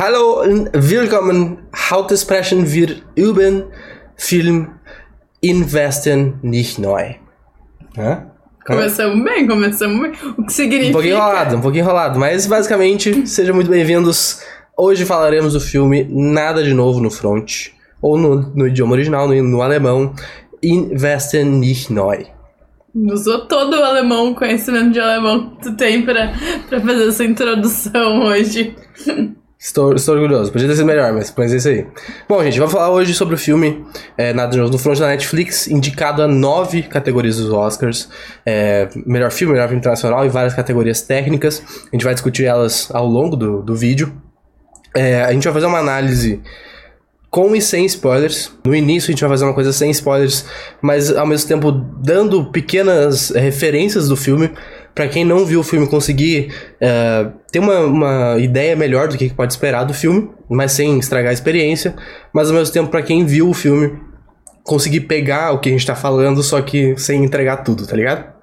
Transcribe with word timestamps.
Hallo 0.00 0.42
und 0.42 0.70
willkommen. 0.72 1.58
Heute 1.90 2.16
sprechen 2.16 2.72
wir 2.72 2.98
über 3.16 3.64
Film 4.14 4.68
Investen 5.40 6.38
nicht 6.40 6.78
neu. 6.78 7.16
Hã? 7.96 8.30
Começamos 8.64 9.24
bem, 9.24 9.48
começamos 9.48 10.00
bem. 10.00 10.12
O 10.38 10.44
que 10.44 10.52
significa? 10.52 10.90
Um 10.90 10.92
pouquinho 10.92 11.16
enrolado, 11.16 11.56
um 11.56 11.60
pouquinho 11.60 11.82
enrolado. 11.82 12.16
Mas 12.16 12.46
basicamente, 12.46 13.26
sejam 13.26 13.56
muito 13.56 13.68
bem-vindos. 13.68 14.40
Hoje 14.76 15.04
falaremos 15.04 15.54
do 15.54 15.60
filme 15.60 16.06
Nada 16.08 16.62
de 16.62 16.72
Novo 16.72 17.00
no 17.00 17.10
Front. 17.10 17.70
Ou 18.00 18.16
no, 18.16 18.54
no 18.54 18.68
idioma 18.68 18.92
original, 18.92 19.26
no, 19.26 19.42
no 19.42 19.62
alemão, 19.62 20.14
Investen 20.62 21.44
nicht 21.44 21.92
neu. 21.92 22.12
Usou 22.94 23.48
todo 23.48 23.76
o 23.76 23.82
alemão, 23.82 24.30
o 24.30 24.34
conhecimento 24.36 24.92
de 24.92 25.00
alemão 25.00 25.56
que 25.56 25.62
tu 25.62 25.76
tem 25.76 26.02
pra, 26.02 26.32
pra 26.68 26.80
fazer 26.80 27.08
essa 27.08 27.24
introdução 27.24 28.20
hoje. 28.26 28.76
Estou, 29.58 29.92
estou 29.92 30.14
orgulhoso. 30.14 30.52
Podia 30.52 30.68
ter 30.68 30.76
sido 30.76 30.86
melhor, 30.86 31.12
mas, 31.12 31.34
é 31.36 31.56
isso 31.56 31.68
aí. 31.68 31.84
Bom, 32.28 32.42
gente, 32.44 32.56
vamos 32.60 32.72
falar 32.72 32.90
hoje 32.90 33.12
sobre 33.12 33.34
o 33.34 33.38
filme 33.38 33.84
é, 34.16 34.32
Nada 34.32 34.52
de 34.52 34.58
Novo 34.58 34.70
no 34.70 34.78
Front 34.78 35.00
da 35.00 35.08
Netflix, 35.08 35.66
indicado 35.66 36.22
a 36.22 36.28
nove 36.28 36.82
categorias 36.82 37.38
dos 37.38 37.50
Oscars. 37.50 38.08
É, 38.46 38.88
melhor 39.04 39.32
filme, 39.32 39.54
melhor 39.54 39.66
filme 39.66 39.80
internacional 39.80 40.24
e 40.24 40.28
várias 40.28 40.54
categorias 40.54 41.02
técnicas. 41.02 41.60
A 41.86 41.96
gente 41.96 42.04
vai 42.04 42.14
discutir 42.14 42.44
elas 42.44 42.88
ao 42.92 43.04
longo 43.04 43.34
do, 43.34 43.60
do 43.60 43.74
vídeo. 43.74 44.12
É, 44.94 45.22
a 45.24 45.32
gente 45.32 45.42
vai 45.42 45.52
fazer 45.52 45.66
uma 45.66 45.78
análise 45.78 46.40
com 47.28 47.54
e 47.54 47.60
sem 47.60 47.84
spoilers. 47.84 48.52
No 48.64 48.74
início 48.74 49.10
a 49.10 49.12
gente 49.12 49.20
vai 49.20 49.30
fazer 49.30 49.44
uma 49.44 49.54
coisa 49.54 49.72
sem 49.72 49.90
spoilers, 49.90 50.44
mas 50.80 51.14
ao 51.14 51.26
mesmo 51.26 51.48
tempo 51.48 51.72
dando 51.72 52.44
pequenas 52.46 53.30
referências 53.30 54.08
do 54.08 54.16
filme 54.16 54.50
para 54.98 55.06
quem 55.06 55.24
não 55.24 55.46
viu 55.46 55.60
o 55.60 55.62
filme 55.62 55.86
conseguir 55.86 56.52
uh, 56.82 57.32
ter 57.52 57.60
uma, 57.60 57.78
uma 57.82 58.36
ideia 58.40 58.74
melhor 58.74 59.06
do 59.06 59.16
que 59.16 59.32
pode 59.32 59.52
esperar 59.52 59.84
do 59.84 59.94
filme, 59.94 60.28
mas 60.50 60.72
sem 60.72 60.98
estragar 60.98 61.30
a 61.30 61.32
experiência. 61.32 61.94
Mas 62.32 62.48
ao 62.50 62.56
mesmo 62.56 62.74
tempo 62.74 62.90
para 62.90 63.00
quem 63.00 63.24
viu 63.24 63.48
o 63.48 63.54
filme 63.54 63.96
conseguir 64.64 65.02
pegar 65.02 65.52
o 65.52 65.60
que 65.60 65.68
a 65.68 65.72
gente 65.72 65.86
tá 65.86 65.94
falando, 65.94 66.42
só 66.42 66.60
que 66.60 66.96
sem 66.96 67.22
entregar 67.22 67.58
tudo, 67.58 67.86
tá 67.86 67.94
ligado? 67.94 68.37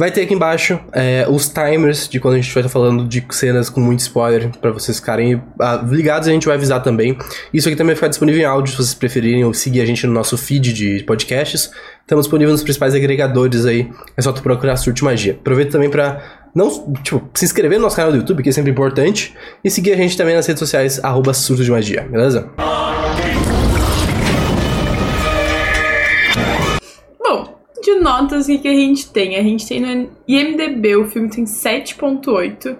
Vai 0.00 0.10
ter 0.10 0.22
aqui 0.22 0.32
embaixo 0.32 0.80
é, 0.94 1.26
os 1.28 1.50
timers 1.50 2.08
de 2.08 2.18
quando 2.18 2.32
a 2.32 2.36
gente 2.38 2.50
vai 2.54 2.62
estar 2.62 2.72
falando 2.72 3.06
de 3.06 3.22
cenas 3.32 3.68
com 3.68 3.82
muito 3.82 3.98
spoiler, 3.98 4.48
para 4.58 4.70
vocês 4.70 4.98
ficarem 4.98 5.42
ah, 5.60 5.84
ligados 5.86 6.26
a 6.26 6.32
gente 6.32 6.46
vai 6.46 6.56
avisar 6.56 6.82
também. 6.82 7.18
Isso 7.52 7.68
aqui 7.68 7.76
também 7.76 7.88
vai 7.88 7.96
ficar 7.96 8.08
disponível 8.08 8.40
em 8.40 8.46
áudio, 8.46 8.70
se 8.72 8.78
vocês 8.78 8.94
preferirem 8.94 9.44
ou 9.44 9.52
seguir 9.52 9.82
a 9.82 9.84
gente 9.84 10.06
no 10.06 10.14
nosso 10.14 10.38
feed 10.38 10.72
de 10.72 11.04
podcasts. 11.04 11.70
Estamos 12.00 12.24
disponíveis 12.24 12.52
nos 12.52 12.62
principais 12.62 12.94
agregadores 12.94 13.66
aí, 13.66 13.90
é 14.16 14.22
só 14.22 14.32
tu 14.32 14.40
procurar 14.40 14.78
Surte 14.78 15.04
Magia. 15.04 15.34
Aproveita 15.34 15.72
também 15.72 15.90
para 15.90 16.48
não, 16.54 16.94
tipo, 17.02 17.28
se 17.34 17.44
inscrever 17.44 17.76
no 17.76 17.84
nosso 17.84 17.96
canal 17.96 18.10
do 18.10 18.16
YouTube, 18.16 18.42
que 18.42 18.48
é 18.48 18.52
sempre 18.52 18.70
importante, 18.70 19.36
e 19.62 19.70
seguir 19.70 19.92
a 19.92 19.96
gente 19.96 20.16
também 20.16 20.34
nas 20.34 20.46
redes 20.46 20.60
sociais, 20.60 20.98
arroba 21.04 21.34
Surto 21.34 21.62
de 21.62 21.70
Magia, 21.70 22.08
beleza? 22.10 22.48
De 27.94 28.00
notas, 28.00 28.46
que, 28.46 28.58
que 28.58 28.68
a 28.68 28.74
gente 28.74 29.10
tem? 29.10 29.36
A 29.36 29.42
gente 29.42 29.66
tem 29.66 29.80
no 29.80 30.10
IMDB, 30.26 30.96
o 30.96 31.06
filme 31.06 31.28
tem 31.28 31.44
7.8. 31.44 32.76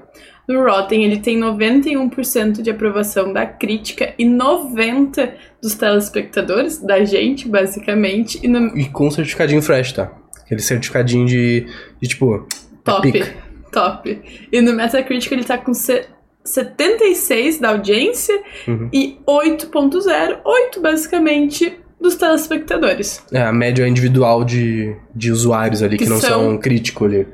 No 0.48 0.64
Rotten, 0.64 1.04
ele 1.04 1.20
tem 1.20 1.38
91% 1.38 2.60
de 2.60 2.70
aprovação 2.70 3.32
da 3.32 3.46
crítica 3.46 4.14
e 4.18 4.24
90% 4.24 5.32
dos 5.62 5.74
telespectadores, 5.74 6.78
da 6.78 7.04
gente, 7.04 7.48
basicamente. 7.48 8.40
E, 8.42 8.48
no... 8.48 8.76
e 8.76 8.88
com 8.88 9.10
certificadinho 9.10 9.62
fresh, 9.62 9.92
tá? 9.92 10.12
Aquele 10.40 10.60
certificadinho 10.60 11.26
de, 11.26 11.66
de 12.00 12.08
tipo... 12.08 12.48
Top, 12.82 13.12
top. 13.70 14.22
E 14.50 14.60
no 14.60 14.72
Metacritic 14.72 15.30
ele 15.30 15.44
tá 15.44 15.56
com... 15.56 15.72
76 16.42 17.58
da 17.58 17.70
audiência 17.70 18.42
uhum. 18.66 18.88
e 18.92 19.18
8.0, 19.26 20.40
8 20.42 20.80
basicamente 20.80 21.79
dos 22.00 22.16
telespectadores. 22.16 23.22
É, 23.32 23.42
a 23.42 23.52
média 23.52 23.86
individual 23.86 24.44
de, 24.44 24.96
de 25.14 25.30
usuários 25.30 25.82
ali 25.82 25.98
que, 25.98 26.04
que 26.04 26.10
não 26.10 26.18
são, 26.18 26.30
são 26.30 26.58
crítico 26.58 27.04
ali. 27.04 27.26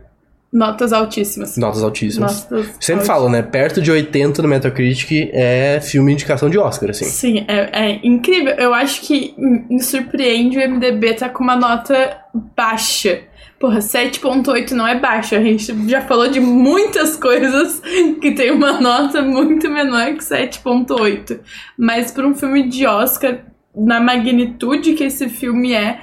Notas 0.53 0.93
altíssimas. 0.93 1.57
Notas 1.57 1.83
altíssimas. 1.83 2.49
Notas 2.51 2.75
Sempre 2.81 3.05
falo, 3.05 3.29
né? 3.29 3.43
Perto 3.43 3.83
de 3.83 3.91
80 3.91 4.41
no 4.43 4.49
Metacritic 4.49 5.29
é 5.33 5.81
filme 5.83 6.13
indicação 6.13 6.49
de 6.49 6.59
Oscar, 6.59 6.91
assim. 6.91 7.05
Sim, 7.05 7.45
é, 7.47 7.91
é 7.91 8.01
incrível. 8.03 8.55
Eu 8.55 8.73
acho 8.73 9.03
que 9.03 9.35
me 9.37 9.83
surpreende 9.83 10.57
o 10.57 10.71
MDB 10.71 11.15
tá 11.15 11.29
com 11.29 11.45
uma 11.45 11.57
nota 11.57 12.19
baixa. 12.57 13.23
Porra, 13.59 13.81
7.8 13.81 14.71
não 14.71 14.87
é 14.87 14.99
baixo. 14.99 15.35
A 15.35 15.41
gente 15.41 15.67
já 15.89 16.01
falou 16.03 16.29
de 16.29 16.41
muitas 16.41 17.17
coisas 17.17 17.83
que 18.21 18.33
tem 18.33 18.51
uma 18.51 18.81
nota 18.81 19.23
muito 19.23 19.69
menor 19.69 20.15
que 20.15 20.25
7.8. 20.25 21.39
Mas 21.77 22.11
para 22.11 22.27
um 22.27 22.35
filme 22.35 22.69
de 22.69 22.87
Oscar, 22.87 23.41
na 23.77 24.01
magnitude 24.01 24.95
que 24.95 25.05
esse 25.05 25.29
filme 25.29 25.75
é, 25.75 26.01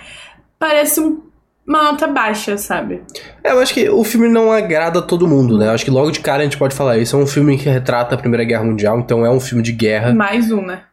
parece 0.59 0.99
um, 0.99 1.21
uma 1.67 1.83
nota 1.83 2.07
baixa, 2.07 2.57
sabe? 2.57 3.01
É, 3.43 3.51
eu 3.51 3.59
acho 3.59 3.73
que 3.73 3.89
o 3.89 4.03
filme 4.03 4.29
não 4.29 4.51
agrada 4.51 4.99
a 4.99 5.01
todo 5.01 5.27
mundo, 5.27 5.57
né? 5.57 5.67
Eu 5.67 5.71
acho 5.71 5.83
que 5.83 5.91
logo 5.91 6.11
de 6.11 6.19
cara 6.19 6.41
a 6.41 6.43
gente 6.43 6.57
pode 6.57 6.75
falar 6.75 6.97
isso. 6.97 7.15
É 7.15 7.19
um 7.19 7.27
filme 7.27 7.57
que 7.57 7.67
retrata 7.69 8.15
a 8.15 8.17
Primeira 8.17 8.43
Guerra 8.43 8.63
Mundial, 8.63 8.99
então 8.99 9.25
é 9.25 9.29
um 9.29 9.39
filme 9.39 9.63
de 9.63 9.71
guerra. 9.71 10.13
Mais 10.13 10.51
um, 10.51 10.61
né? 10.61 10.83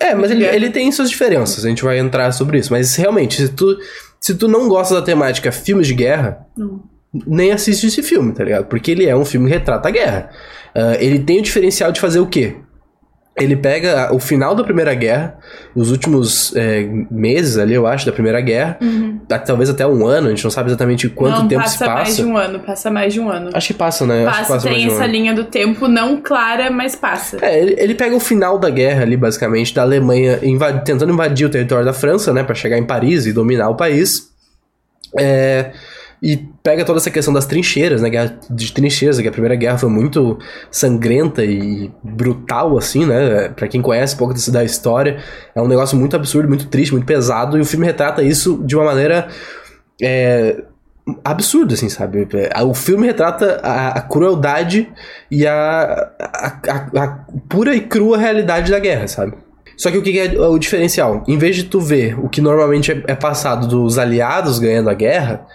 É, 0.00 0.14
mas 0.14 0.30
ele, 0.30 0.44
ele 0.44 0.70
tem 0.70 0.90
suas 0.90 1.10
diferenças, 1.10 1.64
a 1.64 1.68
gente 1.68 1.84
vai 1.84 1.98
entrar 1.98 2.32
sobre 2.32 2.58
isso. 2.58 2.72
Mas 2.72 2.96
realmente, 2.96 3.36
se 3.36 3.48
tu, 3.50 3.76
se 4.20 4.34
tu 4.34 4.48
não 4.48 4.68
gosta 4.68 4.94
da 4.94 5.02
temática 5.02 5.52
filmes 5.52 5.86
de 5.86 5.94
guerra, 5.94 6.46
não. 6.56 6.82
nem 7.26 7.52
assiste 7.52 7.86
esse 7.86 8.02
filme, 8.02 8.32
tá 8.32 8.44
ligado? 8.44 8.66
Porque 8.66 8.90
ele 8.90 9.06
é 9.06 9.16
um 9.16 9.24
filme 9.24 9.46
que 9.46 9.54
retrata 9.54 9.88
a 9.88 9.90
guerra. 9.90 10.30
Uh, 10.74 10.96
ele 11.00 11.18
tem 11.18 11.38
o 11.38 11.42
diferencial 11.42 11.92
de 11.92 12.00
fazer 12.00 12.20
o 12.20 12.26
quê? 12.26 12.56
Ele 13.40 13.56
pega 13.56 14.14
o 14.14 14.18
final 14.18 14.54
da 14.54 14.64
Primeira 14.64 14.94
Guerra, 14.94 15.38
os 15.74 15.90
últimos 15.90 16.54
é, 16.56 16.88
meses 17.10 17.58
ali, 17.58 17.74
eu 17.74 17.86
acho, 17.86 18.06
da 18.06 18.12
Primeira 18.12 18.40
Guerra, 18.40 18.78
uhum. 18.80 19.20
talvez 19.46 19.70
até 19.70 19.86
um 19.86 20.06
ano, 20.06 20.26
a 20.26 20.30
gente 20.30 20.44
não 20.44 20.50
sabe 20.50 20.68
exatamente 20.68 21.08
quanto 21.08 21.40
não, 21.40 21.48
tempo 21.48 21.62
passa 21.62 21.78
se 21.78 21.84
passa. 21.84 21.94
mais 21.94 22.16
de 22.16 22.24
um 22.24 22.36
ano, 22.36 22.60
passa 22.60 22.90
mais 22.90 23.12
de 23.14 23.20
um 23.20 23.30
ano. 23.30 23.50
Acho 23.54 23.68
que 23.68 23.74
passa, 23.74 24.06
né? 24.06 24.24
Passa, 24.24 24.38
acho 24.38 24.46
que 24.46 24.52
passa 24.54 24.68
tem 24.68 24.86
essa 24.86 25.04
um 25.04 25.06
linha 25.06 25.34
do 25.34 25.44
tempo 25.44 25.88
não 25.88 26.20
clara, 26.20 26.70
mas 26.70 26.94
passa. 26.94 27.38
É, 27.42 27.60
ele, 27.60 27.76
ele 27.78 27.94
pega 27.94 28.14
o 28.14 28.20
final 28.20 28.58
da 28.58 28.70
guerra 28.70 29.02
ali, 29.02 29.16
basicamente, 29.16 29.74
da 29.74 29.82
Alemanha 29.82 30.38
invad 30.42 30.84
tentando 30.84 31.12
invadir 31.12 31.46
o 31.46 31.50
território 31.50 31.84
da 31.84 31.92
França, 31.92 32.32
né, 32.32 32.42
para 32.42 32.54
chegar 32.54 32.78
em 32.78 32.84
Paris 32.84 33.26
e 33.26 33.32
dominar 33.32 33.68
o 33.68 33.76
país. 33.76 34.28
É... 35.18 35.72
E 36.22 36.36
pega 36.62 36.84
toda 36.84 36.98
essa 36.98 37.10
questão 37.10 37.32
das 37.32 37.46
trincheiras, 37.46 38.02
né? 38.02 38.10
Guerra 38.10 38.38
de 38.50 38.72
trincheiras, 38.72 39.20
que 39.20 39.28
a 39.28 39.32
Primeira 39.32 39.54
Guerra 39.54 39.78
foi 39.78 39.88
muito 39.88 40.38
sangrenta 40.70 41.44
e 41.44 41.90
brutal, 42.02 42.76
assim, 42.76 43.06
né? 43.06 43.48
Pra 43.50 43.68
quem 43.68 43.80
conhece 43.80 44.14
um 44.14 44.18
pouco 44.18 44.34
da 44.50 44.64
história, 44.64 45.18
é 45.54 45.62
um 45.62 45.68
negócio 45.68 45.96
muito 45.96 46.16
absurdo, 46.16 46.48
muito 46.48 46.66
triste, 46.66 46.92
muito 46.92 47.06
pesado, 47.06 47.56
e 47.56 47.60
o 47.60 47.64
filme 47.64 47.86
retrata 47.86 48.22
isso 48.22 48.62
de 48.64 48.74
uma 48.74 48.84
maneira. 48.84 49.28
É, 50.02 50.62
absurdo, 51.24 51.74
assim, 51.74 51.88
sabe? 51.88 52.26
O 52.66 52.74
filme 52.74 53.06
retrata 53.06 53.60
a, 53.62 53.88
a 53.98 54.00
crueldade 54.02 54.88
e 55.30 55.46
a, 55.46 56.10
a, 56.18 57.02
a, 57.02 57.08
pura 57.48 57.74
e 57.74 57.80
crua 57.80 58.18
realidade 58.18 58.70
da 58.70 58.78
guerra, 58.78 59.08
sabe? 59.08 59.34
Só 59.76 59.92
que 59.92 59.98
o 59.98 60.02
que 60.02 60.18
é 60.18 60.40
o 60.40 60.58
diferencial? 60.58 61.22
Em 61.28 61.38
vez 61.38 61.54
de 61.54 61.64
tu 61.64 61.80
ver 61.80 62.18
o 62.18 62.28
que 62.28 62.40
normalmente 62.40 62.90
é, 62.90 63.02
é 63.06 63.14
passado 63.14 63.68
dos 63.68 63.96
aliados 63.96 64.58
ganhando 64.58 64.90
a 64.90 64.94
guerra, 64.94 65.46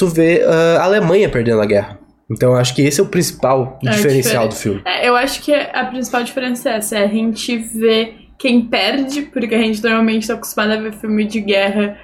tu 0.00 0.06
vê 0.06 0.42
uh, 0.42 0.80
a 0.80 0.84
Alemanha 0.84 1.28
perdendo 1.28 1.60
a 1.60 1.66
guerra. 1.66 2.00
Então 2.30 2.52
eu 2.52 2.56
acho 2.56 2.74
que 2.74 2.80
esse 2.80 3.00
é 3.00 3.02
o 3.02 3.06
principal 3.06 3.78
é 3.84 3.90
diferencial 3.90 4.48
do 4.48 4.54
filme. 4.54 4.80
É, 4.86 5.06
eu 5.06 5.14
acho 5.14 5.42
que 5.42 5.52
a 5.52 5.84
principal 5.84 6.22
diferença 6.22 6.70
é 6.70 6.76
essa, 6.76 6.96
é 6.96 7.04
a 7.04 7.08
gente 7.08 7.58
ver 7.58 8.14
quem 8.38 8.62
perde, 8.62 9.22
porque 9.22 9.54
a 9.54 9.58
gente 9.58 9.82
normalmente 9.82 10.26
tá 10.26 10.34
acostumado 10.34 10.72
a 10.72 10.76
ver 10.76 10.94
filme 10.94 11.26
de 11.26 11.40
guerra 11.40 11.98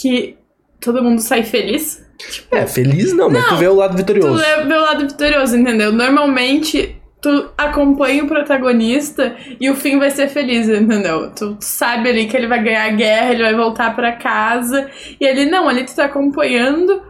que 0.00 0.36
todo 0.80 1.02
mundo 1.02 1.20
sai 1.20 1.42
feliz. 1.42 2.06
Tipo, 2.18 2.54
é, 2.54 2.66
feliz 2.68 3.12
não, 3.12 3.28
mas 3.28 3.42
não, 3.42 3.48
tu 3.48 3.56
vê 3.56 3.66
o 3.66 3.74
lado 3.74 3.96
vitorioso. 3.96 4.40
Tu 4.40 4.68
vê 4.68 4.74
o 4.74 4.80
lado 4.82 5.08
vitorioso, 5.08 5.56
entendeu? 5.56 5.90
Normalmente 5.90 6.94
tu 7.20 7.50
acompanha 7.58 8.22
o 8.22 8.28
protagonista 8.28 9.34
e 9.60 9.68
o 9.68 9.74
fim 9.74 9.98
vai 9.98 10.10
ser 10.10 10.28
feliz, 10.28 10.68
entendeu? 10.68 11.32
Tu, 11.32 11.56
sabe 11.58 12.10
ali 12.10 12.26
que 12.26 12.36
ele 12.36 12.46
vai 12.46 12.62
ganhar 12.62 12.84
a 12.84 12.90
guerra, 12.90 13.32
ele 13.32 13.42
vai 13.42 13.54
voltar 13.54 13.96
para 13.96 14.12
casa, 14.12 14.88
e 15.20 15.26
ele 15.26 15.46
não, 15.46 15.68
ali 15.68 15.84
tu 15.84 15.96
tá 15.96 16.04
acompanhando 16.04 17.09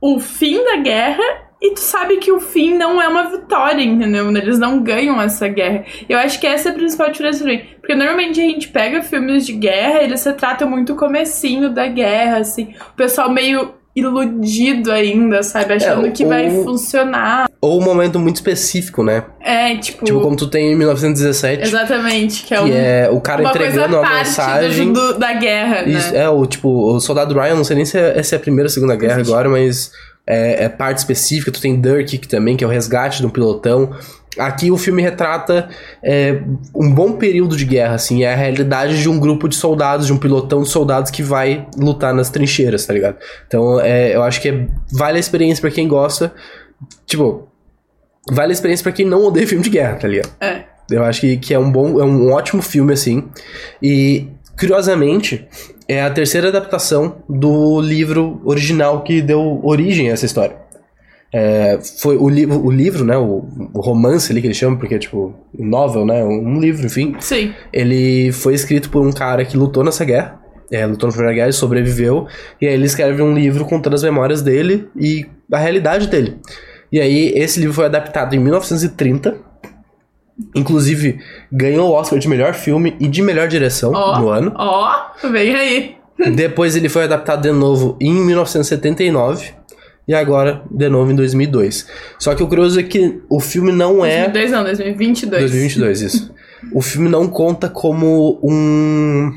o 0.00 0.18
fim 0.20 0.62
da 0.64 0.76
guerra 0.76 1.46
e 1.60 1.72
tu 1.72 1.80
sabe 1.80 2.18
que 2.18 2.30
o 2.30 2.38
fim 2.38 2.76
não 2.76 3.00
é 3.00 3.08
uma 3.08 3.30
vitória, 3.30 3.82
entendeu? 3.82 4.28
Eles 4.36 4.58
não 4.58 4.82
ganham 4.82 5.20
essa 5.20 5.48
guerra. 5.48 5.84
Eu 6.08 6.18
acho 6.18 6.38
que 6.38 6.46
essa 6.46 6.68
é 6.68 6.72
a 6.72 6.74
principal 6.74 7.10
diferença 7.10 7.44
mim. 7.44 7.62
Porque 7.80 7.94
normalmente 7.94 8.40
a 8.40 8.44
gente 8.44 8.68
pega 8.68 9.02
filmes 9.02 9.46
de 9.46 9.52
guerra, 9.52 10.02
eles 10.02 10.20
se 10.20 10.32
tratam 10.34 10.68
muito 10.68 10.92
o 10.92 10.96
comecinho 10.96 11.70
da 11.70 11.86
guerra, 11.86 12.38
assim. 12.38 12.74
O 12.92 12.96
pessoal 12.96 13.30
meio 13.30 13.74
iludido 13.94 14.92
ainda, 14.92 15.42
sabe? 15.42 15.72
Achando 15.74 16.06
é, 16.06 16.10
que 16.10 16.26
vai 16.26 16.50
funcionar. 16.62 17.45
Ou 17.60 17.80
um 17.80 17.84
momento 17.84 18.18
muito 18.18 18.36
específico, 18.36 19.02
né? 19.02 19.24
É, 19.40 19.76
tipo. 19.76 20.04
Tipo, 20.04 20.20
como 20.20 20.36
tu 20.36 20.46
tem 20.46 20.72
em 20.72 20.76
1917. 20.76 21.62
Exatamente, 21.62 22.44
que 22.44 22.54
é, 22.54 22.58
que 22.58 22.64
um, 22.64 22.68
é 22.72 23.10
o 23.10 23.20
cara 23.20 23.42
entregando 23.42 23.98
uma 23.98 24.18
mensagem. 24.18 24.92
Do, 24.92 25.18
da 25.18 25.32
guerra, 25.32 25.82
né? 25.82 25.88
Isso, 25.88 26.14
é, 26.14 26.28
o 26.28 26.44
tipo, 26.46 26.68
o 26.68 27.00
soldado 27.00 27.34
Ryan, 27.34 27.54
não 27.54 27.64
sei 27.64 27.76
nem 27.76 27.84
se 27.84 27.98
é, 27.98 28.22
se 28.22 28.34
é 28.34 28.38
a 28.38 28.40
primeira 28.40 28.66
ou 28.66 28.70
segunda 28.70 28.94
guerra 28.94 29.20
agora, 29.20 29.48
mas 29.48 29.90
é, 30.26 30.64
é, 30.64 30.68
parte 30.68 30.98
específica. 30.98 31.50
Tu 31.50 31.60
tem 31.60 31.80
Dirk 31.80 32.28
também, 32.28 32.56
que 32.56 32.64
é 32.64 32.66
o 32.66 32.70
resgate 32.70 33.20
de 33.20 33.26
um 33.26 33.30
pilotão. 33.30 33.94
Aqui 34.38 34.70
o 34.70 34.76
filme 34.76 35.00
retrata 35.00 35.68
é, 36.02 36.42
um 36.74 36.92
bom 36.92 37.12
período 37.12 37.56
de 37.56 37.64
guerra, 37.64 37.94
assim, 37.94 38.22
é 38.22 38.32
a 38.32 38.36
realidade 38.36 39.00
de 39.00 39.08
um 39.08 39.18
grupo 39.18 39.48
de 39.48 39.56
soldados, 39.56 40.06
de 40.06 40.12
um 40.12 40.18
pilotão 40.18 40.62
de 40.62 40.68
soldados 40.68 41.10
que 41.10 41.22
vai 41.22 41.66
lutar 41.78 42.12
nas 42.12 42.28
trincheiras, 42.28 42.84
tá 42.84 42.92
ligado? 42.92 43.16
Então, 43.46 43.80
é, 43.80 44.14
eu 44.14 44.22
acho 44.22 44.42
que 44.42 44.50
é, 44.50 44.66
vale 44.92 45.16
a 45.16 45.20
experiência 45.20 45.62
para 45.62 45.70
quem 45.70 45.88
gosta. 45.88 46.34
Tipo, 47.06 47.48
vale 48.30 48.52
a 48.52 48.54
experiência 48.54 48.82
para 48.82 48.92
quem 48.92 49.06
não 49.06 49.24
odeia 49.24 49.46
filme 49.46 49.64
de 49.64 49.70
guerra, 49.70 49.96
tá 49.96 50.08
ligado? 50.08 50.30
É. 50.40 50.64
Eu 50.90 51.04
acho 51.04 51.20
que, 51.20 51.36
que 51.36 51.52
é 51.52 51.58
um 51.58 51.70
bom, 51.70 52.00
é 52.00 52.04
um 52.04 52.32
ótimo 52.32 52.62
filme, 52.62 52.92
assim. 52.92 53.24
E, 53.82 54.28
curiosamente, 54.58 55.46
é 55.88 56.02
a 56.02 56.10
terceira 56.10 56.48
adaptação 56.48 57.16
do 57.28 57.80
livro 57.80 58.40
original 58.44 59.02
que 59.02 59.20
deu 59.20 59.60
origem 59.64 60.10
a 60.10 60.12
essa 60.12 60.26
história. 60.26 60.56
É, 61.32 61.78
foi 62.00 62.16
o, 62.16 62.28
li 62.28 62.46
o 62.46 62.70
livro, 62.70 63.04
né? 63.04 63.16
O, 63.16 63.46
o, 63.74 63.80
romance 63.80 64.30
ali 64.30 64.40
que 64.40 64.46
eles 64.46 64.56
chamam, 64.56 64.78
porque 64.78 64.94
é 64.94 64.98
tipo 64.98 65.34
novel, 65.58 66.06
né? 66.06 66.24
Um 66.24 66.60
livro, 66.60 66.86
enfim. 66.86 67.16
Sim. 67.18 67.52
Ele 67.72 68.30
foi 68.32 68.54
escrito 68.54 68.88
por 68.90 69.04
um 69.06 69.12
cara 69.12 69.44
que 69.44 69.56
lutou 69.56 69.84
nessa 69.84 70.04
guerra. 70.04 70.40
É, 70.70 70.84
lutou 70.84 71.08
na 71.08 71.12
Primeira 71.12 71.34
Guerra 71.34 71.48
e 71.48 71.52
sobreviveu. 71.52 72.26
E 72.60 72.66
aí 72.66 72.74
ele 72.74 72.86
escreve 72.86 73.22
um 73.22 73.34
livro 73.34 73.64
contando 73.64 73.94
as 73.94 74.02
memórias 74.02 74.42
dele 74.42 74.88
e 74.96 75.26
a 75.52 75.58
realidade 75.58 76.08
dele. 76.08 76.38
E 76.90 77.00
aí 77.00 77.32
esse 77.34 77.58
livro 77.58 77.74
foi 77.74 77.86
adaptado 77.86 78.34
em 78.34 78.38
1930. 78.38 79.36
Inclusive, 80.54 81.18
ganhou 81.50 81.90
o 81.90 81.92
Oscar 81.92 82.18
de 82.18 82.28
melhor 82.28 82.52
filme 82.54 82.94
e 83.00 83.08
de 83.08 83.22
melhor 83.22 83.48
direção 83.48 83.92
Ó, 83.94 84.18
no 84.20 84.28
ano. 84.28 84.52
Ó, 84.54 85.28
vem 85.30 85.54
aí. 85.54 85.96
Depois 86.34 86.76
ele 86.76 86.88
foi 86.88 87.04
adaptado 87.04 87.42
de 87.42 87.52
novo 87.52 87.96
em 88.00 88.12
1979 88.12 89.52
e 90.08 90.14
agora 90.14 90.62
de 90.70 90.88
novo 90.88 91.10
em 91.10 91.14
2002. 91.14 91.86
Só 92.18 92.34
que 92.34 92.42
o 92.42 92.46
curioso 92.46 92.78
é 92.78 92.82
que 92.82 93.20
o 93.28 93.40
filme 93.40 93.72
não 93.72 94.04
é 94.04 94.28
2002 94.28 94.50
não, 94.50 94.64
2022. 94.64 95.40
2022 95.40 96.00
isso. 96.02 96.34
o 96.72 96.80
filme 96.80 97.08
não 97.08 97.28
conta 97.28 97.68
como 97.68 98.38
um 98.42 99.32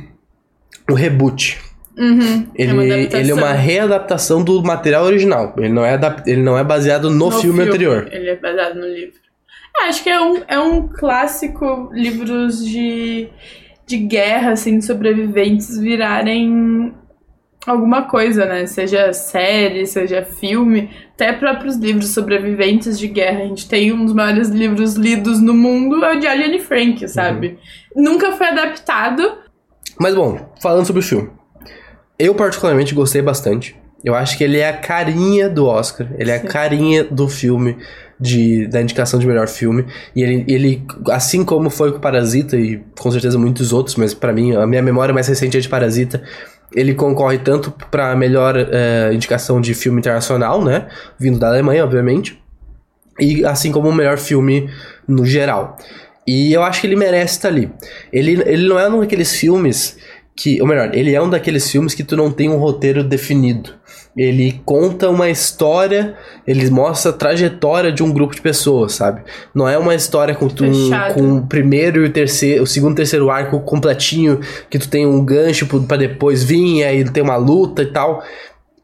um 0.90 0.94
reboot. 0.94 1.60
Uhum, 2.00 2.48
é 2.58 2.64
Ele, 2.64 2.72
adaptação. 2.72 3.20
ele 3.20 3.32
é 3.32 3.34
uma 3.34 3.52
readaptação 3.52 4.44
do 4.44 4.64
material 4.64 5.04
original. 5.04 5.54
Ele 5.58 5.68
não 5.68 5.86
é, 5.86 6.00
ele 6.26 6.42
não 6.42 6.58
é 6.58 6.64
baseado 6.64 7.10
no, 7.10 7.30
No 7.30 7.32
filme, 7.32 7.62
anterior. 7.62 8.08
Ele 8.10 8.30
é 8.30 8.36
baseado 8.38 8.76
no 8.76 8.88
livro. 8.88 9.20
É, 9.78 9.90
acho 9.90 10.02
que 10.02 10.10
é 10.10 10.22
um, 10.22 10.42
é 10.48 10.58
um 10.58 10.88
clássico 10.88 11.90
livros 11.92 12.66
de, 12.66 13.28
de 13.86 13.98
guerra, 13.98 14.54
assim, 14.54 14.80
sobreviventes 14.80 15.78
virarem 15.78 16.94
alguma 17.68 18.04
coisa, 18.04 18.46
né? 18.46 18.66
Seja 18.66 19.12
série, 19.12 19.86
seja 19.86 20.24
filme, 20.24 20.90
até 21.14 21.34
próprios 21.34 21.76
livros 21.76 22.10
sobreviventes 22.12 22.98
de 22.98 23.08
guerra. 23.10 23.42
A 23.42 23.48
gente 23.48 23.68
tem 23.68 23.92
um 23.92 24.06
dos 24.06 24.14
maiores 24.14 24.48
livros 24.48 24.94
lidos 24.94 25.42
no 25.42 25.54
mundo, 25.54 26.04
é 26.06 26.16
o 26.16 26.20
de 26.20 26.28
Alien 26.28 26.60
Frank, 26.60 27.06
sabe? 27.10 27.60
Uhum. 27.94 28.04
Nunca 28.04 28.32
foi 28.32 28.48
adaptado. 28.48 29.38
Mas 30.00 30.16
bom, 30.16 30.50
falando 30.62 30.86
sobre 30.86 31.02
o 31.02 31.06
filme. 31.06 31.39
Eu 32.20 32.36
particularmente 32.36 32.94
gostei 32.94 33.22
bastante. 33.22 33.76
Eu 34.04 34.14
acho 34.14 34.38
que 34.38 34.44
ele 34.44 34.58
é 34.58 34.68
a 34.68 34.74
carinha 34.74 35.50
do 35.50 35.66
Oscar. 35.66 36.08
Ele 36.18 36.30
é 36.32 36.36
a 36.36 36.40
carinha 36.40 37.04
do 37.04 37.30
filme, 37.30 37.78
de, 38.20 38.68
da 38.68 38.82
indicação 38.82 39.20
de 39.20 39.26
melhor 39.26 39.48
filme. 39.48 39.86
E 40.14 40.22
ele, 40.22 40.46
ele, 40.48 40.84
assim 41.10 41.46
como 41.46 41.70
foi 41.70 41.94
com 41.94 42.00
Parasita, 42.00 42.58
e 42.58 42.82
com 43.00 43.10
certeza 43.10 43.40
muitos 43.40 43.72
outros, 43.72 43.96
mas 43.96 44.14
pra 44.14 44.34
mim, 44.34 44.54
a 44.56 44.68
minha 44.68 44.82
memória 44.82 45.14
mais 45.14 45.28
recente 45.28 45.58
é 45.58 45.60
de 45.62 45.70
Parasita. 45.70 46.22
Ele 46.74 46.94
concorre 46.94 47.40
tanto 47.40 47.72
pra 47.90 48.16
melhor 48.16 48.56
eh, 48.58 49.12
indicação 49.14 49.60
de 49.60 49.74
filme 49.74 50.00
internacional, 50.00 50.64
né? 50.64 50.88
Vindo 51.18 51.40
da 51.40 51.48
Alemanha, 51.48 51.84
obviamente. 51.84 52.38
E 53.18 53.44
assim 53.46 53.72
como 53.72 53.90
o 53.90 53.94
melhor 53.94 54.18
filme 54.18 54.70
no 55.08 55.26
geral. 55.26 55.78
E 56.28 56.54
eu 56.54 56.62
acho 56.62 56.80
que 56.80 56.86
ele 56.86 56.96
merece 56.96 57.38
estar 57.38 57.48
ali. 57.48 57.72
Ele, 58.14 58.42
ele 58.46 58.68
não 58.68 58.80
é 58.80 58.88
um 58.88 59.00
daqueles 59.00 59.36
filmes 59.36 59.98
que. 60.40 60.62
Ou 60.62 60.68
melhor, 60.68 60.96
ele 60.96 61.14
é 61.14 61.22
um 61.22 61.30
daqueles 61.30 61.70
filmes 61.70 61.94
que 61.94 62.04
tu 62.04 62.16
não 62.16 62.32
tem 62.32 62.50
um 62.50 62.56
roteiro 62.56 63.04
definido. 63.04 63.72
Ele 64.16 64.60
conta 64.66 65.10
uma 65.10 65.30
história, 65.30 66.16
ele 66.48 66.70
mostra 66.70 67.12
a 67.12 67.14
trajetória 67.14 67.92
de 67.92 68.02
um 68.02 68.12
grupo 68.12 68.34
de 68.34 68.42
pessoas, 68.42 68.94
sabe? 68.94 69.22
Não 69.54 69.68
é 69.68 69.78
uma 69.78 69.94
história 69.94 70.34
com, 70.34 70.48
tu, 70.48 70.64
Fechado. 70.64 71.14
com 71.14 71.38
o 71.38 71.48
primeiro 71.48 72.04
e 72.04 72.08
o 72.08 72.12
terceiro, 72.12 72.64
o 72.64 72.68
segundo 72.68 72.94
e 72.94 72.96
terceiro 72.96 73.30
arco 73.30 73.60
completinho, 73.60 74.40
que 74.70 74.80
tu 74.80 74.90
tem 74.90 75.06
um 75.06 75.24
gancho 75.24 75.68
pra 75.86 75.98
depois 75.98 76.44
vir, 76.44 76.80
e 76.80 76.84
aí 76.84 77.04
tem 77.04 77.22
uma 77.22 77.38
luta 77.38 77.84
e 77.84 77.88
tal. 77.88 78.24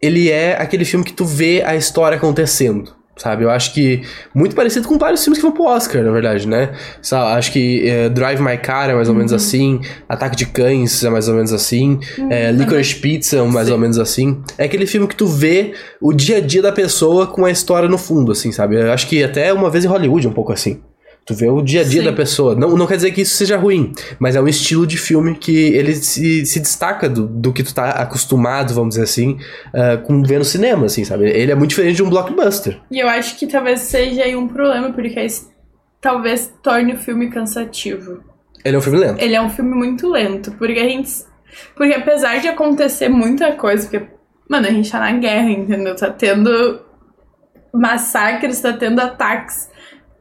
Ele 0.01 0.29
é 0.29 0.61
aquele 0.61 0.85
filme 0.85 1.05
que 1.05 1.13
tu 1.13 1.25
vê 1.25 1.63
a 1.65 1.75
história 1.75 2.17
acontecendo. 2.17 2.93
Sabe, 3.17 3.45
eu 3.45 3.49
acho 3.49 3.73
que 3.73 4.01
muito 4.33 4.53
parecido 4.55 4.85
com 4.89 4.97
vários 4.97 5.23
filmes 5.23 5.37
que 5.39 5.43
vão 5.43 5.53
pro 5.53 5.63
Oscar, 5.63 6.03
na 6.03 6.11
verdade, 6.11 6.45
né? 6.45 6.73
Sa- 7.01 7.35
acho 7.35 7.49
que 7.53 7.87
eh, 7.87 8.09
Drive 8.09 8.41
My 8.41 8.57
Car 8.57 8.89
é 8.89 8.93
mais 8.93 9.07
ou 9.07 9.15
menos 9.15 9.31
assim, 9.31 9.79
Ataque 10.09 10.35
de 10.35 10.45
Cães 10.45 11.01
é 11.01 11.09
mais 11.09 11.29
ou 11.29 11.35
menos 11.35 11.53
assim, 11.53 11.97
eh, 12.29 12.51
Licorice 12.51 12.95
Pizza 12.95 13.37
é 13.37 13.41
mais 13.43 13.67
Sim. 13.67 13.73
ou 13.73 13.79
menos 13.79 13.97
assim. 13.97 14.43
É 14.57 14.65
aquele 14.65 14.85
filme 14.85 15.07
que 15.07 15.15
tu 15.15 15.27
vê 15.27 15.73
o 16.01 16.11
dia 16.11 16.37
a 16.37 16.41
dia 16.41 16.61
da 16.61 16.73
pessoa 16.73 17.25
com 17.25 17.45
a 17.45 17.51
história 17.51 17.87
no 17.87 17.97
fundo, 17.97 18.33
assim, 18.33 18.51
sabe? 18.51 18.75
Eu 18.75 18.91
acho 18.91 19.07
que 19.07 19.23
até 19.23 19.53
uma 19.53 19.69
vez 19.69 19.85
em 19.85 19.87
Hollywood 19.87 20.27
é 20.27 20.29
um 20.29 20.33
pouco 20.33 20.51
assim. 20.51 20.81
Tu 21.25 21.33
vê 21.33 21.49
o 21.49 21.59
dia 21.59 21.81
a 21.81 21.83
dia 21.83 22.01
Sim. 22.01 22.05
da 22.05 22.13
pessoa. 22.13 22.53
Não, 22.53 22.77
não 22.77 22.85
quer 22.85 22.97
dizer 22.97 23.11
que 23.11 23.21
isso 23.21 23.35
seja 23.35 23.57
ruim, 23.57 23.91
mas 24.19 24.35
é 24.35 24.41
um 24.41 24.47
estilo 24.47 24.85
de 24.85 24.95
filme 24.95 25.33
que 25.33 25.73
ele 25.73 25.95
se, 25.95 26.45
se 26.45 26.59
destaca 26.59 27.09
do, 27.09 27.25
do 27.25 27.51
que 27.51 27.63
tu 27.63 27.73
tá 27.73 27.89
acostumado, 27.89 28.75
vamos 28.75 28.89
dizer 28.89 29.05
assim, 29.05 29.39
ah, 29.73 29.97
com 29.97 30.21
ver 30.21 30.37
no 30.37 30.45
cinema, 30.45 30.85
assim, 30.85 31.03
sabe? 31.03 31.27
Ele 31.27 31.51
é 31.51 31.55
muito 31.55 31.69
diferente 31.69 31.95
de 31.95 32.03
um 32.03 32.09
blockbuster. 32.09 32.79
E 32.91 32.99
eu 32.99 33.09
acho 33.09 33.39
que 33.39 33.47
talvez 33.47 33.79
seja 33.81 34.21
aí 34.21 34.35
um 34.35 34.47
problema, 34.47 34.93
porque 34.93 35.19
isso 35.19 35.49
talvez 35.99 36.53
torne 36.61 36.93
o 36.93 36.97
filme 36.97 37.31
cansativo. 37.31 38.23
Ele 38.63 38.75
é 38.75 38.77
um 38.77 38.81
filme 38.81 38.99
lento. 38.99 39.19
Ele 39.19 39.33
é 39.33 39.41
um 39.41 39.49
filme 39.49 39.73
muito 39.73 40.07
lento, 40.07 40.51
porque 40.51 40.79
a 40.79 40.87
gente. 40.87 41.11
Porque 41.75 41.93
apesar 41.95 42.39
de 42.39 42.47
acontecer 42.47 43.09
muita 43.09 43.53
coisa, 43.53 43.87
porque, 43.87 44.05
mano, 44.47 44.67
a 44.67 44.71
gente 44.71 44.91
tá 44.91 44.99
na 44.99 45.11
guerra, 45.13 45.49
entendeu? 45.49 45.95
Tá 45.95 46.11
tendo 46.11 46.81
massacres, 47.73 48.61
tá 48.61 48.73
tendo 48.73 48.99
ataques 48.99 49.69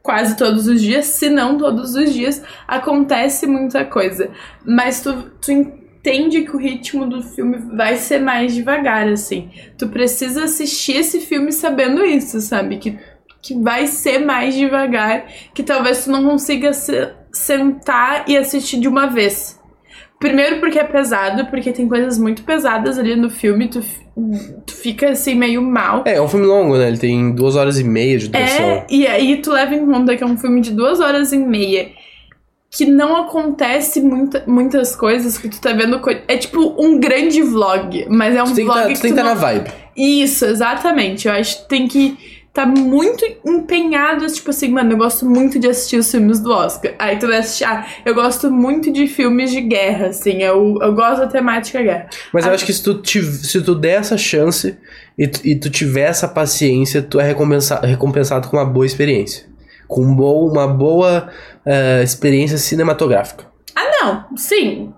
quase 0.05 0.37
todos 0.37 0.67
os 0.67 0.79
dias, 0.81 1.07
se 1.07 1.29
não 1.29 1.57
todos 1.57 1.95
os 1.95 2.13
dias, 2.13 2.41
acontece 2.67 3.47
muita 3.47 3.83
coisa. 3.83 4.29
Mas 4.63 5.01
tu, 5.01 5.13
tu 5.41 5.51
entende 5.51 6.43
que 6.43 6.55
o 6.55 6.59
ritmo 6.59 7.07
do 7.07 7.23
filme 7.23 7.57
vai 7.75 7.95
ser 7.97 8.19
mais 8.19 8.53
devagar, 8.53 9.07
assim. 9.07 9.49
Tu 9.77 9.87
precisa 9.89 10.43
assistir 10.43 10.97
esse 10.97 11.19
filme 11.21 11.51
sabendo 11.51 12.05
isso, 12.05 12.39
sabe? 12.39 12.77
Que, 12.77 12.99
que 13.41 13.59
vai 13.59 13.87
ser 13.87 14.19
mais 14.19 14.53
devagar, 14.53 15.25
que 15.53 15.63
talvez 15.63 16.03
tu 16.05 16.11
não 16.11 16.23
consiga 16.23 16.71
se- 16.71 17.09
sentar 17.33 18.25
e 18.27 18.37
assistir 18.37 18.79
de 18.79 18.87
uma 18.87 19.07
vez. 19.07 19.59
Primeiro 20.27 20.59
porque 20.59 20.79
é 20.79 20.83
pesado, 20.83 21.45
porque 21.47 21.71
tem 21.71 21.87
coisas 21.87 22.17
muito 22.17 22.43
pesadas 22.43 22.97
ali 22.97 23.15
no 23.15 23.29
filme, 23.29 23.67
tu, 23.67 23.81
tu 24.65 24.73
fica 24.73 25.09
assim 25.09 25.35
meio 25.35 25.61
mal. 25.61 26.03
É, 26.05 26.15
é 26.15 26.21
um 26.21 26.27
filme 26.27 26.45
longo, 26.45 26.77
né? 26.77 26.87
Ele 26.87 26.97
tem 26.97 27.31
duas 27.31 27.55
horas 27.55 27.79
e 27.79 27.83
meia 27.83 28.17
de 28.17 28.29
duração. 28.29 28.65
É, 28.65 28.85
e 28.89 29.05
aí 29.07 29.37
tu 29.37 29.51
leva 29.51 29.75
em 29.75 29.85
conta 29.85 30.15
que 30.15 30.23
é 30.23 30.27
um 30.27 30.37
filme 30.37 30.61
de 30.61 30.71
duas 30.71 30.99
horas 30.99 31.31
e 31.31 31.37
meia. 31.37 31.89
Que 32.71 32.85
não 32.85 33.15
acontece 33.15 34.01
muita, 34.01 34.43
muitas 34.47 34.95
coisas 34.95 35.37
que 35.37 35.47
tu 35.47 35.61
tá 35.61 35.71
vendo. 35.71 35.99
coi- 35.99 36.23
É 36.27 36.35
tipo 36.35 36.75
um 36.77 36.99
grande 36.99 37.41
vlog, 37.41 38.05
mas 38.09 38.35
é 38.35 38.41
um 38.43 38.47
Tu 38.47 38.55
tem 38.55 38.65
que 38.65 38.71
vlog 38.71 38.81
tá, 38.81 38.87
que 38.89 38.93
tu 38.95 39.01
tem 39.01 39.11
tu 39.11 39.15
que 39.15 39.21
tá 39.21 39.27
não... 39.27 39.35
na 39.35 39.39
vibe. 39.39 39.71
Isso, 39.95 40.43
exatamente. 40.45 41.27
Eu 41.27 41.33
acho 41.35 41.61
que 41.63 41.69
tem 41.69 41.87
que 41.87 42.17
tá 42.55 42.65
muito 42.65 43.23
empenhado, 43.45 44.25
tipo 44.27 44.49
assim, 44.49 44.69
mano, 44.69 44.93
eu 44.93 44.97
gosto 44.97 45.25
muito 45.29 45.59
de 45.59 45.67
assistir 45.67 45.97
os 45.97 46.09
filmes 46.09 46.39
do 46.39 46.51
Oscar. 46.51 46.93
Aí 46.97 47.19
tu 47.19 47.27
vai 47.27 47.39
assistir, 47.39 47.65
ah, 47.65 47.85
eu 48.05 48.15
gosto 48.15 48.49
muito 48.49 48.91
de 48.93 49.07
filmes 49.07 49.51
de 49.51 49.59
guerra, 49.59 50.07
assim, 50.07 50.41
eu, 50.41 50.77
eu 50.81 50.93
gosto 50.95 51.19
da 51.19 51.27
temática 51.27 51.81
guerra. 51.83 52.07
Mas 52.33 52.45
eu 52.45 52.51
Ah. 52.51 52.55
acho 52.55 52.65
que 52.65 52.71
se 52.71 52.81
tu, 52.81 52.95
tiv- 53.01 53.43
se 53.43 53.61
tu 53.61 53.75
der 53.75 53.99
essa 53.99 54.17
chance 54.17 54.77
e 55.17 55.27
tu, 55.27 55.41
e 55.43 55.55
tu 55.59 55.69
tiver 55.69 56.09
essa 56.09 56.27
paciência, 56.29 57.01
tu 57.01 57.19
é 57.19 57.23
recompensa, 57.27 57.79
recompensado 57.81 58.47
com 58.47 58.55
uma 58.55 58.65
boa 58.65 58.85
experiência. 58.85 59.45
Com 59.87 60.01
um 60.03 60.15
bo- 60.15 60.47
uma 60.49 60.65
boa 60.67 61.27
eh, 61.65 62.01
experiência 62.03 62.57
cinematográfica. 62.57 63.45
Ah, 63.75 63.91
não, 64.29 64.37
sim. 64.37 64.93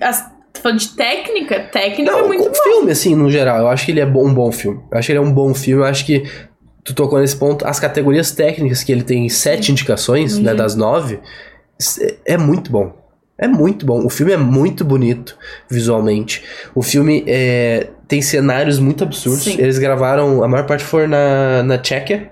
As, 0.00 0.22
tô 0.52 0.60
falando 0.62 0.78
de 0.78 0.88
técnica, 0.96 1.60
técnica 1.70 2.10
é 2.10 2.14
Não, 2.14 2.26
muito 2.26 2.42
o 2.42 2.48
bom. 2.48 2.54
filme, 2.54 2.90
assim, 2.92 3.14
no 3.14 3.30
geral, 3.30 3.58
eu 3.58 3.68
acho 3.68 3.84
que 3.84 3.92
ele 3.92 4.00
é 4.00 4.06
bom- 4.06 4.26
um 4.26 4.32
bom 4.34 4.50
filme. 4.50 4.80
Eu 4.90 4.98
acho 4.98 5.06
que 5.06 5.12
ele 5.12 5.18
é 5.18 5.22
um 5.22 5.32
bom 5.32 5.52
filme, 5.54 5.82
eu 5.82 5.86
acho 5.86 6.06
que 6.06 6.24
tu 6.84 6.94
tocou 6.94 7.18
nesse 7.20 7.36
ponto. 7.36 7.66
As 7.66 7.78
categorias 7.80 8.30
técnicas, 8.32 8.82
que 8.82 8.90
ele 8.92 9.02
tem 9.02 9.28
sete 9.28 9.70
indicações, 9.72 10.38
né, 10.38 10.50
Uhum. 10.52 10.56
das 10.56 10.74
nove, 10.74 11.20
é 12.24 12.36
muito 12.36 12.70
bom. 12.70 13.00
É 13.38 13.48
muito 13.48 13.84
bom. 13.84 14.04
O 14.04 14.10
filme 14.10 14.32
é 14.32 14.36
muito 14.36 14.84
bonito 14.84 15.36
visualmente. 15.68 16.42
O 16.74 16.82
filme 16.82 17.24
é, 17.26 17.88
tem 18.06 18.22
cenários 18.22 18.78
muito 18.78 19.02
absurdos. 19.02 19.42
Sim. 19.44 19.56
Eles 19.58 19.78
gravaram, 19.78 20.44
a 20.44 20.48
maior 20.48 20.64
parte 20.66 20.84
foi 20.84 21.06
na, 21.08 21.62
na 21.64 21.78
Tchequia, 21.78 22.30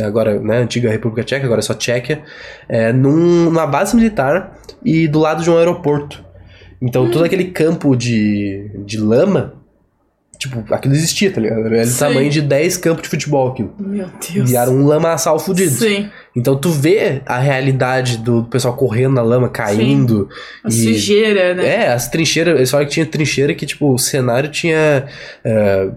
agora, 0.00 0.38
né, 0.40 0.58
antiga 0.58 0.90
República 0.90 1.24
Tcheca, 1.24 1.44
agora 1.44 1.58
é 1.60 1.62
só 1.62 1.74
Tchequia, 1.74 2.22
é, 2.68 2.92
num- 2.92 3.44
numa 3.46 3.66
base 3.66 3.94
militar 3.96 4.56
e 4.84 5.06
do 5.08 5.18
lado 5.18 5.42
de 5.42 5.50
um 5.50 5.58
aeroporto. 5.58 6.24
Então 6.80 7.10
todo 7.10 7.24
aquele 7.24 7.46
campo 7.46 7.94
de, 7.96 8.70
de 8.84 8.98
lama, 8.98 9.54
tipo, 10.48 10.74
aquilo 10.74 10.94
existia, 10.94 11.30
tá 11.30 11.40
ligado? 11.40 11.66
Era 11.66 11.84
do 11.84 11.86
Sim. 11.86 11.98
tamanho 11.98 12.30
de 12.30 12.42
10 12.42 12.76
campos 12.78 13.02
de 13.02 13.08
futebol 13.08 13.48
aquilo. 13.48 13.74
Meu 13.78 14.08
Deus. 14.32 14.50
E 14.50 14.56
era 14.56 14.70
um 14.70 14.86
lamaçal 14.86 15.38
fudido. 15.38 15.70
Sim. 15.70 16.08
Então 16.34 16.56
tu 16.56 16.70
vê 16.70 17.22
a 17.26 17.38
realidade 17.38 18.18
do 18.18 18.44
pessoal 18.44 18.74
correndo 18.74 19.14
na 19.14 19.22
lama, 19.22 19.48
caindo. 19.48 20.28
A 20.64 20.68
e- 20.68 20.72
sujeira, 20.72 21.54
né? 21.54 21.66
É, 21.66 21.92
as 21.92 22.08
trincheiras. 22.08 22.68
Só 22.68 22.78
que 22.80 22.86
tinha 22.86 23.06
trincheira 23.06 23.54
que, 23.54 23.66
tipo, 23.66 23.92
o 23.92 23.98
cenário 23.98 24.50
tinha. 24.50 25.06
é, 25.44 25.88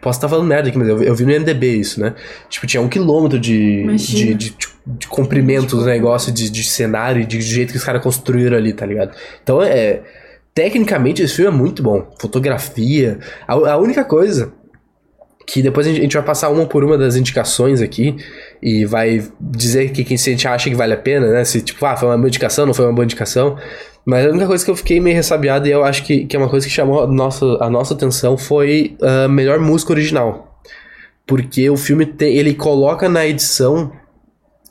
posso 0.00 0.18
estar 0.18 0.28
falando 0.28 0.46
merda 0.46 0.68
aqui, 0.68 0.76
mas 0.76 0.88
eu, 0.88 1.02
eu 1.02 1.14
vi 1.14 1.24
no 1.24 1.32
MDB 1.32 1.76
isso, 1.76 2.00
né? 2.00 2.14
Tipo, 2.48 2.66
tinha 2.66 2.80
um 2.80 2.88
quilômetro 2.88 3.38
de, 3.38 3.86
de, 3.96 4.34
de, 4.34 4.56
de 4.86 5.06
comprimento 5.08 5.76
do 5.76 5.84
negócio, 5.84 6.30
de, 6.32 6.50
de 6.50 6.64
cenário, 6.64 7.24
de 7.24 7.40
jeito 7.40 7.72
que 7.72 7.78
os 7.78 7.84
caras 7.84 8.02
construíram 8.02 8.56
ali, 8.56 8.72
tá 8.72 8.84
ligado? 8.84 9.14
Então, 9.42 9.62
é. 9.62 10.00
Tecnicamente, 10.54 11.22
esse 11.22 11.34
filme 11.34 11.50
é 11.50 11.54
muito 11.54 11.82
bom. 11.82 12.10
Fotografia. 12.20 13.18
A, 13.46 13.54
a 13.54 13.76
única 13.78 14.04
coisa 14.04 14.52
que 15.46 15.62
depois 15.62 15.86
a 15.86 15.90
gente, 15.90 15.98
a 16.00 16.02
gente 16.02 16.14
vai 16.14 16.22
passar 16.22 16.50
uma 16.50 16.66
por 16.66 16.84
uma 16.84 16.96
das 16.96 17.16
indicações 17.16 17.80
aqui 17.80 18.16
e 18.62 18.84
vai 18.84 19.26
dizer 19.40 19.90
que 19.90 20.04
quem 20.04 20.16
se 20.16 20.30
a 20.30 20.32
gente 20.32 20.46
acha 20.46 20.70
que 20.70 20.76
vale 20.76 20.92
a 20.92 20.96
pena, 20.96 21.30
né? 21.32 21.44
Se 21.44 21.60
tipo, 21.60 21.84
ah, 21.84 21.96
foi 21.96 22.08
uma 22.08 22.16
boa 22.16 22.28
indicação, 22.28 22.64
não 22.66 22.74
foi 22.74 22.84
uma 22.86 22.92
boa 22.92 23.04
indicação. 23.04 23.56
Mas 24.04 24.26
a 24.26 24.30
única 24.30 24.46
coisa 24.46 24.64
que 24.64 24.70
eu 24.70 24.76
fiquei 24.76 25.00
meio 25.00 25.16
ressabiado 25.16 25.66
e 25.66 25.70
eu 25.70 25.84
acho 25.84 26.04
que, 26.04 26.26
que 26.26 26.36
é 26.36 26.38
uma 26.38 26.48
coisa 26.48 26.66
que 26.66 26.72
chamou 26.72 27.02
a 27.02 27.06
nossa, 27.06 27.44
a 27.60 27.70
nossa 27.70 27.94
atenção 27.94 28.36
foi 28.36 28.96
a 29.00 29.28
melhor 29.28 29.58
música 29.58 29.92
original. 29.92 30.60
Porque 31.26 31.70
o 31.70 31.76
filme 31.76 32.04
tem, 32.04 32.36
ele 32.36 32.52
coloca 32.54 33.08
na 33.08 33.24
edição 33.26 33.92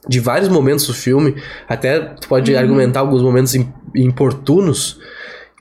de 0.08 0.20
vários 0.20 0.50
momentos 0.50 0.86
do 0.88 0.94
filme, 0.94 1.36
até 1.68 2.00
tu 2.00 2.28
pode 2.28 2.56
argumentar 2.56 3.02
alguns 3.02 3.22
momentos 3.22 3.56
im- 3.56 3.72
importunos, 3.96 5.00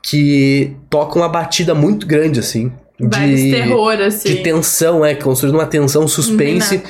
que 0.03 0.77
tocam 0.89 1.23
uma 1.23 1.29
batida 1.29 1.75
muito 1.75 2.07
grande, 2.07 2.41
assim. 2.41 2.73
Vários 2.99 3.41
de- 3.41 3.51
terror, 3.51 3.93
assim. 4.01 4.29
de 4.29 4.37
tensão, 4.43 5.05
é, 5.05 5.15
construindo 5.15 5.55
uma 5.55 5.67
tensão, 5.67 6.07
suspense, 6.07 6.83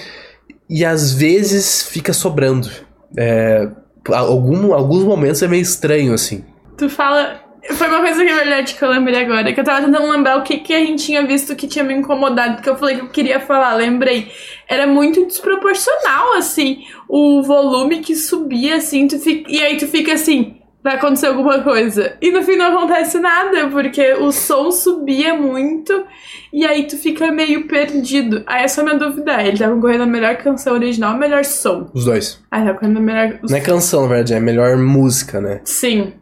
e 0.68 0.84
às 0.84 1.12
vezes 1.12 1.82
fica 1.82 2.12
sobrando. 2.12 2.68
É, 3.16 3.68
algum, 4.12 4.72
alguns 4.72 5.04
momentos 5.04 5.42
é 5.42 5.48
meio 5.48 5.62
estranho, 5.62 6.12
assim. 6.12 6.44
Tu 6.76 6.88
fala. 6.88 7.40
Foi 7.74 7.88
uma 7.88 8.00
coisa 8.00 8.24
que 8.24 8.30
é 8.30 8.34
verdade 8.34 8.74
que 8.74 8.82
eu 8.82 8.88
lembrei 8.88 9.20
agora, 9.22 9.52
que 9.52 9.60
eu 9.60 9.64
tava 9.64 9.84
tentando 9.84 10.10
lembrar 10.10 10.38
o 10.38 10.42
que, 10.42 10.58
que 10.58 10.72
a 10.72 10.80
gente 10.80 11.04
tinha 11.04 11.24
visto 11.26 11.54
que 11.54 11.68
tinha 11.68 11.84
me 11.84 11.92
incomodado, 11.92 12.54
porque 12.54 12.70
eu 12.70 12.76
falei 12.76 12.96
que 12.96 13.02
eu 13.02 13.08
queria 13.08 13.38
falar, 13.38 13.74
lembrei. 13.74 14.28
Era 14.66 14.86
muito 14.86 15.26
desproporcional, 15.26 16.34
assim, 16.38 16.84
o 17.06 17.42
volume 17.42 17.98
que 18.00 18.16
subia, 18.16 18.76
assim, 18.76 19.06
tu 19.06 19.18
fica, 19.18 19.48
e 19.50 19.62
aí 19.62 19.76
tu 19.76 19.86
fica 19.86 20.14
assim, 20.14 20.56
vai 20.82 20.96
acontecer 20.96 21.26
alguma 21.26 21.62
coisa. 21.62 22.16
E 22.20 22.30
no 22.30 22.42
fim 22.42 22.56
não 22.56 22.76
acontece 22.76 23.18
nada, 23.18 23.68
porque 23.68 24.14
o 24.14 24.32
som 24.32 24.70
subia 24.70 25.34
muito, 25.34 26.04
e 26.52 26.64
aí 26.64 26.86
tu 26.86 26.96
fica 26.96 27.30
meio 27.30 27.66
perdido. 27.68 28.42
Aí 28.46 28.64
essa 28.64 28.80
é 28.80 28.82
a 28.82 28.84
minha 28.84 28.98
dúvida, 28.98 29.40
é, 29.40 29.48
ele 29.48 29.58
tá 29.58 29.68
concorrendo 29.68 30.04
a 30.04 30.06
melhor 30.06 30.36
canção 30.36 30.74
original 30.74 31.10
ou 31.10 31.16
a 31.16 31.18
melhor 31.18 31.44
som? 31.44 31.90
Os 31.92 32.04
dois. 32.04 32.42
Ah, 32.50 32.64
tá 32.64 32.72
concorrendo 32.72 32.98
a 32.98 33.02
melhor... 33.02 33.38
Não 33.48 33.56
é 33.56 33.60
canção, 33.60 34.02
na 34.02 34.08
verdade, 34.08 34.34
é 34.34 34.40
melhor 34.40 34.76
música, 34.76 35.40
né? 35.40 35.60
Sim. 35.64 36.14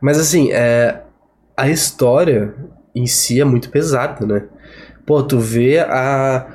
Mas 0.00 0.18
assim, 0.18 0.50
é, 0.52 1.00
a 1.56 1.68
história 1.68 2.54
em 2.94 3.06
si 3.06 3.40
é 3.40 3.44
muito 3.44 3.70
pesada, 3.70 4.26
né? 4.26 4.44
Pô, 5.06 5.22
tu 5.22 5.38
vê 5.38 5.78
a. 5.80 6.46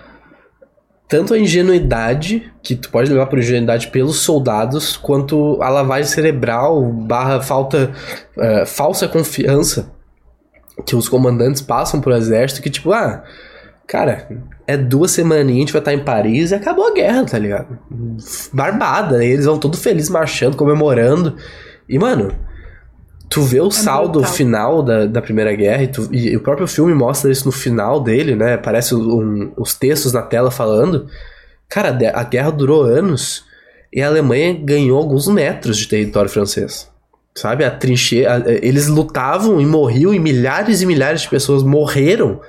Tanto 1.08 1.34
a 1.34 1.40
ingenuidade, 1.40 2.52
que 2.62 2.76
tu 2.76 2.90
pode 2.90 3.10
levar 3.10 3.28
por 3.28 3.40
ingenuidade 3.40 3.88
pelos 3.88 4.20
soldados, 4.20 4.98
quanto 4.98 5.62
a 5.62 5.70
lavagem 5.70 6.12
cerebral, 6.12 6.84
barra 6.92 7.42
falta. 7.42 7.94
é, 8.38 8.66
falsa 8.66 9.08
confiança 9.08 9.92
que 10.86 10.96
os 10.96 11.10
comandantes 11.10 11.62
passam 11.62 12.02
pro 12.02 12.16
exército, 12.16 12.62
que 12.62 12.70
tipo, 12.70 12.92
ah. 12.92 13.24
Cara, 13.88 14.28
é 14.68 14.76
duas 14.76 15.12
semaninhas, 15.12 15.56
a 15.56 15.60
gente 15.60 15.72
vai 15.72 15.80
estar 15.80 15.94
em 15.94 16.04
Paris 16.04 16.52
e 16.52 16.56
acabou 16.56 16.90
a 16.90 16.94
guerra, 16.94 17.24
tá 17.24 17.40
ligado? 17.40 17.80
Barbada, 18.52 19.18
né? 19.18 19.26
Eles 19.26 19.46
vão 19.46 19.58
todo 19.58 19.78
felizes 19.78 20.10
marchando, 20.10 20.58
comemorando. 20.58 21.38
E, 21.88 21.98
mano, 21.98 22.36
tu 23.30 23.42
vê 23.42 23.60
o 23.62 23.70
saldo 23.72 24.20
brutal. 24.20 24.34
final 24.34 24.82
da, 24.84 25.06
da 25.06 25.22
Primeira 25.22 25.54
Guerra 25.54 25.84
e, 25.84 25.88
tu- 25.88 26.10
e 26.14 26.36
o 26.36 26.40
próprio 26.40 26.68
filme 26.68 26.94
mostra 26.94 27.32
isso 27.32 27.46
no 27.46 27.52
final 27.52 28.00
dele, 28.02 28.36
né? 28.36 28.54
Aparece 28.54 28.96
um- 28.96 29.52
os 29.58 29.74
textos 29.76 30.14
na 30.14 30.22
tela 30.22 30.50
falando. 30.52 31.08
Cara, 31.70 31.90
a 32.14 32.24
guerra 32.24 32.52
durou 32.52 32.84
anos 32.84 33.44
e 33.94 34.02
a 34.02 34.08
Alemanha 34.08 34.54
ganhou 34.54 34.98
alguns 34.98 35.28
metros 35.28 35.78
de 35.78 35.88
território 35.88 36.30
francês. 36.30 36.90
Sabe? 37.36 37.64
A 37.64 37.70
trincheira. 37.72 38.44
Eles 38.64 38.88
lutavam 38.88 39.60
e 39.62 39.66
morriam 39.66 40.14
e 40.14 40.20
milhares 40.20 40.82
e 40.82 40.86
milhares 40.86 41.22
de 41.22 41.30
pessoas 41.30 41.62
morreram 41.64 42.40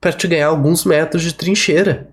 pra 0.00 0.12
te 0.12 0.26
ganhar 0.28 0.46
alguns 0.48 0.84
metros 0.84 1.22
de 1.22 1.34
trincheira. 1.34 2.08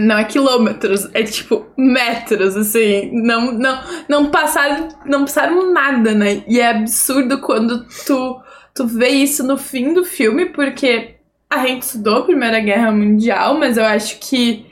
Não 0.00 0.18
é 0.18 0.24
quilômetros, 0.24 1.08
é 1.14 1.22
tipo 1.22 1.66
metros, 1.76 2.56
assim. 2.56 3.10
Não, 3.12 3.52
não, 3.52 3.80
não 4.08 4.30
passaram, 4.30 4.88
não 5.04 5.20
passaram 5.20 5.72
nada, 5.72 6.14
né? 6.14 6.42
E 6.46 6.60
é 6.60 6.70
absurdo 6.70 7.40
quando 7.40 7.86
tu, 8.06 8.40
tu 8.74 8.86
vê 8.86 9.08
isso 9.08 9.44
no 9.44 9.56
fim 9.56 9.92
do 9.92 10.04
filme, 10.04 10.46
porque 10.46 11.16
a 11.50 11.66
gente 11.66 11.82
estudou 11.82 12.18
a 12.18 12.24
Primeira 12.24 12.60
Guerra 12.60 12.90
Mundial, 12.90 13.58
mas 13.58 13.76
eu 13.76 13.84
acho 13.84 14.18
que, 14.20 14.64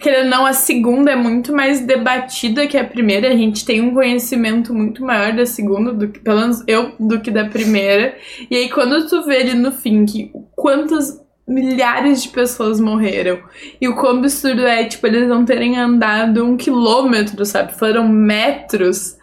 querendo 0.00 0.24
ou 0.24 0.30
não, 0.30 0.46
a 0.46 0.52
segunda 0.52 1.12
é 1.12 1.16
muito 1.16 1.52
mais 1.52 1.80
debatida 1.80 2.66
que 2.66 2.76
a 2.76 2.84
primeira. 2.84 3.28
A 3.28 3.36
gente 3.36 3.64
tem 3.64 3.80
um 3.80 3.94
conhecimento 3.94 4.74
muito 4.74 5.04
maior 5.04 5.32
da 5.32 5.46
segunda, 5.46 5.92
do 5.92 6.08
que, 6.08 6.18
pelo 6.18 6.40
menos 6.40 6.64
eu, 6.66 6.92
do 6.98 7.20
que 7.20 7.30
da 7.30 7.44
primeira. 7.44 8.16
E 8.50 8.56
aí, 8.56 8.68
quando 8.68 9.08
tu 9.08 9.22
vê 9.24 9.36
ali 9.36 9.54
no 9.54 9.70
fim 9.70 10.04
que 10.04 10.32
quantas 10.56 11.24
milhares 11.46 12.22
de 12.22 12.28
pessoas 12.30 12.80
morreram 12.80 13.38
e 13.80 13.88
o 13.88 13.94
quão 13.94 14.18
absurdo 14.18 14.66
é, 14.66 14.84
tipo, 14.84 15.06
eles 15.06 15.28
não 15.28 15.44
terem 15.44 15.78
andado 15.78 16.44
um 16.44 16.56
quilômetro, 16.56 17.44
sabe? 17.46 17.72
Foram 17.74 18.08
metros. 18.08 19.16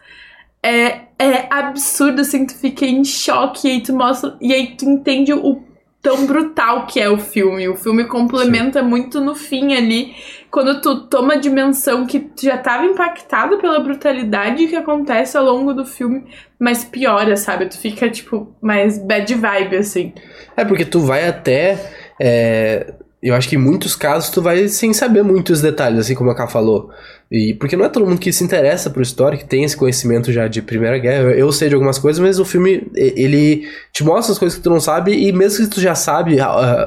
É, 0.61 1.01
é 1.19 1.47
absurdo, 1.49 2.21
assim, 2.21 2.45
tu 2.45 2.55
fica 2.55 2.85
em 2.85 3.03
choque 3.03 3.67
e 3.67 3.71
aí 3.71 3.81
tu 3.81 3.93
mostra. 3.93 4.37
E 4.39 4.53
aí 4.53 4.75
tu 4.77 4.85
entende 4.85 5.33
o 5.33 5.61
tão 6.03 6.25
brutal 6.25 6.85
que 6.85 6.99
é 6.99 7.09
o 7.09 7.17
filme. 7.17 7.67
O 7.69 7.77
filme 7.77 8.03
complementa 8.03 8.83
muito 8.83 9.21
no 9.21 9.33
fim 9.33 9.73
ali. 9.73 10.13
Quando 10.51 10.81
tu 10.81 11.07
toma 11.07 11.33
a 11.33 11.37
dimensão 11.37 12.05
que 12.05 12.19
tu 12.19 12.43
já 12.43 12.57
tava 12.57 12.85
impactado 12.85 13.57
pela 13.57 13.79
brutalidade 13.79 14.67
que 14.67 14.75
acontece 14.75 15.37
ao 15.37 15.45
longo 15.45 15.73
do 15.73 15.85
filme, 15.85 16.25
mas 16.59 16.83
piora, 16.83 17.37
sabe? 17.37 17.67
Tu 17.67 17.77
fica, 17.77 18.09
tipo, 18.09 18.53
mais 18.61 18.97
bad 18.99 19.33
vibe, 19.33 19.77
assim. 19.77 20.13
É 20.57 20.65
porque 20.65 20.85
tu 20.85 20.99
vai 20.99 21.27
até. 21.27 22.02
É, 22.25 22.93
eu 23.21 23.35
acho 23.35 23.49
que 23.49 23.57
em 23.57 23.59
muitos 23.59 23.97
casos 23.97 24.29
tu 24.29 24.41
vai 24.41 24.69
sem 24.69 24.93
saber 24.93 25.23
muitos 25.23 25.61
detalhes, 25.61 25.99
assim 25.99 26.15
como 26.15 26.29
a 26.31 26.35
Ká 26.35 26.47
falou. 26.47 26.89
E 27.29 27.53
porque 27.53 27.75
não 27.75 27.83
é 27.83 27.89
todo 27.89 28.05
mundo 28.05 28.17
que 28.17 28.31
se 28.31 28.45
interessa 28.45 28.89
por 28.89 29.01
história, 29.01 29.37
que 29.37 29.43
tem 29.43 29.65
esse 29.65 29.75
conhecimento 29.75 30.31
já 30.31 30.47
de 30.47 30.61
Primeira 30.61 30.97
Guerra. 30.97 31.31
Eu, 31.31 31.51
sei 31.51 31.67
de 31.67 31.75
algumas 31.75 31.99
coisas, 31.99 32.21
mas 32.21 32.39
o 32.39 32.45
filme 32.45 32.89
ele 32.95 33.67
te 33.91 34.05
mostra 34.05 34.31
as 34.31 34.39
coisas 34.39 34.57
que 34.57 34.63
tu 34.63 34.69
não 34.69 34.79
sabe 34.79 35.11
e 35.11 35.33
mesmo 35.33 35.65
que 35.65 35.75
tu 35.75 35.81
já 35.81 35.95
sabe, 35.95 36.37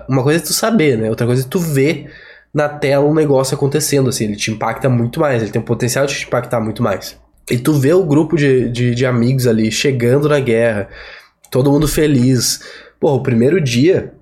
uma 0.08 0.22
coisa 0.22 0.42
é 0.42 0.42
tu 0.42 0.54
saber, 0.54 0.96
né? 0.96 1.10
Outra 1.10 1.26
coisa 1.26 1.42
é 1.42 1.48
tu 1.48 1.58
ver 1.58 2.10
na 2.52 2.68
tela 2.68 3.04
um 3.04 3.14
negócio 3.14 3.54
acontecendo, 3.54 4.08
assim, 4.08 4.24
ele 4.24 4.36
te 4.36 4.50
impacta 4.50 4.88
muito 4.88 5.20
mais, 5.20 5.42
ele 5.42 5.52
tem 5.52 5.60
o 5.60 5.64
potencial 5.64 6.06
de 6.06 6.14
te 6.14 6.26
impactar 6.26 6.60
muito 6.60 6.82
mais. 6.82 7.18
E 7.50 7.58
tu 7.58 7.74
vê 7.74 7.92
o 7.92 8.04
grupo 8.04 8.36
de, 8.36 8.70
de, 8.70 8.94
de 8.94 9.04
amigos 9.04 9.46
ali 9.46 9.70
chegando 9.70 10.30
na 10.30 10.40
guerra, 10.40 10.88
todo 11.50 11.70
mundo 11.70 11.86
feliz. 11.86 12.60
Porra, 12.98 13.16
o 13.16 13.22
primeiro 13.22 13.60
dia. 13.60 14.15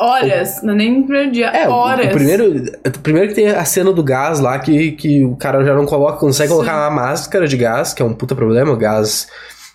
Horas, 0.00 0.62
não 0.62 0.72
é 0.72 0.76
nem 0.76 0.98
no 1.00 1.04
primeiro 1.04 1.30
dia, 1.30 1.46
É, 1.48 1.68
o- 1.68 1.72
horas. 1.72 2.06
o 2.06 2.10
primeiro. 2.10 2.64
o 2.86 2.98
Primeiro 3.00 3.28
que 3.28 3.34
tem 3.34 3.48
a 3.48 3.64
cena 3.64 3.92
do 3.92 4.02
gás 4.02 4.40
lá, 4.40 4.58
que, 4.58 4.92
que 4.92 5.22
o 5.24 5.36
cara 5.36 5.62
já 5.62 5.74
não 5.74 5.84
coloca, 5.84 6.18
consegue 6.18 6.48
Sim. 6.48 6.54
colocar 6.54 6.76
uma 6.88 6.90
máscara 7.02 7.46
de 7.46 7.56
gás, 7.56 7.92
que 7.92 8.00
é 8.00 8.04
um 8.04 8.14
puta 8.14 8.34
problema, 8.34 8.72
o 8.72 8.76
gás. 8.76 9.28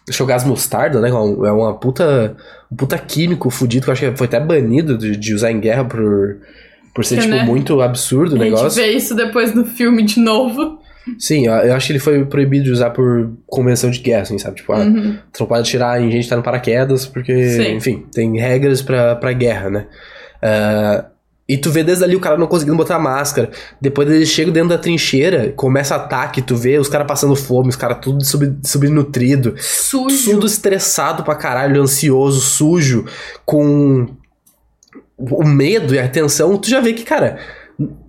Acho 0.10 0.18
que 0.18 0.22
é 0.22 0.26
o 0.26 0.28
gás 0.28 0.44
mostarda, 0.44 1.00
né? 1.00 1.10
É 1.10 1.12
é 1.12 1.52
uma 1.52 1.74
puta. 1.76 2.36
Um 2.72 2.76
puta 2.76 2.98
químico 2.98 3.50
fudido, 3.52 3.84
que 3.86 3.90
eu 3.90 3.94
acho 3.94 4.12
que 4.12 4.18
foi 4.18 4.26
até 4.28 4.40
banido 4.40 4.98
de, 4.98 5.16
de 5.16 5.34
usar 5.34 5.52
em 5.52 5.60
guerra 5.60 5.86
por. 5.86 6.38
Por 6.94 7.04
ser, 7.04 7.16
Que, 7.16 7.22
tipo, 7.24 7.36
né? 7.36 7.44
muito 7.44 7.82
absurdo 7.82 8.32
o 8.36 8.42
A 8.42 8.44
gente 8.46 8.54
negócio. 8.56 8.82
vê 8.82 8.92
isso 8.94 9.14
depois 9.16 9.54
no 9.54 9.66
filme 9.66 10.02
de 10.02 10.20
novo. 10.20 10.80
Sim, 11.20 11.46
eu 11.46 11.76
acho 11.76 11.86
que 11.88 11.92
ele 11.92 12.00
foi 12.00 12.26
proibido 12.26 12.64
de 12.64 12.72
usar 12.72 12.90
por 12.92 13.30
convenção 13.46 13.92
de 13.92 14.00
guerra, 14.00 14.22
assim, 14.24 14.40
sabe? 14.40 14.56
Tipo, 14.56 14.74
ah, 14.74 14.78
Uhum. 14.80 15.18
Não 15.40 15.46
pode 15.46 15.70
tirar 15.70 16.02
em 16.02 16.10
gente 16.10 16.24
que 16.24 16.30
tá 16.30 16.36
no 16.38 16.42
paraquedas, 16.42 17.06
porque, 17.06 17.50
Sim. 17.50 17.76
enfim, 17.76 18.06
tem 18.14 18.40
regras 18.40 18.82
pra, 18.82 19.16
pra 19.16 19.32
guerra, 19.34 19.70
né? 19.70 19.86
Ah, 20.46 21.06
e 21.48 21.58
tu 21.58 21.70
vê 21.72 21.84
desde 21.84 22.04
ali 22.04 22.16
o 22.16 22.20
cara 22.20 22.38
não 22.38 22.48
conseguindo 22.48 22.78
botar 22.78 22.98
máscara. 23.00 23.52
Depois 23.80 24.10
eles 24.10 24.30
chegam 24.30 24.52
dentro 24.52 24.70
da 24.70 24.78
trincheira, 24.78 25.52
começa 25.56 25.96
ataque, 25.96 26.42
tu 26.42 26.56
vê 26.56 26.78
os 26.80 26.90
caras 26.90 27.08
passando 27.08 27.36
fome, 27.36 27.70
os 27.70 27.76
caras 27.76 28.00
tudo 28.02 28.24
sub, 28.24 28.58
subnutrido, 28.64 29.56
Sujo. 29.58 30.32
tudo 30.32 30.48
estressado 30.48 31.24
pra 31.24 31.36
caralho, 31.36 31.82
ansioso, 31.82 32.42
sujo, 32.42 33.06
com 33.46 34.08
o 35.18 35.44
medo 35.44 35.94
e 35.94 36.00
a 36.00 36.08
tensão. 36.08 36.58
Tu 36.58 36.70
já 36.70 36.80
vê 36.80 36.94
que, 36.94 37.04
cara, 37.04 37.38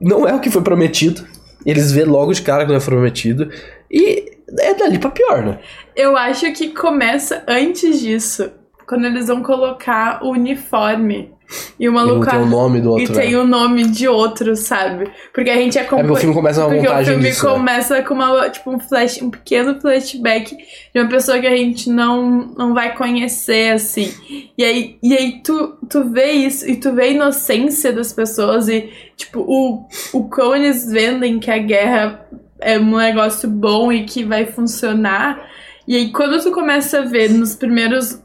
não 0.01 0.27
é 0.27 0.35
o 0.35 0.41
que 0.41 0.51
foi 0.51 0.63
prometido. 0.63 1.23
Eles 1.65 1.93
vê 1.93 2.05
logo 2.05 2.33
de 2.33 2.41
cara 2.43 2.65
que 2.65 2.71
não 2.71 2.79
é 2.79 2.81
prometido. 2.81 3.51
E 3.91 4.37
é 4.61 4.73
dali 4.75 4.99
pra 4.99 5.11
pior, 5.11 5.43
né? 5.45 5.59
Eu 5.95 6.17
acho 6.17 6.51
que 6.53 6.69
começa 6.69 7.43
antes 7.47 8.01
disso. 8.01 8.51
Quando 8.89 9.05
eles 9.05 9.27
vão 9.27 9.43
colocar 9.43 10.23
o 10.23 10.31
uniforme. 10.31 11.36
E 11.79 11.89
o 11.89 11.93
maluco. 11.93 12.27
tem 12.29 12.39
o 12.41 12.47
nome 12.47 12.81
do 12.81 12.91
outro. 12.91 13.05
e 13.05 13.17
tem 13.17 13.31
né? 13.33 13.39
o 13.39 13.47
nome 13.47 13.85
de 13.87 14.09
outro, 14.09 14.57
sabe? 14.57 15.09
Porque 15.33 15.51
a 15.51 15.57
gente 15.57 15.79
É 15.79 15.83
acompanha. 15.83 16.05
porque 16.09 16.19
o 16.19 16.21
filme 16.21 16.35
começa 16.35 16.61
uma 16.61 16.69
Porque 16.71 16.81
o 16.87 16.91
montagem 16.91 17.15
filme 17.15 17.29
disso. 17.29 17.47
né? 17.47 17.53
começa 17.53 18.03
com 18.03 18.15
uma, 18.15 18.51
tipo, 18.51 18.71
um, 18.71 18.81
flash, 18.81 19.23
um 19.23 19.31
pequeno 19.31 19.81
flashback 19.81 20.57
de 20.57 21.01
uma 21.01 21.09
pessoa 21.09 21.39
que 21.39 21.47
a 21.47 21.57
gente 21.57 21.89
não, 21.91 22.49
não 22.57 22.75
vai 22.75 22.95
conhecer, 22.97 23.73
assim. 23.73 24.13
E 24.59 24.65
aí, 24.65 24.99
e 25.03 25.15
aí 25.17 25.41
tu, 25.43 25.77
tu 25.89 26.05
vê 26.11 26.33
isso, 26.33 26.69
e 26.69 26.77
tu 26.77 26.93
vê 26.93 27.03
a 27.03 27.09
inocência 27.09 27.93
das 27.93 28.13
pessoas, 28.13 28.69
e, 28.69 28.91
tipo, 29.17 29.41
o, 29.41 29.87
o 30.13 30.29
quão 30.29 30.57
eles 30.57 30.91
vendem 30.91 31.39
que 31.39 31.51
a 31.51 31.59
guerra 31.59 32.27
é 32.61 32.79
um 32.79 32.97
negócio 32.97 33.49
bom 33.49 33.93
e 33.93 34.05
que 34.05 34.25
vai 34.25 34.47
funcionar. 34.47 35.47
E 35.87 35.95
aí, 35.95 36.11
quando 36.11 36.43
tu 36.43 36.51
começa 36.51 36.99
a 37.01 37.03
ver 37.03 37.31
nos 37.31 37.55
primeiros 37.55 38.21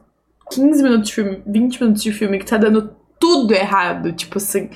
15 0.52 0.82
minutos 0.84 1.08
de 1.10 1.14
filme, 1.16 1.42
20 1.46 1.82
minutos 1.82 2.02
de 2.04 2.12
filme, 2.12 2.40
que 2.40 2.46
tá 2.46 2.58
dando 2.58 2.90
tudo 3.22 3.54
errado, 3.54 4.12
tipo 4.12 4.38
assim, 4.38 4.70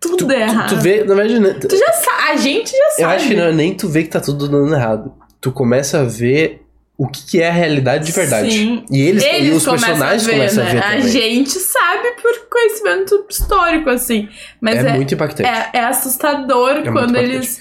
tudo 0.00 0.16
Tu, 0.26 0.32
errado. 0.32 0.68
tu 0.70 0.76
vê, 0.80 1.04
na 1.04 1.14
verdade, 1.14 1.38
né, 1.38 1.54
Tu 1.54 1.76
já 1.76 1.92
sabe, 1.92 2.22
a 2.30 2.36
gente 2.36 2.70
já 2.72 2.90
sabe. 2.90 3.02
eu 3.02 3.08
acho 3.10 3.28
que 3.28 3.36
não 3.36 3.44
é 3.44 3.52
nem 3.52 3.74
tu 3.74 3.88
vê 3.88 4.02
que 4.02 4.08
tá 4.08 4.20
tudo 4.20 4.48
dando 4.48 4.74
errado. 4.74 5.12
Tu 5.40 5.52
começa 5.52 6.00
a 6.00 6.04
ver 6.04 6.62
o 6.96 7.08
que, 7.08 7.24
que 7.26 7.42
é 7.42 7.48
a 7.48 7.52
realidade 7.52 8.06
de 8.06 8.12
verdade. 8.12 8.50
Sim. 8.50 8.84
E 8.90 9.00
eles, 9.00 9.24
e 9.24 9.50
os 9.50 9.64
personagens 9.64 10.22
a 10.22 10.26
ver, 10.26 10.32
começam 10.32 10.62
a 10.62 10.66
né? 10.66 10.72
ver 10.72 10.78
A 10.78 10.82
também. 10.82 11.08
gente 11.08 11.50
sabe 11.50 12.08
por 12.22 12.48
conhecimento 12.48 13.26
histórico, 13.28 13.90
assim. 13.90 14.28
Mas 14.60 14.84
é, 14.84 14.88
é, 14.88 14.92
muito 14.94 15.12
impactante. 15.14 15.48
é, 15.48 15.70
é 15.80 15.84
assustador 15.84 16.74
muito 16.74 16.92
quando 16.92 17.16
eles. 17.16 17.60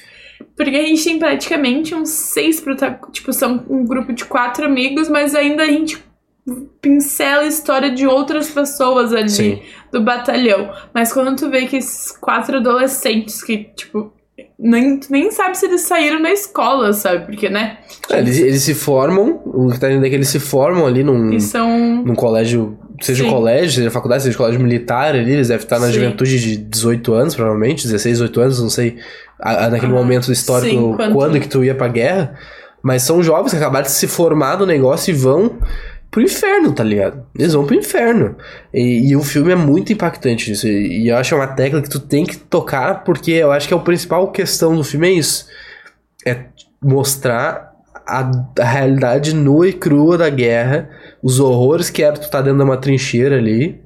Porque 0.56 0.76
a 0.76 0.84
gente 0.84 1.04
tem 1.04 1.18
praticamente 1.18 1.96
uns 1.96 2.10
seis 2.10 2.60
protagonistas. 2.60 3.12
Tipo, 3.14 3.34
são 3.34 3.64
um 3.70 3.86
grupo 3.86 4.14
de 4.14 4.26
quatro 4.26 4.66
amigos, 4.66 5.10
mas 5.10 5.34
ainda 5.34 5.64
a 5.64 5.68
gente 5.68 5.98
pincela 6.82 7.44
a 7.44 7.48
história 7.48 7.92
de 7.92 8.08
outras 8.08 8.50
pessoas 8.50 9.14
ali 9.14 9.30
Sim. 9.30 9.62
do 9.92 10.02
batalhão. 10.02 10.72
Mas 10.94 11.14
quando 11.14 11.36
tu 11.36 11.50
vê 11.50 11.66
que 11.68 11.78
esses 11.78 12.12
quatro 12.12 12.58
adolescentes 12.58 13.44
que, 13.44 13.66
tipo, 13.76 14.12
nem, 14.58 14.98
tu 15.00 15.12
nem 15.12 15.30
sabe 15.32 15.56
se 15.58 15.66
eles 15.66 15.82
saíram 15.82 16.22
da 16.22 16.32
escola, 16.32 16.94
sabe? 16.94 17.26
Porque, 17.26 17.50
né? 17.50 17.78
É, 18.10 18.20
eles, 18.20 18.40
eles 18.40 18.62
se 18.64 18.74
formam, 18.74 19.42
o 19.46 19.70
que 19.72 19.80
tá 19.80 19.88
dizendo 19.88 20.06
é 20.06 20.10
que 20.10 20.16
eles 20.16 20.30
se 20.30 20.40
formam 20.40 20.86
ali 20.88 21.04
num, 21.04 21.40
são. 21.40 21.70
num 22.04 22.16
colégio, 22.16 22.78
seja 23.02 23.24
Sim. 23.24 23.30
colégio, 23.30 23.72
seja 23.76 23.92
faculdade, 23.92 24.24
seja 24.24 24.38
colégio 24.38 24.60
militar 24.62 25.14
ali, 25.16 25.32
eles 25.32 25.48
devem 25.50 25.64
estar 25.64 25.80
na 25.80 25.88
Sim. 25.88 25.94
juventude 25.94 26.40
de 26.40 26.58
18 26.58 27.14
anos, 27.14 27.36
provavelmente, 27.36 27.84
16, 27.86 28.18
18 28.18 28.42
anos, 28.42 28.62
não 28.62 28.70
sei, 28.70 28.98
a- 29.40 29.66
a- 29.66 29.70
naquele 29.70 29.92
Ah, 29.92 29.96
momento 29.96 30.32
histórico, 30.32 30.72
sim, 30.76 30.94
quando... 30.96 31.14
quando- 31.14 31.40
que 31.40 31.48
tu 31.48 31.64
ia 31.64 31.76
pra 31.76 31.88
guerra, 31.88 32.36
mas 32.84 33.04
são 33.04 33.22
jovens 33.22 33.52
que 33.52 33.58
acabaram 33.58 33.86
de 33.86 33.92
se 33.92 34.08
formar 34.08 34.58
no 34.58 34.66
negócio 34.66 35.12
e 35.12 35.14
vão 35.14 35.60
pro 36.12 36.22
inferno, 36.22 36.74
tá 36.74 36.84
ligado? 36.84 37.26
Eles 37.34 37.54
vão 37.54 37.66
pro 37.66 37.76
inferno. 37.76 38.36
E, 38.74 39.10
e 39.10 39.16
o 39.16 39.24
filme 39.24 39.54
é 39.54 39.56
muito 39.56 39.94
impactante 39.94 40.52
isso, 40.52 40.68
e, 40.68 41.04
e 41.04 41.08
eu 41.08 41.18
acho 41.18 41.30
que 41.30 41.34
é 41.34 41.38
uma 41.38 41.48
tecla 41.48 41.82
que 41.82 41.90
tu 41.90 42.00
tem 42.00 42.26
que 42.26 42.38
tocar, 42.38 43.04
porque 43.04 43.32
eu 43.32 43.52
acho 43.52 43.68
que 43.68 43.74
é 43.74 43.78
a 43.78 43.80
principal 43.80 44.32
questão 44.32 44.76
do 44.76 44.84
filme 44.84 45.08
é 45.08 45.12
isso, 45.14 45.48
é 46.26 46.46
mostrar 46.84 47.72
a, 48.06 48.30
a 48.60 48.66
realidade 48.66 49.34
nua 49.34 49.70
e 49.70 49.74
crua 49.74 50.18
da 50.18 50.30
guerra, 50.30 50.90
os 51.24 51.40
horrores 51.40 51.90
que 51.90 52.04
era 52.04 52.18
tu 52.18 52.30
tá 52.30 52.42
dentro 52.42 52.58
de 52.58 52.64
uma 52.64 52.78
trincheira 52.78 53.38
ali. 53.38 53.82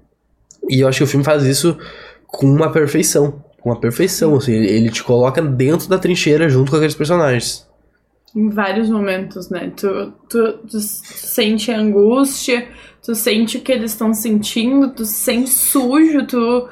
E 0.68 0.82
eu 0.82 0.88
acho 0.88 1.00
que 1.00 1.04
o 1.04 1.08
filme 1.08 1.24
faz 1.24 1.44
isso 1.44 1.78
com 2.26 2.48
uma 2.48 2.72
perfeição. 2.72 3.44
Com 3.62 3.70
uma 3.70 3.80
perfeição, 3.80 4.36
assim. 4.36 4.54
Ele, 4.54 4.68
ele 4.68 4.90
te 4.90 5.04
coloca 5.04 5.42
dentro 5.42 5.88
da 5.88 6.00
trincheira 6.00 6.50
junto 6.50 6.72
com 6.72 6.78
aqueles 6.78 6.96
personagens. 6.96 7.65
Em 8.36 8.50
vários 8.50 8.90
momentos, 8.90 9.50
né? 9.50 9.72
Tu, 9.76 10.14
tu, 10.30 10.54
tu 10.70 10.80
sente 10.80 11.72
angústia, 11.72 12.68
tu 13.02 13.16
sente 13.16 13.58
o 13.58 13.62
que 13.62 13.72
eles 13.72 13.92
estão 13.92 14.14
sentindo, 14.14 14.90
tu 14.90 15.06
se 15.06 15.14
sente 15.14 15.50
sujo, 15.50 16.28
tu, 16.28 16.68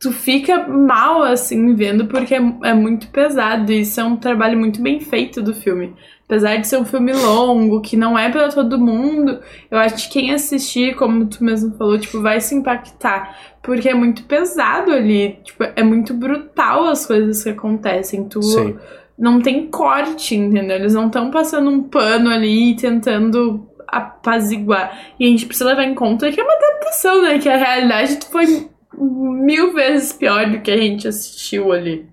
tu 0.00 0.10
fica 0.10 0.66
mal, 0.66 1.22
assim, 1.22 1.74
vendo, 1.74 2.06
porque 2.06 2.34
é, 2.34 2.42
é 2.64 2.74
muito 2.74 3.06
pesado. 3.08 3.70
E 3.70 3.82
isso 3.82 4.00
é 4.00 4.04
um 4.04 4.16
trabalho 4.16 4.58
muito 4.58 4.82
bem 4.82 4.98
feito 4.98 5.40
do 5.40 5.54
filme. 5.54 5.94
Apesar 6.24 6.56
de 6.56 6.66
ser 6.66 6.78
um 6.78 6.84
filme 6.84 7.12
longo, 7.12 7.80
que 7.80 7.96
não 7.96 8.18
é 8.18 8.30
pra 8.30 8.48
todo 8.48 8.80
mundo, 8.80 9.38
eu 9.70 9.78
acho 9.78 10.08
que 10.08 10.14
quem 10.14 10.32
assistir, 10.32 10.96
como 10.96 11.26
tu 11.26 11.44
mesmo 11.44 11.76
falou, 11.76 11.98
tipo, 11.98 12.20
vai 12.20 12.40
se 12.40 12.54
impactar. 12.54 13.36
Porque 13.62 13.88
é 13.88 13.94
muito 13.94 14.24
pesado 14.24 14.90
ali. 14.90 15.38
Tipo, 15.44 15.64
é 15.76 15.82
muito 15.82 16.14
brutal 16.14 16.88
as 16.88 17.06
coisas 17.06 17.44
que 17.44 17.50
acontecem. 17.50 18.24
Tu, 18.24 18.42
Sim. 18.42 18.76
Não 19.18 19.40
tem 19.40 19.66
corte, 19.68 20.34
entendeu? 20.34 20.76
Eles 20.76 20.94
não 20.94 21.06
estão 21.06 21.30
passando 21.30 21.70
um 21.70 21.82
pano 21.82 22.30
ali 22.30 22.72
e 22.72 22.76
tentando 22.76 23.68
apaziguar. 23.86 25.12
E 25.20 25.26
a 25.26 25.28
gente 25.28 25.46
precisa 25.46 25.70
levar 25.70 25.84
em 25.84 25.94
conta 25.94 26.30
que 26.32 26.40
é 26.40 26.44
uma 26.44 26.54
adaptação, 26.54 27.22
né? 27.22 27.38
Que 27.38 27.48
a 27.48 27.56
realidade 27.56 28.18
foi 28.30 28.68
mil 28.96 29.72
vezes 29.72 30.12
pior 30.12 30.50
do 30.50 30.60
que 30.60 30.70
a 30.70 30.76
gente 30.76 31.06
assistiu 31.06 31.72
ali. 31.72 32.06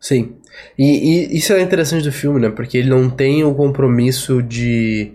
Sim. 0.00 0.36
E, 0.78 1.32
e 1.32 1.36
isso 1.36 1.52
é 1.52 1.60
interessante 1.60 2.04
do 2.04 2.12
filme, 2.12 2.40
né? 2.40 2.50
Porque 2.50 2.78
ele 2.78 2.90
não 2.90 3.08
tem 3.08 3.44
o 3.44 3.54
compromisso 3.54 4.42
de 4.42 5.12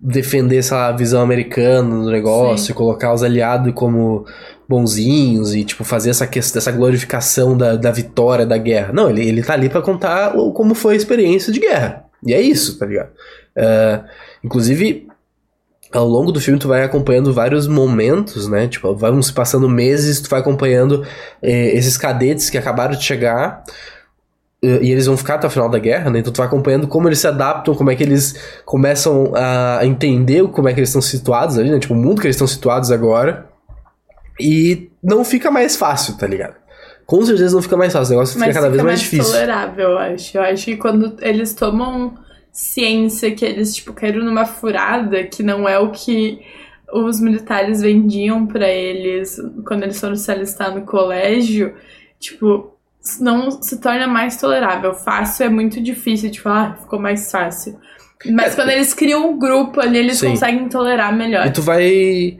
defender 0.00 0.58
essa 0.58 0.92
visão 0.92 1.22
americana 1.22 2.02
do 2.02 2.10
negócio 2.10 2.66
Sim. 2.66 2.72
colocar 2.74 3.12
os 3.12 3.22
aliados 3.22 3.72
como 3.74 4.26
bonzinhos 4.68 5.54
e, 5.54 5.64
tipo, 5.64 5.84
fazer 5.84 6.10
essa 6.10 6.26
questão, 6.26 6.58
essa 6.58 6.72
glorificação 6.72 7.56
da, 7.56 7.76
da 7.76 7.90
vitória 7.90 8.44
da 8.44 8.58
guerra. 8.58 8.92
Não, 8.92 9.08
ele, 9.08 9.26
ele 9.26 9.42
tá 9.42 9.54
ali 9.54 9.68
pra 9.68 9.82
contar 9.82 10.32
como 10.52 10.74
foi 10.74 10.94
a 10.94 10.96
experiência 10.96 11.52
de 11.52 11.60
guerra. 11.60 12.04
E 12.26 12.32
é 12.32 12.40
isso, 12.40 12.78
tá 12.78 12.86
ligado? 12.86 13.10
Ah, 13.56 14.04
inclusive, 14.42 15.06
ao 15.92 16.06
longo 16.06 16.32
do 16.32 16.40
filme 16.40 16.58
tu 16.58 16.68
vai 16.68 16.82
acompanhando 16.82 17.32
vários 17.32 17.68
momentos, 17.68 18.48
né? 18.48 18.66
Tipo, 18.66 18.94
vão 18.94 19.22
se 19.22 19.32
passando 19.32 19.68
meses, 19.68 20.20
tu 20.20 20.28
vai 20.28 20.40
acompanhando 20.40 21.06
eh, 21.40 21.76
esses 21.76 21.96
cadetes 21.96 22.50
que 22.50 22.58
acabaram 22.58 22.96
de 22.96 23.04
chegar 23.04 23.62
e 24.64 24.90
eles 24.90 25.06
vão 25.06 25.16
ficar 25.16 25.34
até 25.34 25.46
o 25.46 25.50
final 25.50 25.68
da 25.68 25.78
guerra, 25.78 26.10
né? 26.10 26.20
Então 26.20 26.32
tu 26.32 26.38
vai 26.38 26.46
acompanhando 26.46 26.86
como 26.86 27.08
eles 27.08 27.18
se 27.18 27.26
adaptam, 27.26 27.74
como 27.74 27.90
é 27.90 27.96
que 27.96 28.02
eles 28.02 28.34
começam 28.64 29.32
a 29.34 29.80
entender 29.84 30.46
como 30.48 30.68
é 30.68 30.72
que 30.72 30.80
eles 30.80 30.88
estão 30.88 31.02
situados 31.02 31.58
ali, 31.58 31.70
né? 31.70 31.78
Tipo, 31.78 31.94
o 31.94 31.96
mundo 31.96 32.20
que 32.20 32.26
eles 32.26 32.36
estão 32.36 32.46
situados 32.46 32.90
agora. 32.90 33.46
E 34.40 34.90
não 35.02 35.24
fica 35.24 35.50
mais 35.50 35.76
fácil, 35.76 36.16
tá 36.16 36.26
ligado? 36.26 36.56
Com 37.06 37.24
certeza 37.24 37.54
não 37.54 37.62
fica 37.62 37.76
mais 37.76 37.92
fácil, 37.92 38.12
o 38.12 38.16
negócio 38.16 38.34
fica 38.34 38.46
Mas 38.46 38.54
cada 38.54 38.68
vez 38.68 38.80
fica 38.80 38.88
mais 38.88 39.00
difícil. 39.00 39.32
tolerável, 39.32 39.90
eu 39.90 39.98
acho. 39.98 40.36
Eu 40.38 40.42
acho 40.42 40.64
que 40.64 40.76
quando 40.76 41.16
eles 41.20 41.54
tomam 41.54 42.14
ciência 42.50 43.30
que 43.32 43.44
eles, 43.44 43.74
tipo, 43.74 43.92
caíram 43.92 44.24
numa 44.24 44.46
furada 44.46 45.24
que 45.24 45.42
não 45.42 45.68
é 45.68 45.78
o 45.78 45.90
que 45.90 46.40
os 46.92 47.20
militares 47.20 47.82
vendiam 47.82 48.46
pra 48.46 48.68
eles 48.68 49.36
quando 49.66 49.82
eles 49.82 50.00
foram 50.00 50.16
se 50.16 50.30
alistar 50.30 50.74
no 50.74 50.82
colégio, 50.82 51.74
tipo, 52.18 52.73
não 53.20 53.50
se 53.62 53.80
torna 53.80 54.06
mais 54.06 54.36
tolerável. 54.36 54.94
Fácil 54.94 55.46
é 55.46 55.48
muito 55.48 55.80
difícil, 55.82 56.30
tipo, 56.30 56.48
ah, 56.48 56.76
ficou 56.80 56.98
mais 56.98 57.30
fácil. 57.30 57.78
Mas 58.26 58.52
É, 58.52 58.56
quando 58.56 58.70
eles 58.70 58.94
criam 58.94 59.30
um 59.30 59.38
grupo 59.38 59.80
ali, 59.80 59.98
eles 59.98 60.18
Sim. 60.18 60.30
conseguem 60.30 60.68
tolerar 60.68 61.14
melhor. 61.14 61.46
E 61.46 61.50
tu 61.50 61.60
vai 61.60 62.38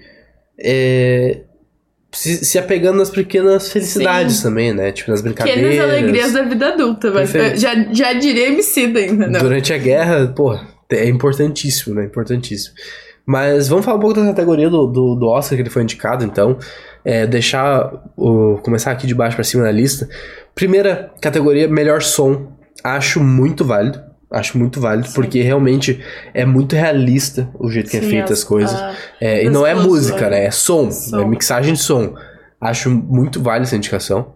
é, 0.58 1.40
se, 2.12 2.44
se 2.44 2.58
apegando 2.58 2.98
nas 2.98 3.10
pequenas 3.10 3.70
felicidades 3.70 4.36
Sim. 4.36 4.42
também, 4.44 4.72
né? 4.72 4.92
Tipo, 4.92 5.10
nas 5.10 5.20
brincadeiras. 5.20 5.62
Pequenas 5.62 5.90
alegrias 5.90 6.32
da 6.32 6.42
vida 6.42 6.68
adulta, 6.68 7.10
mas 7.10 7.34
eu 7.34 7.56
já, 7.56 7.74
já 7.92 8.12
diria 8.12 8.48
Emicida, 8.48 9.00
entendeu? 9.00 9.40
Durante 9.40 9.72
a 9.72 9.78
guerra, 9.78 10.28
pô, 10.28 10.58
é 10.90 11.08
importantíssimo, 11.08 11.94
né? 11.94 12.04
Importantíssimo. 12.04 12.74
Mas 13.26 13.68
vamos 13.68 13.84
falar 13.84 13.96
um 13.96 14.00
pouco 14.00 14.20
da 14.20 14.26
categoria 14.26 14.68
do, 14.68 14.86
do, 14.86 15.14
do 15.14 15.26
Oscar 15.26 15.56
que 15.56 15.62
ele 15.62 15.70
foi 15.70 15.82
indicado, 15.82 16.24
então. 16.24 16.58
É, 17.04 17.26
deixar 17.26 17.92
o. 18.16 18.58
começar 18.62 18.90
aqui 18.90 19.06
de 19.06 19.14
baixo 19.14 19.36
pra 19.36 19.44
cima 19.44 19.62
na 19.64 19.70
lista. 19.70 20.08
Primeira 20.54 21.10
categoria, 21.20 21.68
melhor 21.68 22.00
som. 22.02 22.52
Acho 22.82 23.22
muito 23.22 23.64
válido. 23.64 24.00
Acho 24.30 24.58
muito 24.58 24.80
válido, 24.80 25.08
Sim. 25.08 25.14
porque 25.14 25.42
realmente 25.42 26.02
é 26.32 26.44
muito 26.44 26.74
realista 26.74 27.48
o 27.58 27.70
jeito 27.70 27.88
que 27.90 27.98
é 27.98 28.00
Sim, 28.00 28.08
feita 28.10 28.32
as, 28.32 28.42
coisas. 28.42 28.74
a- 28.74 28.92
É, 29.20 29.44
e 29.44 29.50
não 29.50 29.64
é 29.66 29.74
música, 29.74 30.26
é. 30.26 30.30
né? 30.30 30.44
É 30.46 30.50
som, 30.50 30.90
Som. 30.90 31.20
é 31.20 31.24
mixagem 31.24 31.74
de 31.74 31.78
som. 31.80 32.14
Acho 32.60 32.90
muito 32.90 33.40
válida 33.40 33.66
essa 33.66 33.76
indicação. 33.76 34.34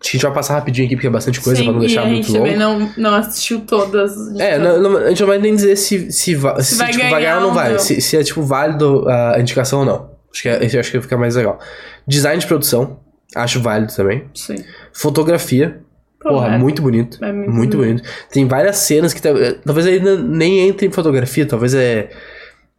Acho 0.00 0.10
que 0.10 0.16
a 0.16 0.18
gente 0.18 0.22
vai 0.22 0.32
passar 0.34 0.54
rapidinho 0.54 0.86
aqui, 0.86 0.96
porque 0.96 1.06
é 1.06 1.10
bastante 1.10 1.40
coisa 1.40 1.58
Sim, 1.60 1.64
pra 1.66 1.72
não 1.74 1.80
deixar 1.80 2.00
e 2.00 2.04
a 2.04 2.08
muito 2.08 2.26
gente 2.26 2.32
longo. 2.32 2.44
também 2.44 2.58
não, 2.58 2.90
não 2.96 3.14
assistiu 3.14 3.60
todas. 3.60 4.12
É, 4.40 4.58
não, 4.58 4.80
não- 4.80 4.96
a 4.96 5.08
gente 5.10 5.20
não 5.20 5.28
vai 5.28 5.38
nem 5.38 5.54
dizer 5.54 5.76
se, 5.76 6.10
se, 6.10 6.34
va- 6.34 6.60
se, 6.60 6.74
vai 6.76 6.90
tipo, 6.90 7.02
vai 7.02 7.10
ganhar 7.10 7.20
ganhar 7.20 7.36
ou 7.36 7.42
não 7.48 7.54
vai. 7.54 7.72
não. 7.72 7.78
Se, 7.78 8.00
se 8.00 8.16
é, 8.16 8.24
tipo, 8.24 8.42
válido 8.42 9.06
a 9.08 9.36
indicação 9.38 9.80
ou 9.80 9.84
não. 9.84 10.11
Acho 10.32 10.42
que, 10.42 10.48
é, 10.48 10.64
esse 10.64 10.78
acho 10.78 10.90
que 10.90 11.00
fica 11.00 11.16
mais 11.16 11.36
legal. 11.36 11.58
Design 12.06 12.40
de 12.40 12.46
produção, 12.46 13.00
acho 13.34 13.60
válido 13.60 13.92
também. 13.94 14.24
Sim. 14.34 14.56
Fotografia, 14.92 15.80
porra, 16.20 16.54
é- 16.54 16.58
muito 16.58 16.80
bonito. 16.82 17.22
é 17.24 17.32
muito 17.32 17.50
muito 17.50 17.76
bonito. 17.76 18.02
Tem 18.30 18.46
várias 18.46 18.76
cenas 18.78 19.12
que 19.12 19.20
tal- 19.20 19.34
talvez 19.64 19.86
ainda 19.86 20.16
nem 20.16 20.60
entre 20.68 20.86
em 20.86 20.90
fotografia, 20.90 21.44
talvez 21.46 21.74
é 21.74 22.10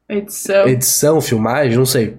Edição. 0.10 0.68
edição, 0.68 1.22
filmagem, 1.22 1.78
não 1.78 1.86
sei. 1.86 2.18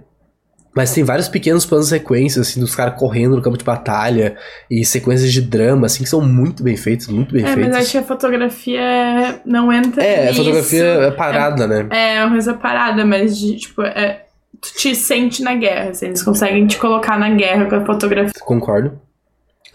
Mas 0.76 0.92
tem 0.92 1.04
vários 1.04 1.28
pequenos 1.28 1.64
planos 1.64 1.86
sequências, 1.88 2.48
assim, 2.48 2.58
dos 2.58 2.74
caras 2.74 2.98
correndo 2.98 3.36
no 3.36 3.42
campo 3.42 3.56
de 3.56 3.64
batalha 3.64 4.36
e 4.68 4.84
sequências 4.84 5.32
de 5.32 5.40
drama, 5.40 5.86
assim, 5.86 6.02
que 6.02 6.08
são 6.08 6.20
muito 6.20 6.64
bem 6.64 6.76
feitas, 6.76 7.06
muito 7.06 7.32
bem 7.32 7.42
É, 7.44 7.46
mas 7.46 7.54
feitas. 7.54 7.76
acho 7.76 7.90
que 7.92 7.98
a 7.98 8.02
fotografia 8.02 9.40
não 9.46 9.72
entra 9.72 10.02
É, 10.02 10.22
a 10.24 10.26
nisso. 10.30 10.38
fotografia 10.42 10.84
é 10.84 11.10
parada, 11.12 11.68
né? 11.68 11.86
É 11.92 12.22
uma 12.24 12.32
coisa 12.32 12.54
parada, 12.54 13.04
mas 13.04 13.38
de, 13.38 13.54
tipo, 13.56 13.82
é, 13.82 14.23
tu 14.60 14.74
te 14.76 14.94
sente 14.94 15.42
na 15.42 15.54
guerra, 15.54 15.90
assim, 15.90 16.06
eles 16.06 16.22
conseguem 16.22 16.66
te 16.66 16.78
colocar 16.78 17.18
na 17.18 17.30
guerra 17.30 17.66
com 17.66 17.76
a 17.76 17.84
fotografia. 17.84 18.32
Concordo. 18.40 18.98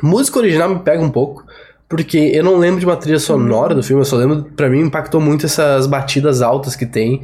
Música 0.01 0.39
original 0.39 0.69
me 0.69 0.79
pega 0.79 1.01
um 1.01 1.09
pouco, 1.09 1.45
porque 1.87 2.17
eu 2.17 2.43
não 2.43 2.57
lembro 2.57 2.79
de 2.79 2.85
uma 2.85 2.95
trilha 2.95 3.19
sonora 3.19 3.75
do 3.75 3.83
filme, 3.83 4.01
eu 4.01 4.05
só 4.05 4.15
lembro, 4.15 4.43
pra 4.55 4.69
mim 4.69 4.81
impactou 4.81 5.19
muito 5.19 5.45
essas 5.45 5.87
batidas 5.87 6.41
altas 6.41 6.75
que 6.75 6.85
tem. 6.85 7.21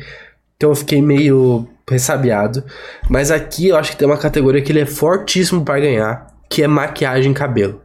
Então 0.58 0.70
eu 0.72 0.76
fiquei 0.76 1.02
meio 1.02 1.68
ressabiado. 1.90 2.64
Mas 3.10 3.32
aqui 3.32 3.68
eu 3.68 3.78
acho 3.78 3.92
que 3.92 3.98
tem 3.98 4.08
uma 4.08 4.18
categoria 4.18 4.62
que 4.62 4.72
ele 4.72 4.82
é 4.82 4.86
fortíssimo 4.86 5.64
para 5.64 5.80
ganhar, 5.80 6.28
que 6.50 6.64
é 6.64 6.68
maquiagem 6.68 7.32
e 7.32 7.36
cabelo. 7.36 7.82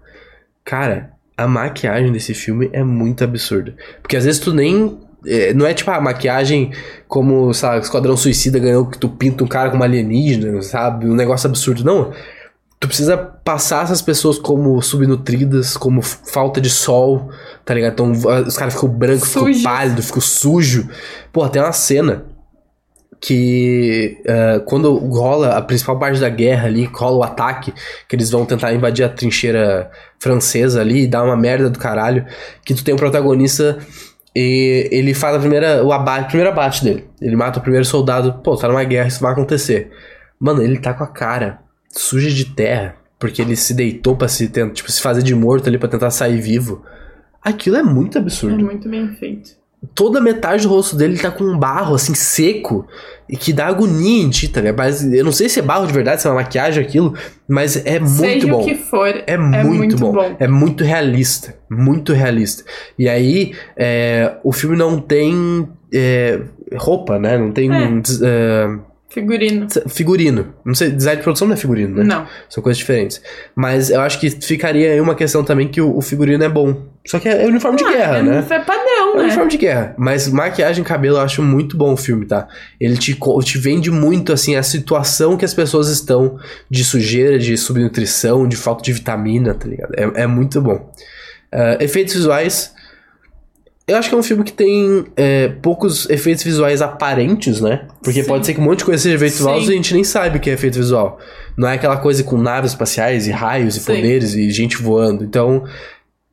Cara, 0.64 1.12
a 1.36 1.46
maquiagem 1.46 2.12
desse 2.12 2.34
filme 2.34 2.70
é 2.72 2.82
muito 2.82 3.24
absurda. 3.24 3.74
Porque 4.02 4.16
às 4.16 4.24
vezes 4.24 4.40
tu 4.40 4.52
nem. 4.52 4.98
É, 5.26 5.52
não 5.52 5.66
é 5.66 5.74
tipo 5.74 5.90
a 5.90 6.00
maquiagem 6.00 6.72
como, 7.06 7.52
sabe, 7.52 7.80
Esquadrão 7.80 8.16
Suicida 8.16 8.58
ganhou 8.58 8.86
que 8.86 8.98
tu 8.98 9.08
pinta 9.08 9.44
um 9.44 9.46
cara 9.46 9.70
com 9.70 9.76
uma 9.76 9.84
alienígena, 9.84 10.62
sabe? 10.62 11.08
Um 11.08 11.14
negócio 11.14 11.48
absurdo. 11.48 11.84
Não. 11.84 12.12
Tu 12.78 12.88
precisa 12.88 13.16
passar 13.16 13.84
essas 13.84 14.00
pessoas 14.00 14.38
como 14.38 14.80
subnutridas, 14.80 15.76
como 15.76 16.00
falta 16.00 16.60
de 16.60 16.70
sol, 16.70 17.30
tá 17.64 17.74
ligado? 17.74 17.92
Então 17.92 18.12
os 18.46 18.56
caras 18.56 18.72
ficam 18.72 18.88
brancos, 18.88 19.28
ficam 19.28 19.62
pálidos, 19.62 20.06
ficam 20.06 20.20
sujos. 20.22 20.86
Pô, 21.30 21.46
tem 21.48 21.60
uma 21.60 21.72
cena 21.72 22.24
que 23.20 24.18
eh, 24.24 24.62
quando 24.64 24.96
rola 24.96 25.56
a 25.56 25.60
principal 25.60 25.98
parte 25.98 26.18
da 26.18 26.30
guerra 26.30 26.68
ali, 26.68 26.84
rola 26.84 27.18
o 27.18 27.22
ataque, 27.22 27.74
que 28.08 28.16
eles 28.16 28.30
vão 28.30 28.46
tentar 28.46 28.72
invadir 28.72 29.04
a 29.04 29.10
trincheira 29.10 29.90
francesa 30.18 30.80
ali 30.80 31.02
e 31.02 31.06
dar 31.06 31.22
uma 31.22 31.36
merda 31.36 31.68
do 31.68 31.78
caralho, 31.78 32.24
que 32.64 32.72
tu 32.72 32.82
tem 32.82 32.94
um 32.94 32.96
protagonista 32.96 33.78
e 34.34 34.88
ele 34.92 35.14
faz 35.14 35.36
a 35.36 35.40
primeira, 35.40 35.84
o 35.84 35.92
abate, 35.92 36.24
o 36.24 36.28
primeiro 36.28 36.50
abate 36.50 36.84
dele. 36.84 37.08
Ele 37.20 37.36
mata 37.36 37.58
o 37.58 37.62
primeiro 37.62 37.84
soldado, 37.84 38.34
pô, 38.42 38.56
tá 38.56 38.68
numa 38.68 38.84
guerra, 38.84 39.08
isso 39.08 39.20
vai 39.20 39.32
acontecer. 39.32 39.90
Mano, 40.38 40.62
ele 40.62 40.78
tá 40.78 40.94
com 40.94 41.04
a 41.04 41.08
cara 41.08 41.60
suja 41.88 42.30
de 42.30 42.44
terra, 42.44 42.96
porque 43.18 43.42
ele 43.42 43.56
se 43.56 43.74
deitou 43.74 44.16
pra 44.16 44.28
se, 44.28 44.48
tipo, 44.48 44.90
se 44.90 45.02
fazer 45.02 45.22
de 45.22 45.34
morto 45.34 45.68
ali 45.68 45.78
pra 45.78 45.88
tentar 45.88 46.10
sair 46.10 46.40
vivo. 46.40 46.84
Aquilo 47.42 47.76
é 47.76 47.82
muito 47.82 48.18
É 48.18 48.20
absurdo 48.20 48.64
muito 48.64 48.88
bem 48.88 49.08
feito. 49.16 49.59
Toda 49.94 50.20
metade 50.20 50.64
do 50.64 50.68
rosto 50.68 50.96
dele 50.96 51.18
tá 51.18 51.30
com 51.30 51.44
um 51.44 51.58
barro, 51.58 51.94
assim, 51.94 52.14
seco, 52.14 52.86
e 53.28 53.36
que 53.36 53.52
dá 53.52 53.66
agonia 53.66 54.22
em 54.24 54.28
ti, 54.28 54.48
tá 54.48 54.60
ligado? 54.60 54.76
Mas 54.76 55.04
eu 55.12 55.24
não 55.24 55.32
sei 55.32 55.48
se 55.48 55.60
é 55.60 55.62
barro 55.62 55.86
de 55.86 55.92
verdade, 55.92 56.20
se 56.20 56.26
é 56.26 56.30
uma 56.30 56.36
maquiagem 56.42 56.84
aquilo, 56.84 57.14
mas 57.48 57.76
é 57.86 57.98
muito 57.98 58.16
Seja 58.16 58.48
bom. 58.48 58.62
o 58.62 58.64
que 58.64 58.74
for, 58.74 59.22
É 59.26 59.36
muito, 59.36 59.66
muito 59.74 59.96
bom. 59.96 60.12
bom. 60.12 60.36
É 60.38 60.48
muito 60.48 60.84
realista. 60.84 61.54
Muito 61.70 62.12
realista. 62.12 62.64
E 62.98 63.08
aí, 63.08 63.54
é, 63.76 64.34
o 64.42 64.52
filme 64.52 64.76
não 64.76 64.98
tem 65.00 65.68
é, 65.92 66.40
roupa, 66.76 67.18
né? 67.18 67.38
Não 67.38 67.52
tem 67.52 67.70
É. 68.22 68.89
é, 69.10 69.14
figurino. 69.14 69.66
figurino. 69.88 70.54
Não 70.64 70.74
sei, 70.74 70.90
design 70.90 71.18
de 71.18 71.22
produção 71.22 71.48
não 71.48 71.54
é 71.54 71.56
figurino, 71.56 71.96
né? 71.96 72.04
Não. 72.04 72.26
São 72.48 72.62
coisas 72.62 72.78
diferentes. 72.78 73.20
Mas 73.54 73.90
eu 73.90 74.00
acho 74.00 74.20
que 74.20 74.30
ficaria 74.30 74.92
aí 74.92 75.00
uma 75.00 75.14
questão 75.14 75.42
também 75.42 75.68
que 75.68 75.80
o, 75.80 75.96
o 75.96 76.00
figurino 76.00 76.42
é 76.44 76.48
bom. 76.48 76.86
Só 77.06 77.18
que 77.18 77.28
é 77.28 77.46
uniforme 77.46 77.78
de 77.78 77.84
guerra, 77.84 78.18
é, 78.18 78.22
né? 78.22 78.46
É 78.48 78.58
padrão, 78.58 79.14
É 79.14 79.16
né? 79.16 79.22
uniforme 79.24 79.50
de 79.50 79.56
guerra. 79.56 79.94
Mas 79.98 80.28
maquiagem 80.28 80.82
e 80.82 80.86
cabelo 80.86 81.16
eu 81.16 81.20
acho 81.22 81.42
muito 81.42 81.76
bom 81.76 81.92
o 81.92 81.96
filme, 81.96 82.26
tá? 82.26 82.46
Ele 82.80 82.96
te, 82.96 83.18
te 83.44 83.58
vende 83.58 83.90
muito, 83.90 84.32
assim, 84.32 84.54
a 84.56 84.62
situação 84.62 85.36
que 85.36 85.44
as 85.44 85.54
pessoas 85.54 85.88
estão 85.88 86.38
de 86.68 86.84
sujeira, 86.84 87.38
de 87.38 87.56
subnutrição, 87.56 88.46
de 88.46 88.56
falta 88.56 88.82
de 88.82 88.92
vitamina, 88.92 89.54
tá 89.54 89.66
ligado? 89.66 89.92
É, 89.96 90.22
é 90.22 90.26
muito 90.26 90.60
bom. 90.60 90.92
Ah, 91.52 91.78
efeitos 91.80 92.14
visuais. 92.14 92.72
Eu 93.90 93.96
acho 93.96 94.08
que 94.08 94.14
é 94.14 94.18
um 94.18 94.22
filme 94.22 94.44
que 94.44 94.52
tem 94.52 95.04
é, 95.16 95.48
poucos 95.60 96.08
efeitos 96.08 96.42
visuais 96.44 96.80
aparentes, 96.82 97.60
né? 97.60 97.86
Porque 98.02 98.22
Sim. 98.22 98.28
pode 98.28 98.46
ser 98.46 98.54
que 98.54 98.60
um 98.60 98.64
monte 98.64 98.78
de 98.78 98.84
coisa 98.86 99.02
seja 99.02 99.16
efeito 99.16 99.32
visual 99.34 99.60
e 99.60 99.64
a 99.64 99.72
gente 99.72 99.92
nem 99.94 100.04
sabe 100.04 100.38
o 100.38 100.40
que 100.40 100.48
é 100.50 100.54
efeito 100.54 100.76
visual. 100.78 101.18
Não 101.56 101.68
é 101.68 101.74
aquela 101.74 101.96
coisa 101.98 102.22
com 102.24 102.36
naves 102.38 102.70
espaciais 102.72 103.26
e 103.26 103.30
raios 103.30 103.76
e 103.76 103.80
Sim. 103.80 103.86
poderes 103.96 104.34
e 104.34 104.50
gente 104.50 104.76
voando. 104.78 105.24
Então, 105.24 105.64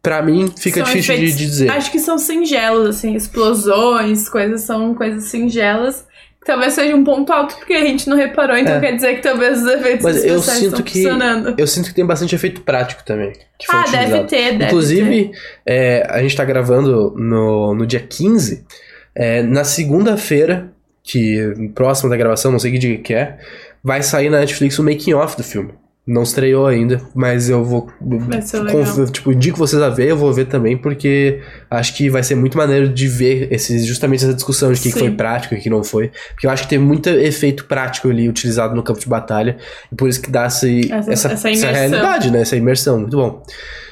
pra 0.02 0.22
mim, 0.22 0.50
fica 0.58 0.80
São 0.84 0.86
difícil 0.94 1.16
de, 1.16 1.22
efeitos- 1.22 1.38
de 1.40 1.46
dizer. 1.46 1.70
Acho 1.72 1.92
que 1.92 2.00
são 2.00 2.18
singelos, 2.18 2.88
assim, 2.88 3.14
explosões, 3.16 4.30
coisas 4.30 4.62
são 4.62 4.94
coisas 4.96 5.26
singelas. 5.26 6.06
Talvez 6.48 6.74
seja 6.74 6.96
um 6.96 7.04
ponto 7.04 7.32
alto 7.34 7.56
porque 7.58 7.74
a 7.74 7.82
gente 7.82 8.10
não 8.10 8.16
reparou, 8.16 8.58
então 8.58 8.76
É. 8.76 8.80
quer 8.80 8.96
dizer 8.96 9.16
que 9.16 9.22
talvez 9.22 9.62
os 9.62 9.68
efeitos 9.68 10.04
Mas 10.04 10.24
eu 10.26 10.40
sinto 10.42 10.66
estão 10.66 10.82
que 10.82 10.94
funcionando. 11.04 11.56
eu 11.58 11.68
sinto 11.68 11.90
que 11.90 11.94
tem 11.94 12.06
bastante 12.06 12.34
efeito 12.34 12.62
prático 12.62 13.04
também. 13.04 13.34
Ah, 13.70 13.82
deve 13.84 13.96
utilizado. 14.22 14.28
ter, 14.28 14.38
deve 14.44 14.58
ter. 14.58 14.66
Inclusive, 14.66 15.32
é, 15.66 16.08
a 16.10 16.22
gente 16.22 16.36
tá 16.38 16.46
gravando 16.46 17.14
no, 17.18 17.76
no 17.76 17.86
dia 17.86 18.00
15. 18.00 18.66
é, 19.14 19.42
na 19.44 19.64
segunda-feira, 19.64 20.72
que 21.04 21.54
próxima 21.76 22.10
da 22.10 22.16
gravação, 22.18 22.52
não 22.52 22.60
sei 22.60 22.72
que 22.72 22.78
dia 22.78 22.98
que 23.00 23.14
é, 23.14 23.38
vai 23.84 24.02
sair 24.02 24.30
na 24.30 24.40
Netflix 24.40 24.80
o 24.80 24.84
making 24.84 25.14
off 25.16 25.36
do 25.36 25.44
filme. 25.44 25.74
Não 26.08 26.24
estreou 26.24 26.66
ainda, 26.68 27.02
mas 27.14 27.50
eu 27.50 27.66
vou. 27.66 27.92
Vai 28.00 28.42
ser 28.42 28.60
conf- 28.72 28.92
legal. 28.98 29.08
tipo, 29.12 29.30
indico 29.34 29.58
vocês 29.58 29.82
a 29.82 29.90
ver, 29.90 30.08
eu 30.12 30.16
vou 30.16 30.32
ver 30.32 30.46
também, 30.46 30.78
porque 30.78 31.42
acho 31.70 31.94
que 31.98 32.10
vai 32.10 32.24
ser 32.24 32.36
muito 32.36 32.58
maneiro 32.58 32.88
de 32.88 33.10
ver 33.10 33.50
esses, 33.52 33.86
justamente 33.86 34.24
essa 34.24 34.34
discussão 34.34 34.72
de 34.72 34.80
o 34.80 34.82
que, 34.84 34.90
foi 34.92 35.12
prático 35.12 35.54
e 35.54 35.58
o 35.58 35.62
que 35.62 35.70
não 35.70 35.84
foi. 35.84 36.10
Porque 36.32 36.48
eu 36.48 36.50
acho 36.52 36.64
que 36.64 36.70
tem 36.70 36.80
muito 36.80 37.10
efeito 37.10 37.66
prático 37.66 38.08
ali 38.10 38.30
utilizado 38.30 38.74
no 38.74 38.82
campo 38.84 39.02
de 39.02 39.08
batalha. 39.08 39.58
E 39.92 39.96
por 39.96 40.08
isso 40.08 40.22
que 40.22 40.32
dá 40.32 40.46
Essa- 40.46 40.68
essa, 40.70 41.12
essa 41.34 41.50
essa 41.52 41.72
realidade, 41.72 42.32
né? 42.32 42.40
Essa 42.40 42.56
imersão. 42.56 43.00
Muito 43.02 43.18
bom. 43.18 43.44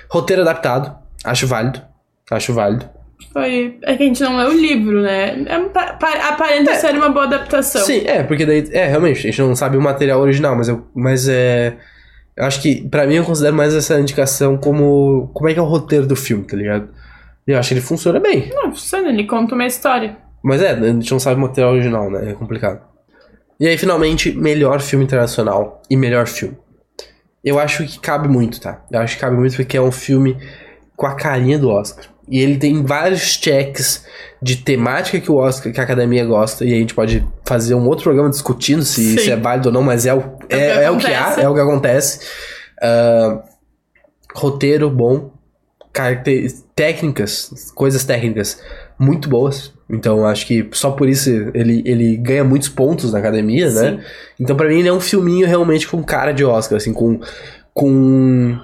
Roteiro 0.10 0.42
adaptado. 0.42 0.96
Acho 1.22 1.46
válido. 1.48 1.82
Acho 2.32 2.54
válido. 2.54 2.86
Foi. 3.34 3.78
É 3.84 3.98
que 3.98 4.04
a 4.04 4.06
gente 4.06 4.24
não 4.24 4.38
leu 4.38 4.52
o 4.52 4.54
livro, 4.54 5.02
né? 5.02 5.44
É, 5.46 5.60
pa- 5.68 5.94
pa- 5.94 6.30
aparenta 6.30 6.74
ser 6.76 6.94
uma 6.96 7.10
boa 7.10 7.26
adaptação. 7.26 7.84
Sim, 7.86 8.04
é, 8.06 8.24
porque 8.24 8.46
daí. 8.46 8.70
É, 8.72 8.88
realmente, 8.88 9.20
a 9.20 9.22
gente 9.32 9.42
não 9.42 9.54
sabe 9.54 9.76
o 9.76 9.82
material 9.82 10.22
original, 10.22 10.56
mas 10.56 10.70
eu. 10.70 10.88
Mas 10.96 11.28
é. 11.28 11.76
Eu 12.38 12.46
acho 12.46 12.62
que, 12.62 12.88
pra 12.90 13.08
mim, 13.08 13.16
eu 13.16 13.24
considero 13.24 13.56
mais 13.56 13.74
essa 13.74 14.00
indicação 14.00 14.58
como. 14.58 15.30
Como 15.34 15.50
é 15.50 15.54
que 15.54 15.60
é 15.60 15.62
o 15.62 15.66
roteiro 15.66 16.06
do 16.06 16.16
filme, 16.16 16.44
tá 16.44 16.58
ligado? 16.58 16.90
E 17.48 17.52
eu 17.52 17.60
acho 17.60 17.70
que 17.70 17.76
ele 17.76 17.82
funciona 17.82 18.20
bem. 18.20 18.50
Não, 18.54 18.72
funciona, 18.72 19.10
ele 19.10 19.26
conta 19.26 19.56
uma 19.56 19.66
história. 19.66 20.18
Mas 20.44 20.62
é, 20.62 20.72
a 20.72 20.86
gente 20.92 21.12
não 21.12 21.20
sabe 21.20 21.38
o 21.38 21.44
material 21.44 21.74
original, 21.74 22.12
né? 22.12 22.32
É 22.32 22.34
complicado. 22.34 22.82
E 23.60 23.68
aí, 23.68 23.78
finalmente, 23.78 24.32
melhor 24.32 24.82
filme 24.82 25.06
internacional 25.06 25.82
e 25.90 25.96
melhor 25.96 26.28
filme. 26.28 26.58
Eu 27.44 27.58
acho 27.58 27.86
que 27.86 28.00
cabe 28.00 28.28
muito, 28.28 28.60
tá? 28.60 28.84
Eu 28.92 29.00
acho 29.00 29.16
que 29.16 29.22
cabe 29.22 29.38
muito 29.38 29.56
porque 29.56 29.78
é 29.78 29.82
um 29.82 29.92
filme 29.92 30.38
com 30.96 31.06
a 31.06 31.16
carinha 31.16 31.58
do 31.58 31.70
Oscar. 31.70 32.06
E 32.28 32.40
ele 32.40 32.58
tem 32.58 32.84
vários 32.84 33.22
checks 33.22 34.04
de 34.42 34.58
temática 34.58 35.20
que 35.20 35.32
o 35.32 35.36
Oscar, 35.36 35.72
que 35.72 35.80
a 35.80 35.84
academia 35.84 36.26
gosta, 36.26 36.66
e 36.66 36.74
a 36.74 36.78
gente 36.78 36.94
pode 36.94 37.26
fazer 37.46 37.76
um 37.76 37.88
outro 37.88 38.04
programa 38.04 38.30
discutindo 38.30 38.84
se 38.84 39.02
Sim. 39.04 39.16
isso 39.16 39.32
é 39.32 39.36
válido 39.36 39.70
ou 39.70 39.74
não, 39.74 39.84
mas 39.84 40.06
é 40.06 40.14
o, 40.14 40.24
É 40.50 40.58
é, 40.58 40.74
que 40.74 40.84
é 40.84 40.92
o 40.92 40.98
que 40.98 41.14
há, 41.14 41.36
é 41.40 41.50
o 41.50 41.54
que 41.54 41.62
acontece. 41.62 42.20
Ah, 42.82 43.44
roteiro 44.36 44.90
bom, 44.90 45.32
técnicas, 46.76 47.72
coisas 47.74 48.04
técnicas 48.04 48.62
muito 49.00 49.30
boas. 49.30 49.74
Então 49.90 50.26
acho 50.26 50.48
que 50.48 50.68
só 50.72 50.92
por 50.92 51.08
isso 51.08 51.30
ele, 51.54 51.84
ele 51.86 52.18
ganha 52.18 52.44
muitos 52.44 52.70
pontos 52.70 53.14
na 53.14 53.20
academia, 53.20 53.70
né? 53.72 53.92
Sim. 53.92 54.00
Então 54.40 54.56
pra 54.56 54.68
mim 54.68 54.80
ele 54.80 54.88
é 54.88 54.94
um 54.94 55.00
filminho 55.00 55.48
realmente 55.48 55.88
com 55.88 56.04
cara 56.04 56.32
de 56.32 56.44
Oscar, 56.44 56.78
assim, 56.78 56.94
com 56.94 57.20
com 57.74 58.58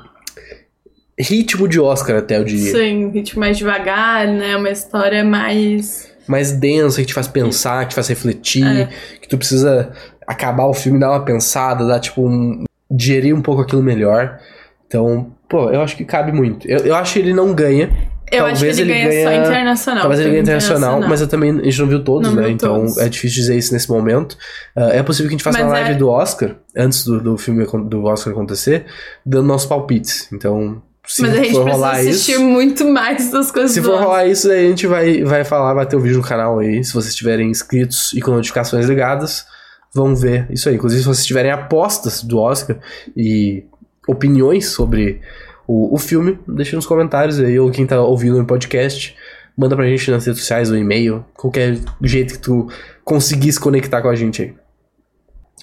ritmo 1.20 1.68
de 1.68 1.80
Oscar 1.80 2.18
até 2.18 2.38
eu 2.38 2.44
diria. 2.44 2.72
Sim, 2.72 3.10
ritmo 3.10 3.40
mais 3.40 3.58
devagar, 3.58 4.28
né? 4.28 4.56
Uma 4.56 4.70
história 4.70 5.24
mais. 5.24 6.10
Mais 6.28 6.52
densa, 6.52 7.02
que 7.02 7.08
te 7.08 7.14
faz 7.14 7.28
pensar, 7.28 7.84
que 7.86 7.90
te 7.90 7.96
faz 7.96 8.08
refletir, 8.08 8.66
É. 8.66 8.90
que 9.22 9.28
tu 9.28 9.38
precisa 9.38 9.92
acabar 10.28 10.66
o 10.66 10.74
filme, 10.74 11.00
dar 11.00 11.10
uma 11.12 11.26
pensada, 11.26 11.86
dar 11.86 12.00
tipo 12.00 12.26
um 12.28 12.64
digerir 12.90 13.36
um 13.36 13.42
pouco 13.42 13.62
aquilo 13.62 13.82
melhor. 13.82 14.40
Então, 14.88 15.32
pô, 15.50 15.70
eu 15.70 15.82
acho 15.82 15.96
que 15.98 16.06
cabe 16.06 16.32
muito. 16.32 16.68
Eu, 16.68 16.80
eu 16.80 16.96
acho 16.96 17.14
que 17.14 17.20
ele 17.20 17.34
não 17.34 17.54
ganha. 17.54 17.90
Eu 18.32 18.46
acho 18.46 18.54
que 18.62 18.68
Talvez 18.68 18.80
ele, 18.80 18.92
ele 18.94 19.04
ganha, 19.10 19.24
só 19.24 19.30
ganha- 19.30 19.46
internacional. 19.48 20.02
Talvez 20.04 20.20
ele 20.22 20.30
ganhe 20.30 20.44
filme 20.46 20.58
internacional, 20.58 21.02
mas 21.10 21.20
eu 21.22 21.28
também 21.28 21.52
a 21.60 21.64
gente 21.64 21.80
não 21.80 21.88
viu 21.88 22.02
todos, 22.02 22.30
Não 22.30 22.36
né? 22.38 22.44
viu 22.44 22.52
então 22.52 22.76
todos. 22.76 22.98
é 22.98 23.10
difícil 23.10 23.42
dizer 23.42 23.58
isso 23.58 23.74
nesse 23.74 23.90
momento. 23.90 24.38
Ah, 24.74 24.90
é 24.94 25.04
possível 25.04 25.28
que 25.28 25.36
a 25.36 25.38
gente 25.38 25.44
faça 25.44 25.58
Mas 25.58 25.68
uma 25.68 25.74
live 25.74 25.92
é- 25.92 25.96
do 25.96 26.08
Oscar, 26.08 26.56
antes 26.78 27.04
do, 27.04 27.20
do 27.20 27.38
filme 27.38 27.66
do 27.90 28.04
Oscar 28.06 28.32
acontecer, 28.32 28.86
dando 29.26 29.48
nossos 29.48 29.68
palpites. 29.68 30.30
Então, 30.32 30.82
se 31.12 31.22
Mas 31.22 31.34
a 31.34 31.44
gente 31.44 31.62
precisa 31.62 31.90
assistir 31.90 32.32
isso. 32.32 32.42
muito 32.42 32.88
mais 32.88 33.30
das 33.32 33.52
coisas 33.52 33.72
Se 33.72 33.82
for 33.82 34.00
rolar 34.00 34.26
isso, 34.28 34.50
aí 34.50 34.66
a 34.66 34.70
gente 34.70 34.88
vai, 34.88 35.24
vai 35.26 35.44
falar, 35.44 35.74
vai 35.74 35.86
ter 35.86 35.98
o 35.98 36.00
vídeo 36.00 36.18
no 36.18 36.24
canal 36.24 36.60
aí. 36.60 36.82
Se 36.86 36.94
vocês 36.94 37.10
estiverem 37.10 37.50
inscritos 37.50 38.14
e 38.14 38.22
com 38.22 38.32
notificações 38.32 38.86
ligadas, 38.86 39.46
vão 39.94 40.16
ver 40.16 40.48
isso 40.50 40.70
aí. 40.70 40.76
Inclusive, 40.76 41.02
se 41.02 41.08
vocês 41.08 41.26
tiverem 41.26 41.52
apostas 41.52 42.24
do 42.24 42.40
Oscar 42.40 42.78
e 43.16 43.66
opiniões 44.08 44.70
sobre 44.70 45.20
o, 45.68 45.94
o 45.94 45.98
filme, 45.98 46.40
deixa 46.48 46.78
nos 46.78 46.86
comentários 46.86 47.42
aí, 47.42 47.60
ou 47.60 47.70
quem 47.70 47.86
tá 47.86 48.02
ouvindo 48.02 48.38
no 48.38 48.46
podcast, 48.46 49.14
manda 49.58 49.76
pra 49.76 49.86
gente 49.86 50.10
nas 50.10 50.26
redes 50.26 50.40
sociais, 50.40 50.72
ou 50.72 50.78
e-mail, 50.78 51.26
qualquer 51.34 51.78
jeito 52.02 52.36
que 52.36 52.40
tu 52.40 52.70
conseguir 53.04 53.52
se 53.52 53.60
conectar 53.60 54.02
com 54.02 54.08
a 54.08 54.16
gente 54.16 54.44
aí. 54.44 54.61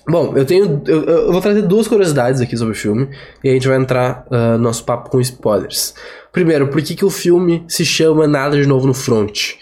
Bom, 0.07 0.35
eu 0.37 0.45
tenho. 0.45 0.83
Eu, 0.87 1.05
eu 1.05 1.33
vou 1.33 1.41
trazer 1.41 1.63
duas 1.63 1.89
curiosidades 1.89 2.41
aqui 2.41 2.57
sobre 2.57 2.73
o 2.73 2.77
filme 2.77 3.09
e 3.43 3.49
a 3.51 3.53
gente 3.53 3.69
vai 3.69 3.77
entrar 3.77 4.27
no 4.31 4.59
nosso 4.59 4.85
papo 4.85 5.11
com 5.11 5.21
spoilers. 5.21 5.95
Primeiro, 6.33 6.69
por 6.69 6.83
que, 6.83 6.95
que 6.95 7.05
o 7.05 7.11
filme 7.11 7.65
se 7.69 7.85
chama 7.85 8.27
Nada 8.27 8.61
de 8.61 8.67
Novo 8.67 8.87
no 8.87 8.95
Front? 8.95 9.55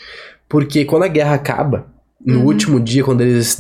Porque 0.49 0.85
quando 0.85 1.05
a 1.05 1.09
guerra 1.09 1.35
acaba, 1.35 1.87
no 2.25 2.44
último 2.44 2.81
dia, 2.81 3.05
quando 3.05 3.20
eles 3.20 3.57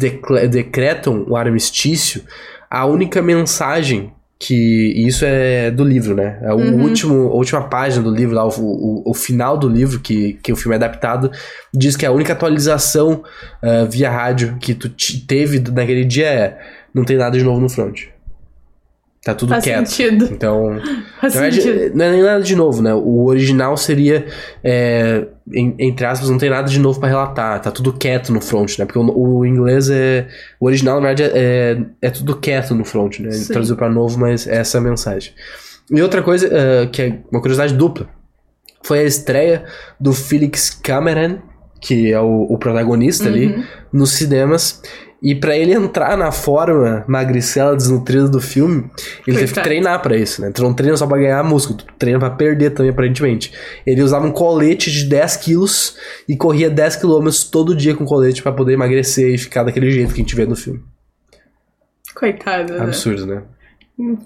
decretam 0.50 1.24
o 1.28 1.36
armistício, 1.36 2.22
a 2.70 2.84
única 2.84 3.22
mensagem 3.22 4.12
que 4.38 4.54
isso 5.06 5.24
é 5.24 5.70
do 5.70 5.82
livro, 5.82 6.14
né? 6.14 6.38
É 6.42 6.52
o 6.52 6.56
Uhum. 6.58 6.82
último, 6.82 7.14
a 7.28 7.34
última 7.34 7.62
página 7.68 8.02
do 8.02 8.10
livro, 8.14 8.34
lá, 8.34 8.46
o, 8.46 8.50
o, 8.60 9.02
o 9.10 9.14
final 9.14 9.56
do 9.56 9.66
livro, 9.68 9.98
que, 9.98 10.34
que 10.42 10.52
o 10.52 10.56
filme 10.56 10.74
é 10.74 10.76
adaptado, 10.76 11.30
diz 11.72 11.96
que 11.96 12.04
a 12.04 12.10
única 12.12 12.34
atualização 12.34 13.22
ah, 13.62 13.86
via 13.88 14.10
rádio 14.10 14.56
que 14.60 14.74
tu 14.74 14.88
te- 14.90 15.20
teve 15.26 15.58
naquele 15.72 16.04
dia 16.04 16.26
é 16.28 16.58
não 16.92 17.04
tem 17.04 17.16
nada 17.16 17.36
de 17.38 17.44
novo 17.44 17.60
no 17.60 17.68
front. 17.68 18.02
Tá 19.26 19.34
tudo 19.34 19.48
Faz 19.48 19.64
quieto. 19.64 19.86
sentido. 19.86 20.28
Então, 20.30 20.80
Faz 21.20 21.32
verdade, 21.34 21.60
sentido. 21.60 21.96
não 21.96 22.04
é 22.04 22.10
nem 22.12 22.22
nada 22.22 22.40
de 22.44 22.54
novo, 22.54 22.80
né? 22.80 22.94
O 22.94 23.24
original 23.26 23.76
seria, 23.76 24.24
é, 24.62 25.26
em- 25.52 25.74
entre 25.80 26.06
aspas, 26.06 26.30
não 26.30 26.38
tem 26.38 26.48
nada 26.48 26.68
de 26.68 26.78
novo 26.78 27.00
pra 27.00 27.08
relatar. 27.08 27.60
Tá 27.60 27.72
tudo 27.72 27.92
quieto 27.92 28.32
no 28.32 28.40
front, 28.40 28.78
né? 28.78 28.84
Porque 28.84 29.00
o, 29.00 29.02
o 29.18 29.44
inglês 29.44 29.90
é. 29.90 30.28
O 30.60 30.66
original, 30.66 31.00
na 31.00 31.08
verdade, 31.08 31.28
é, 31.34 31.76
é 32.00 32.08
tudo 32.10 32.36
quieto 32.36 32.72
no 32.72 32.84
front, 32.84 33.18
né? 33.18 33.30
Ele 33.30 33.32
Sim. 33.34 33.52
traduziu 33.52 33.74
pra 33.74 33.88
novo, 33.90 34.16
mas 34.16 34.46
é 34.46 34.58
essa 34.58 34.78
a 34.78 34.80
mensagem. 34.80 35.32
E 35.90 36.00
outra 36.00 36.22
coisa, 36.22 36.48
é, 36.52 36.86
que 36.86 37.02
é 37.02 37.18
uma 37.32 37.40
curiosidade 37.40 37.74
dupla, 37.74 38.06
foi 38.84 39.00
a 39.00 39.04
estreia 39.04 39.64
do 39.98 40.12
Felix 40.12 40.70
Cameron, 40.70 41.38
que 41.80 42.12
é 42.12 42.20
o, 42.20 42.42
o 42.48 42.56
protagonista 42.58 43.28
ali, 43.28 43.46
Uhum. 43.48 43.64
nos 43.92 44.12
cinemas. 44.12 44.80
E 45.22 45.34
pra 45.34 45.56
ele 45.56 45.72
entrar 45.72 46.16
na 46.16 46.30
forma 46.30 47.02
magricela 47.08 47.74
desnutrida 47.74 48.28
do 48.28 48.40
filme, 48.40 48.90
ele 49.26 49.36
teve 49.38 49.38
que 49.38 49.44
Coitado. 49.46 49.64
treinar 49.64 50.02
pra 50.02 50.16
isso, 50.16 50.42
né? 50.42 50.50
Tu 50.50 50.62
não 50.62 50.74
treina 50.74 50.96
só 50.96 51.06
pra 51.06 51.16
ganhar 51.18 51.42
músculo, 51.42 51.78
tu 51.78 51.86
treina 51.98 52.18
pra 52.18 52.30
perder 52.30 52.70
também, 52.70 52.90
aparentemente. 52.92 53.50
Ele 53.86 54.02
usava 54.02 54.26
um 54.26 54.30
colete 54.30 54.90
de 54.90 55.04
10 55.04 55.36
quilos 55.38 55.96
e 56.28 56.36
corria 56.36 56.68
10 56.68 56.96
quilômetros 56.96 57.44
todo 57.44 57.74
dia 57.74 57.94
com 57.94 58.04
colete 58.04 58.42
pra 58.42 58.52
poder 58.52 58.74
emagrecer 58.74 59.34
e 59.34 59.38
ficar 59.38 59.64
daquele 59.64 59.90
jeito 59.90 60.12
que 60.12 60.20
a 60.20 60.22
gente 60.22 60.36
vê 60.36 60.44
no 60.44 60.54
filme. 60.54 60.82
Coitado, 62.14 62.74
né? 62.74 62.80
Absurdo, 62.80 63.26
né? 63.26 63.42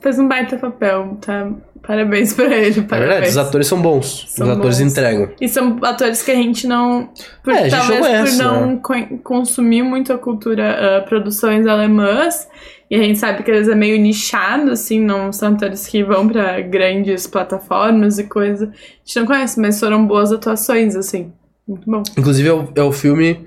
Fez 0.03 0.19
um 0.19 0.27
baita 0.27 0.57
papel, 0.57 1.17
tá? 1.21 1.49
Parabéns 1.87 2.35
pra 2.35 2.45
ele, 2.47 2.57
É 2.67 2.71
verdade, 2.71 2.87
parabéns. 2.89 3.31
os 3.31 3.37
atores 3.39 3.67
são 3.69 3.81
bons. 3.81 4.27
São 4.29 4.47
os 4.49 4.53
atores 4.59 4.79
bons. 4.81 4.91
entregam. 4.91 5.31
E 5.41 5.49
são 5.49 5.79
atores 5.83 6.23
que 6.23 6.31
a 6.31 6.35
gente 6.35 6.67
não. 6.67 7.09
Por, 7.43 7.55
É, 7.55 7.69
talvez 7.69 8.01
conhece, 8.01 8.37
por 8.37 8.45
não 8.45 8.67
né? 8.67 8.81
co- 8.83 9.19
consumir 9.23 9.83
muito 9.83 10.13
a 10.13 10.19
cultura, 10.19 10.99
ah, 10.99 11.01
produções 11.03 11.67
alemãs. 11.67 12.49
E 12.91 12.97
a 12.97 12.99
gente 12.99 13.21
sabe 13.21 13.45
que 13.45 13.51
eles 13.51 13.69
é 13.69 13.75
meio 13.77 13.99
nichado, 14.01 14.73
assim, 14.73 14.99
não 15.01 15.33
são 15.33 15.53
atores 15.55 15.87
que 15.87 16.03
vão 16.03 16.27
pra 16.29 16.61
grandes 16.61 17.27
plataformas 17.29 18.19
e 18.19 18.25
coisa. 18.25 18.65
A 18.67 18.77
gente 19.07 19.21
não 19.21 19.27
conhece, 19.27 19.61
mas 19.61 19.79
foram 19.79 20.05
boas 20.05 20.33
atuações, 20.33 20.97
assim. 20.97 21.33
Muito 21.67 21.89
bom. 21.89 22.03
Inclusive, 22.19 22.49
é 22.49 22.53
o, 22.53 22.69
é 22.75 22.83
o 22.83 22.91
filme 22.91 23.47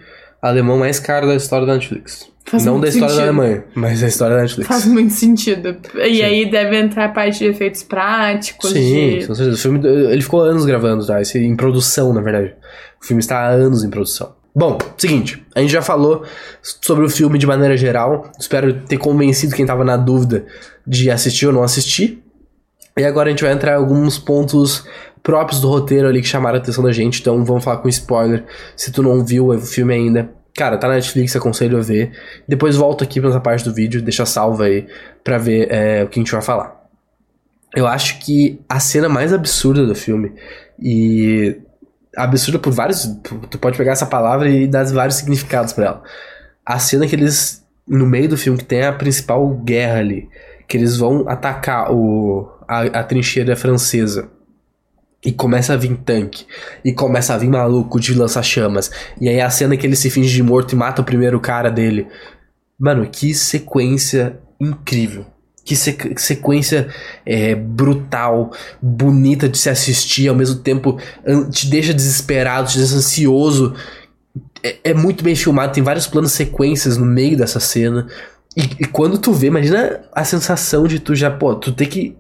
alemão 0.49 0.77
mais 0.77 0.99
caro 0.99 1.25
da 1.25 1.35
história 1.35 1.65
da 1.65 1.73
Netflix. 1.73 2.31
Faz 2.45 2.65
não 2.65 2.79
da 2.79 2.89
história 2.89 3.07
da 3.07 3.21
sentido. 3.21 3.29
Alemanha, 3.29 3.63
mas 3.73 4.01
da 4.01 4.07
história 4.07 4.35
da 4.35 4.41
Netflix. 4.41 4.67
Faz 4.67 4.85
muito 4.85 5.13
sentido. 5.13 5.77
E 5.95 6.15
Sim. 6.15 6.21
aí 6.21 6.51
deve 6.51 6.77
entrar 6.77 7.05
a 7.05 7.09
parte 7.09 7.39
de 7.39 7.45
efeitos 7.45 7.83
práticos. 7.83 8.69
Sim, 8.69 9.19
de... 9.19 9.27
com 9.27 9.33
certeza. 9.33 9.57
O 9.57 9.59
filme, 9.59 9.87
ele 9.87 10.21
ficou 10.21 10.41
anos 10.41 10.65
gravando, 10.65 11.05
tá? 11.05 11.21
Esse, 11.21 11.39
em 11.39 11.55
produção, 11.55 12.13
na 12.13 12.21
verdade. 12.21 12.53
O 13.01 13.05
filme 13.05 13.21
está 13.21 13.39
há 13.39 13.49
anos 13.49 13.83
em 13.83 13.89
produção. 13.89 14.35
Bom, 14.53 14.77
seguinte, 14.97 15.43
a 15.55 15.61
gente 15.61 15.71
já 15.71 15.81
falou 15.81 16.23
sobre 16.61 17.05
o 17.05 17.09
filme 17.09 17.39
de 17.39 17.47
maneira 17.47 17.77
geral. 17.77 18.29
Espero 18.37 18.73
ter 18.81 18.97
convencido 18.97 19.55
quem 19.55 19.65
tava 19.65 19.85
na 19.85 19.95
dúvida 19.95 20.45
de 20.85 21.09
assistir 21.09 21.47
ou 21.47 21.53
não 21.53 21.63
assistir. 21.63 22.21
E 22.95 23.03
agora 23.03 23.29
a 23.29 23.31
gente 23.31 23.43
vai 23.43 23.53
entrar 23.53 23.71
em 23.71 23.77
alguns 23.77 24.19
pontos 24.19 24.85
próprios 25.23 25.61
do 25.61 25.69
roteiro 25.69 26.07
ali 26.07 26.21
que 26.21 26.27
chamaram 26.27 26.57
a 26.57 26.61
atenção 26.61 26.83
da 26.83 26.91
gente. 26.91 27.21
Então 27.21 27.43
vamos 27.43 27.63
falar 27.63 27.77
com 27.77 27.89
spoiler. 27.89 28.45
Se 28.75 28.91
tu 28.91 29.01
não 29.01 29.25
viu 29.25 29.47
o 29.47 29.59
filme 29.59 29.93
ainda, 29.93 30.29
cara, 30.55 30.77
tá 30.77 30.87
na 30.87 30.95
Netflix, 30.95 31.35
aconselho 31.35 31.77
a 31.77 31.81
ver. 31.81 32.11
Depois 32.47 32.75
volta 32.75 33.03
aqui 33.03 33.19
pra 33.19 33.29
essa 33.29 33.39
parte 33.39 33.63
do 33.63 33.73
vídeo, 33.73 34.01
deixa 34.01 34.25
salvo 34.25 34.61
aí 34.61 34.85
pra 35.23 35.37
ver 35.37 35.71
é, 35.71 36.03
o 36.03 36.09
que 36.09 36.19
a 36.19 36.21
gente 36.21 36.31
vai 36.31 36.41
falar. 36.41 36.83
Eu 37.75 37.87
acho 37.87 38.19
que 38.19 38.61
a 38.69 38.79
cena 38.79 39.09
mais 39.09 39.33
absurda 39.33 39.83
do 39.87 39.95
filme, 39.95 40.31
e 40.79 41.57
absurda 42.15 42.59
por 42.59 42.71
vários. 42.71 43.07
Tu 43.49 43.57
pode 43.57 43.77
pegar 43.77 43.93
essa 43.93 44.05
palavra 44.05 44.49
e 44.49 44.67
dar 44.67 44.85
vários 44.85 45.15
significados 45.15 45.73
pra 45.73 45.85
ela. 45.85 46.03
A 46.65 46.79
cena 46.79 47.07
que 47.07 47.15
eles, 47.15 47.65
no 47.87 48.05
meio 48.05 48.29
do 48.29 48.37
filme, 48.37 48.57
que 48.57 48.65
tem 48.65 48.83
a 48.83 48.93
principal 48.93 49.47
guerra 49.49 49.99
ali, 49.99 50.29
que 50.67 50.77
eles 50.77 50.97
vão 50.97 51.27
atacar 51.27 51.91
o, 51.91 52.49
a, 52.67 52.81
a 52.81 53.03
trincheira 53.03 53.55
francesa. 53.55 54.29
E 55.25 55.31
começa 55.31 55.73
a 55.73 55.77
vir 55.77 55.95
tanque. 56.03 56.45
E 56.83 56.91
começa 56.91 57.33
a 57.33 57.37
vir 57.37 57.49
maluco 57.49 57.99
de 57.99 58.13
lança-chamas. 58.13 58.91
E 59.21 59.29
aí 59.29 59.39
a 59.39 59.49
cena 59.49 59.77
que 59.77 59.87
ele 59.87 59.95
se 59.95 60.09
finge 60.09 60.33
de 60.33 60.43
morto 60.43 60.73
e 60.73 60.75
mata 60.75 61.01
o 61.01 61.05
primeiro 61.05 61.39
cara 61.39 61.69
dele. 61.69 62.07
Mano, 62.77 63.07
que 63.09 63.33
sequência 63.33 64.37
incrível. 64.59 65.25
Que 65.63 65.77
sequ- 65.77 66.19
sequência 66.19 66.89
é, 67.25 67.55
brutal, 67.55 68.51
bonita 68.81 69.47
de 69.47 69.57
se 69.57 69.69
assistir, 69.69 70.27
ao 70.27 70.35
mesmo 70.35 70.59
tempo 70.59 70.97
te 71.51 71.67
deixa 71.67 71.93
desesperado, 71.93 72.67
te 72.69 72.77
deixa 72.77 72.95
ansioso. 72.95 73.73
É, 74.61 74.91
é 74.91 74.93
muito 74.93 75.23
bem 75.23 75.35
filmado, 75.35 75.71
tem 75.73 75.81
vários 75.81 76.05
planos 76.05 76.33
sequências 76.33 76.97
no 76.97 77.05
meio 77.05 77.37
dessa 77.37 77.61
cena. 77.61 78.07
E, 78.57 78.83
e 78.83 78.85
quando 78.85 79.17
tu 79.17 79.31
vê, 79.31 79.47
imagina 79.47 80.01
a 80.11 80.25
sensação 80.25 80.85
de 80.85 80.99
tu 80.99 81.15
já, 81.15 81.31
pô, 81.31 81.55
tu 81.55 81.71
ter 81.71 81.85
que 81.85 82.17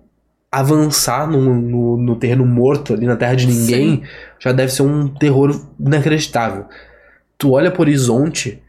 avançar 0.59 1.27
no, 1.29 1.41
no, 1.55 1.97
no 1.97 2.15
terreno 2.15 2.45
morto 2.45 2.93
ali 2.93 3.05
na 3.05 3.15
terra 3.15 3.35
de 3.35 3.47
ninguém, 3.47 4.03
já 4.39 4.51
deve 4.51 4.71
ser 4.71 4.83
um 4.83 5.07
terror 5.07 5.59
inacreditável. 5.79 6.65
Tu 7.37 7.51
olha 7.51 7.71
pro 7.71 7.81
horizonte 7.81 8.61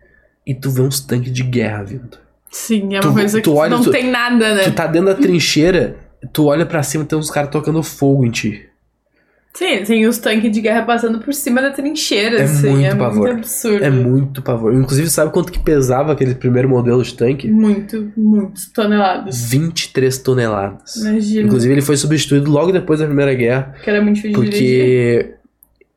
e 0.47 0.55
tu 0.55 0.71
vê 0.71 0.81
uns 0.83 1.01
tanques 1.01 1.33
de 1.33 1.43
guerra 1.43 1.83
vindo. 1.83 2.19
Sim, 2.51 2.95
é 2.95 3.01
uma 3.01 3.03
Tu- 3.03 3.13
coisa 3.13 3.41
tu 3.41 3.51
que 3.53 3.57
olha, 3.59 3.71
não 3.77 3.83
tu- 3.83 3.91
tem 3.91 4.11
nada, 4.11 4.55
né? 4.55 4.65
Tu 4.65 4.73
tá 4.73 4.87
dentro 4.87 5.09
da 5.09 5.15
trincheira, 5.15 5.97
tu 6.33 6.47
olha 6.47 6.65
pra 6.65 6.83
cima 6.83 7.05
e 7.05 7.07
tem 7.07 7.19
uns 7.19 7.31
caras 7.31 7.51
tocando 7.51 7.83
fogo 7.83 8.25
em 8.25 8.31
ti. 8.31 8.67
Sim, 9.57 9.85
tem 9.85 10.05
os 10.07 10.19
tanques 10.19 10.51
de 10.51 10.61
guerra 10.61 10.83
passando 10.83 11.21
por 11.21 11.33
cima 11.33 11.63
da 11.63 11.71
trincheira, 11.71 12.39
É 12.41 12.43
assim. 12.43 12.71
muito 12.71 12.87
é 12.87 12.95
pavor. 12.97 13.29
muito 13.29 13.39
absurdo. 13.39 13.85
É 13.85 13.91
muito 13.91 14.43
pavor. 14.43 14.75
Inclusive, 14.75 15.09
sabe 15.09 15.31
quanto 15.33 15.53
que 15.53 15.61
pesava 15.61 16.13
aquele 16.13 16.35
primeiro 16.35 16.69
modelo 16.69 17.01
de 17.03 17.15
tanque? 17.15 17.47
Muito, 17.49 18.11
muitos 18.17 18.67
toneladas. 18.73 19.41
23 19.49 20.19
toneladas. 20.19 20.97
Imagina. 20.97 21.47
Inclusive, 21.47 21.73
ele 21.73 21.83
foi 21.83 21.97
substituído 21.97 22.51
logo 22.51 22.73
depois 22.73 22.99
da 22.99 23.07
Primeira 23.07 23.33
Guerra, 23.33 23.75
que 23.85 23.89
era 23.89 24.03
muito 24.03 24.17
difícil 24.17 24.43
de 24.43 24.51
dirigir. 24.51 25.25
porque 25.25 25.35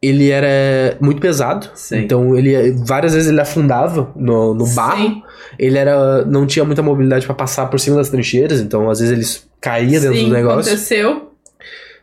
ele 0.03 0.29
era 0.29 0.95
muito 1.01 1.19
pesado. 1.19 1.67
Sim. 1.73 1.97
Então, 2.03 2.37
ele 2.37 2.73
várias 2.85 3.15
vezes 3.15 3.27
ele 3.29 3.41
afundava 3.41 4.11
no, 4.15 4.53
no 4.53 4.67
barro. 4.75 5.03
Sim. 5.07 5.23
Ele 5.57 5.77
era 5.79 6.23
não 6.25 6.45
tinha 6.45 6.63
muita 6.63 6.83
mobilidade 6.83 7.25
pra 7.25 7.33
passar 7.33 7.65
por 7.67 7.79
cima 7.79 7.95
das 7.95 8.09
trincheiras, 8.09 8.59
então 8.61 8.87
às 8.87 8.99
vezes 8.99 9.17
ele 9.17 9.49
caía 9.59 9.99
dentro 9.99 10.15
Sim, 10.17 10.25
do 10.27 10.33
negócio. 10.33 10.71
aconteceu. 10.71 11.26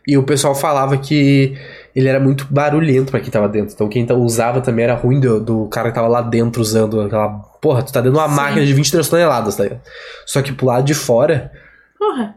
E 0.07 0.17
o 0.17 0.23
pessoal 0.23 0.53
falava 0.53 0.97
que 0.97 1.57
ele 1.95 2.07
era 2.07 2.19
muito 2.19 2.45
barulhento 2.49 3.11
pra 3.11 3.19
quem 3.19 3.31
tava 3.31 3.49
dentro. 3.49 3.73
Então 3.73 3.89
quem 3.89 4.05
usava 4.11 4.61
também 4.61 4.83
era 4.85 4.93
ruim 4.93 5.19
do, 5.19 5.39
do 5.39 5.67
cara 5.67 5.89
que 5.89 5.95
tava 5.95 6.07
lá 6.07 6.21
dentro 6.21 6.61
usando 6.61 7.01
aquela. 7.01 7.29
Porra, 7.61 7.81
tu 7.81 7.91
tá 7.91 8.01
dentro 8.01 8.17
de 8.17 8.23
uma 8.23 8.29
Sim. 8.29 8.35
máquina 8.35 8.65
de 8.65 8.73
23 8.73 9.07
toneladas, 9.09 9.55
tá 9.55 9.63
ligado? 9.63 9.81
Só 10.25 10.41
que 10.41 10.51
pro 10.51 10.67
lado 10.67 10.85
de 10.85 10.93
fora, 10.93 11.51
Porra, 11.97 12.35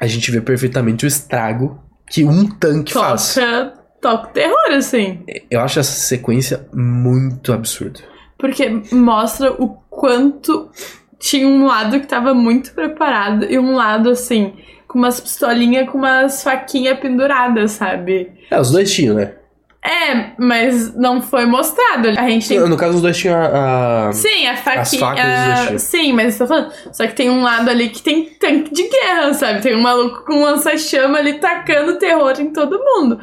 a 0.00 0.06
gente 0.06 0.30
vê 0.30 0.40
perfeitamente 0.40 1.04
o 1.04 1.08
estrago 1.08 1.80
que 2.08 2.24
um 2.24 2.46
tanque 2.46 2.92
faz. 2.92 3.34
toca, 3.34 3.72
toca 4.00 4.26
terror, 4.28 4.70
assim. 4.72 5.24
Eu 5.50 5.60
acho 5.60 5.80
essa 5.80 5.92
sequência 5.92 6.66
muito 6.72 7.52
absurda. 7.52 8.00
Porque 8.38 8.68
mostra 8.92 9.52
o 9.52 9.68
quanto 9.90 10.70
tinha 11.18 11.46
um 11.46 11.66
lado 11.66 12.00
que 12.00 12.06
tava 12.06 12.32
muito 12.32 12.72
preparado 12.72 13.44
e 13.44 13.58
um 13.58 13.74
lado, 13.74 14.10
assim, 14.10 14.54
com 14.90 14.98
umas 14.98 15.20
pistolinhas 15.20 15.88
com 15.88 15.98
umas 15.98 16.42
faquinhas 16.42 16.98
penduradas, 16.98 17.70
sabe? 17.72 18.32
É, 18.50 18.58
os 18.60 18.72
dois 18.72 18.92
tinham, 18.92 19.14
né? 19.14 19.34
É, 19.82 20.32
mas 20.36 20.94
não 20.96 21.22
foi 21.22 21.46
mostrado. 21.46 22.08
A 22.08 22.28
gente 22.28 22.48
tem 22.48 22.58
No 22.58 22.76
caso, 22.76 22.96
os 22.96 23.02
dois 23.02 23.16
tinham 23.16 23.36
a. 23.40 24.08
a- 24.08 24.12
Sim, 24.12 24.46
a 24.48 24.56
faquinha. 24.56 25.52
existiam. 25.54 25.78
sim, 25.78 26.12
mas 26.12 26.38
eu 26.40 26.46
tô 26.46 26.52
falando. 26.54 26.72
Só 26.92 27.06
que 27.06 27.14
tem 27.14 27.30
um 27.30 27.40
lado 27.42 27.70
ali 27.70 27.88
que 27.88 28.02
tem 28.02 28.24
tanque 28.26 28.74
de 28.74 28.88
guerra, 28.88 29.32
sabe? 29.32 29.62
Tem 29.62 29.76
um 29.76 29.80
maluco 29.80 30.24
com 30.26 30.42
lança-chama 30.42 31.18
ali 31.18 31.34
tacando 31.38 31.96
terror 31.98 32.34
em 32.40 32.52
todo 32.52 32.78
mundo. 32.84 33.20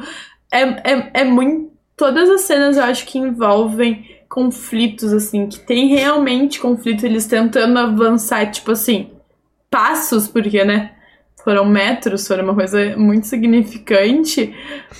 É, 0.50 0.62
é, 0.62 1.10
é 1.20 1.24
muito. 1.24 1.70
Todas 1.96 2.30
as 2.30 2.40
cenas 2.40 2.76
eu 2.78 2.84
acho 2.84 3.04
que 3.06 3.18
envolvem 3.18 4.04
conflitos, 4.28 5.12
assim, 5.12 5.46
que 5.48 5.58
tem 5.60 5.88
realmente 5.94 6.60
conflito, 6.60 7.04
eles 7.04 7.26
tentando 7.26 7.78
avançar, 7.78 8.50
tipo 8.50 8.72
assim, 8.72 9.10
passos, 9.70 10.26
porque, 10.28 10.64
né? 10.64 10.92
Foram 11.48 11.64
metros, 11.64 12.28
foram 12.28 12.44
uma 12.44 12.54
coisa 12.54 12.94
muito 12.94 13.26
significante. 13.26 14.54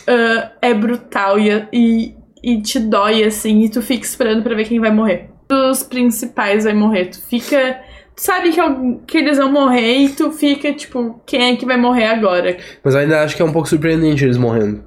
ah, 0.07 0.51
é 0.63 0.73
brutal 0.73 1.39
e, 1.39 1.69
e, 1.71 2.15
e 2.43 2.63
te 2.63 2.81
dói, 2.81 3.23
assim, 3.23 3.65
e 3.65 3.69
tu 3.69 3.83
fica 3.83 4.07
esperando 4.07 4.43
pra 4.43 4.55
ver 4.55 4.65
quem 4.65 4.81
vai 4.81 4.91
morrer. 4.91 5.29
Os 5.71 5.83
principais 5.83 6.65
vai 6.65 6.73
morrer. 6.73 7.11
Tu 7.11 7.21
fica. 7.21 7.79
Tu 8.17 8.23
sabe 8.23 8.51
que, 8.51 8.61
que 9.07 9.19
eles 9.19 9.37
vão 9.37 9.53
morrer 9.53 9.99
e 9.99 10.09
tu 10.09 10.33
fica, 10.33 10.73
tipo, 10.73 11.21
quem 11.27 11.53
é 11.53 11.57
que 11.57 11.67
vai 11.67 11.77
morrer 11.77 12.07
agora? 12.07 12.57
Mas 12.83 12.95
eu 12.95 13.01
ainda 13.03 13.23
acho 13.23 13.37
que 13.37 13.43
é 13.43 13.45
um 13.45 13.53
pouco 13.53 13.69
surpreendente 13.69 14.25
eles 14.25 14.39
morrendo. 14.39 14.85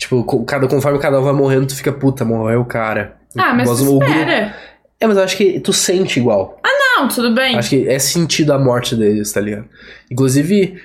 Tipo, 0.00 0.44
cada, 0.44 0.66
conforme 0.66 0.98
cada 0.98 1.20
um 1.20 1.22
vai 1.22 1.32
morrendo, 1.32 1.68
tu 1.68 1.76
fica, 1.76 1.92
puta, 1.92 2.24
morreu 2.24 2.62
o 2.62 2.64
cara. 2.64 3.18
Ah, 3.36 3.54
mas 3.54 3.68
Mas 3.68 3.78
tu 3.78 4.02
espera. 4.02 4.56
É, 4.98 5.06
mas 5.06 5.16
eu 5.16 5.22
acho 5.22 5.36
que 5.36 5.60
tu 5.60 5.72
sente 5.72 6.18
igual. 6.18 6.60
Não, 6.98 7.06
tudo 7.06 7.32
bem. 7.32 7.56
Acho 7.56 7.70
que 7.70 7.88
é 7.88 7.98
sentido 7.98 8.52
a 8.52 8.58
morte 8.58 8.96
deles, 8.96 9.30
tá 9.30 9.40
ligado? 9.40 9.66
Inclusive, 10.10 10.82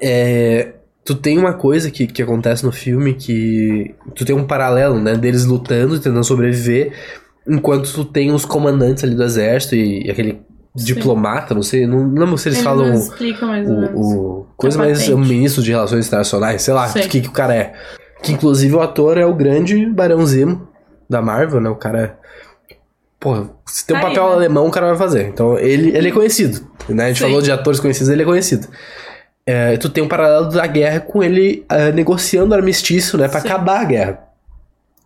é, 0.00 0.72
tu 1.04 1.14
tem 1.14 1.38
uma 1.38 1.52
coisa 1.54 1.90
que, 1.90 2.06
que 2.06 2.22
acontece 2.22 2.64
no 2.64 2.72
filme 2.72 3.14
que. 3.14 3.94
Tu 4.14 4.24
tem 4.24 4.34
um 4.34 4.46
paralelo, 4.46 4.98
né? 5.00 5.16
Deles 5.16 5.44
lutando, 5.44 5.98
tentando 5.98 6.24
sobreviver, 6.24 6.92
enquanto 7.46 7.92
tu 7.92 8.04
tem 8.04 8.32
os 8.32 8.44
comandantes 8.44 9.04
ali 9.04 9.14
do 9.14 9.22
exército 9.22 9.74
e, 9.74 10.06
e 10.06 10.10
aquele 10.10 10.40
Sim. 10.76 10.84
diplomata, 10.86 11.54
não 11.54 11.62
sei, 11.62 11.86
não, 11.86 12.06
não 12.06 12.22
lembro 12.24 12.38
se 12.38 12.48
eles, 12.48 12.58
Eles 12.58 12.64
falam. 12.64 12.88
não 12.88 12.94
explicam 12.94 13.48
mais 13.48 13.68
menos. 13.68 13.90
o, 13.94 14.40
o 14.40 14.46
coisa 14.56 14.78
mais 14.78 14.98
patente. 14.98 15.14
um 15.14 15.24
ministro 15.24 15.62
de 15.62 15.70
relações 15.70 16.06
internacionais, 16.06 16.62
sei 16.62 16.74
lá, 16.74 16.88
o 16.88 16.92
que, 17.08 17.20
que 17.20 17.28
o 17.28 17.32
cara 17.32 17.54
é. 17.54 17.74
Que 18.22 18.32
inclusive 18.32 18.74
o 18.74 18.80
ator 18.80 19.18
é 19.18 19.26
o 19.26 19.34
grande 19.34 19.84
Barão 19.86 20.24
Zemo 20.26 20.66
da 21.08 21.20
Marvel, 21.20 21.60
né? 21.60 21.68
O 21.68 21.76
cara. 21.76 22.18
Porra, 23.20 23.50
se 23.66 23.86
tem 23.86 23.96
um 23.96 24.00
Tá 24.00 24.08
aí, 24.08 24.14
papel 24.14 24.28
né? 24.30 24.34
alemão, 24.34 24.66
o 24.66 24.70
cara 24.70 24.88
vai 24.88 24.96
fazer. 24.96 25.28
Então 25.28 25.58
ele, 25.58 25.96
ele 25.96 26.08
é 26.08 26.12
conhecido. 26.12 26.66
Né? 26.88 27.04
A 27.04 27.08
gente 27.08 27.18
Sim. 27.18 27.24
falou 27.24 27.40
de 27.42 27.52
atores 27.52 27.80
conhecidos, 27.80 28.08
ele 28.08 28.22
é 28.22 28.24
conhecido. 28.24 28.66
É, 29.46 29.76
tu 29.76 29.90
tem 29.90 30.02
um 30.02 30.08
paralelo 30.08 30.48
da 30.48 30.66
guerra 30.66 31.00
com 31.00 31.22
ele 31.22 31.64
ah, 31.68 31.90
negociando 31.92 32.54
armistício, 32.54 33.18
né? 33.18 33.28
Pra 33.28 33.40
Sim. 33.40 33.48
acabar 33.48 33.80
a 33.80 33.84
guerra. 33.84 34.18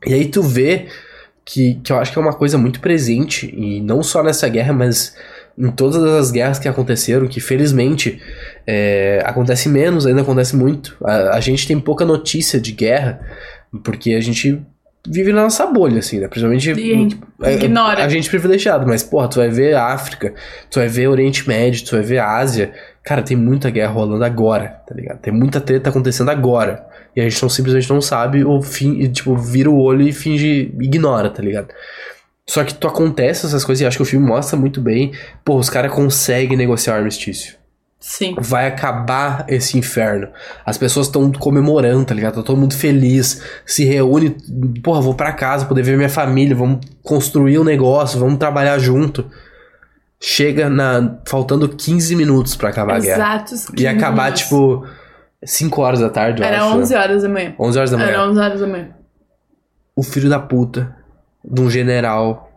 E 0.06 0.14
aí 0.14 0.26
tu 0.26 0.42
vê 0.42 0.86
que, 1.44 1.74
que 1.82 1.92
eu 1.92 1.98
acho 1.98 2.12
que 2.12 2.18
é 2.18 2.22
uma 2.22 2.34
coisa 2.34 2.58
muito 2.58 2.78
presente, 2.80 3.52
e 3.56 3.80
não 3.80 4.02
só 4.02 4.22
nessa 4.22 4.48
guerra, 4.48 4.72
mas 4.72 5.16
em 5.56 5.70
todas 5.70 6.02
as 6.04 6.30
guerras 6.30 6.58
que 6.58 6.68
aconteceram, 6.68 7.26
que 7.26 7.40
felizmente 7.40 8.22
é, 8.66 9.20
acontece 9.24 9.68
menos, 9.68 10.06
ainda 10.06 10.20
acontece 10.20 10.54
muito. 10.54 10.96
A, 11.02 11.36
a 11.36 11.40
gente 11.40 11.66
tem 11.66 11.80
pouca 11.80 12.04
notícia 12.04 12.60
de 12.60 12.70
guerra, 12.70 13.20
porque 13.82 14.12
a 14.12 14.20
gente 14.20 14.62
vive 15.06 15.32
na 15.32 15.42
nossa 15.42 15.66
bolha, 15.66 15.98
assim, 15.98 16.18
né? 16.18 16.28
Principalmente. 16.28 16.68
E 16.68 16.72
a 16.72 16.74
gente 16.74 17.20
é, 17.42 17.54
ignora. 17.54 18.04
A 18.04 18.08
gente 18.08 18.28
privilegiado, 18.28 18.86
mas, 18.86 19.02
porra, 19.02 19.28
tu 19.28 19.36
vai 19.36 19.48
ver 19.48 19.74
África, 19.74 20.34
tu 20.70 20.78
vai 20.78 20.88
ver 20.88 21.08
Oriente 21.08 21.46
Médio, 21.46 21.84
tu 21.84 21.96
vai 21.96 22.02
ver 22.02 22.18
Ásia. 22.18 22.72
Cara, 23.02 23.22
tem 23.22 23.36
muita 23.36 23.70
guerra 23.70 23.92
rolando 23.92 24.24
agora, 24.24 24.82
tá 24.86 24.94
ligado? 24.94 25.18
Tem 25.18 25.32
muita 25.32 25.60
treta 25.60 25.90
acontecendo 25.90 26.30
agora. 26.30 26.86
E 27.16 27.20
a 27.20 27.28
gente 27.28 27.42
não, 27.42 27.48
simplesmente 27.48 27.90
não 27.90 28.00
sabe, 28.00 28.44
ou 28.44 28.62
fim, 28.62 29.00
e, 29.00 29.08
tipo, 29.08 29.36
vira 29.36 29.70
o 29.70 29.80
olho 29.80 30.06
e 30.06 30.12
finge, 30.12 30.74
ignora, 30.80 31.30
tá 31.30 31.42
ligado? 31.42 31.68
Só 32.46 32.64
que 32.64 32.72
tu 32.72 32.86
acontece 32.86 33.44
essas 33.44 33.64
coisas 33.64 33.82
e 33.82 33.86
acho 33.86 33.98
que 33.98 34.02
o 34.02 34.06
filme 34.06 34.26
mostra 34.26 34.58
muito 34.58 34.80
bem. 34.80 35.12
Pô, 35.44 35.56
os 35.56 35.68
caras 35.68 35.92
conseguem 35.92 36.56
negociar 36.56 36.94
o 36.94 36.96
armistício. 36.96 37.57
Sim. 38.00 38.36
Vai 38.38 38.68
acabar 38.68 39.44
esse 39.48 39.76
inferno. 39.76 40.28
As 40.64 40.78
pessoas 40.78 41.06
estão 41.06 41.32
comemorando, 41.32 42.04
tá 42.04 42.14
ligado? 42.14 42.36
Tá 42.36 42.42
todo 42.42 42.56
mundo 42.56 42.74
feliz. 42.74 43.42
Se 43.66 43.84
reúne. 43.84 44.36
Porra, 44.82 45.00
vou 45.00 45.14
pra 45.14 45.32
casa 45.32 45.66
poder 45.66 45.82
ver 45.82 45.96
minha 45.96 46.08
família. 46.08 46.54
Vamos 46.54 46.86
construir 47.02 47.58
um 47.58 47.64
negócio. 47.64 48.20
Vamos 48.20 48.38
trabalhar 48.38 48.78
junto. 48.78 49.26
Chega 50.20 50.68
na. 50.70 51.18
faltando 51.26 51.68
15 51.68 52.14
minutos 52.14 52.54
pra 52.56 52.68
acabar 52.70 52.96
a 52.96 53.00
guerra. 53.00 53.16
Exatos. 53.16 53.66
E 53.76 53.86
acabar, 53.86 54.24
minutos. 54.24 54.42
tipo, 54.42 54.86
5 55.44 55.80
horas 55.82 56.00
da 56.00 56.08
tarde, 56.10 56.42
Era 56.42 56.58
acho. 56.64 56.76
11 56.76 56.94
horas 56.94 57.22
da 57.22 57.28
manhã. 57.28 57.54
11 57.58 57.78
horas 57.78 57.90
da 57.90 57.96
manhã. 57.98 58.08
Era 58.10 58.28
11 58.28 58.40
horas 58.40 58.60
da 58.60 58.66
manhã. 58.66 58.88
o 59.96 60.02
filho 60.02 60.28
da 60.28 60.38
puta 60.38 60.96
de 61.44 61.60
um 61.60 61.68
general 61.70 62.47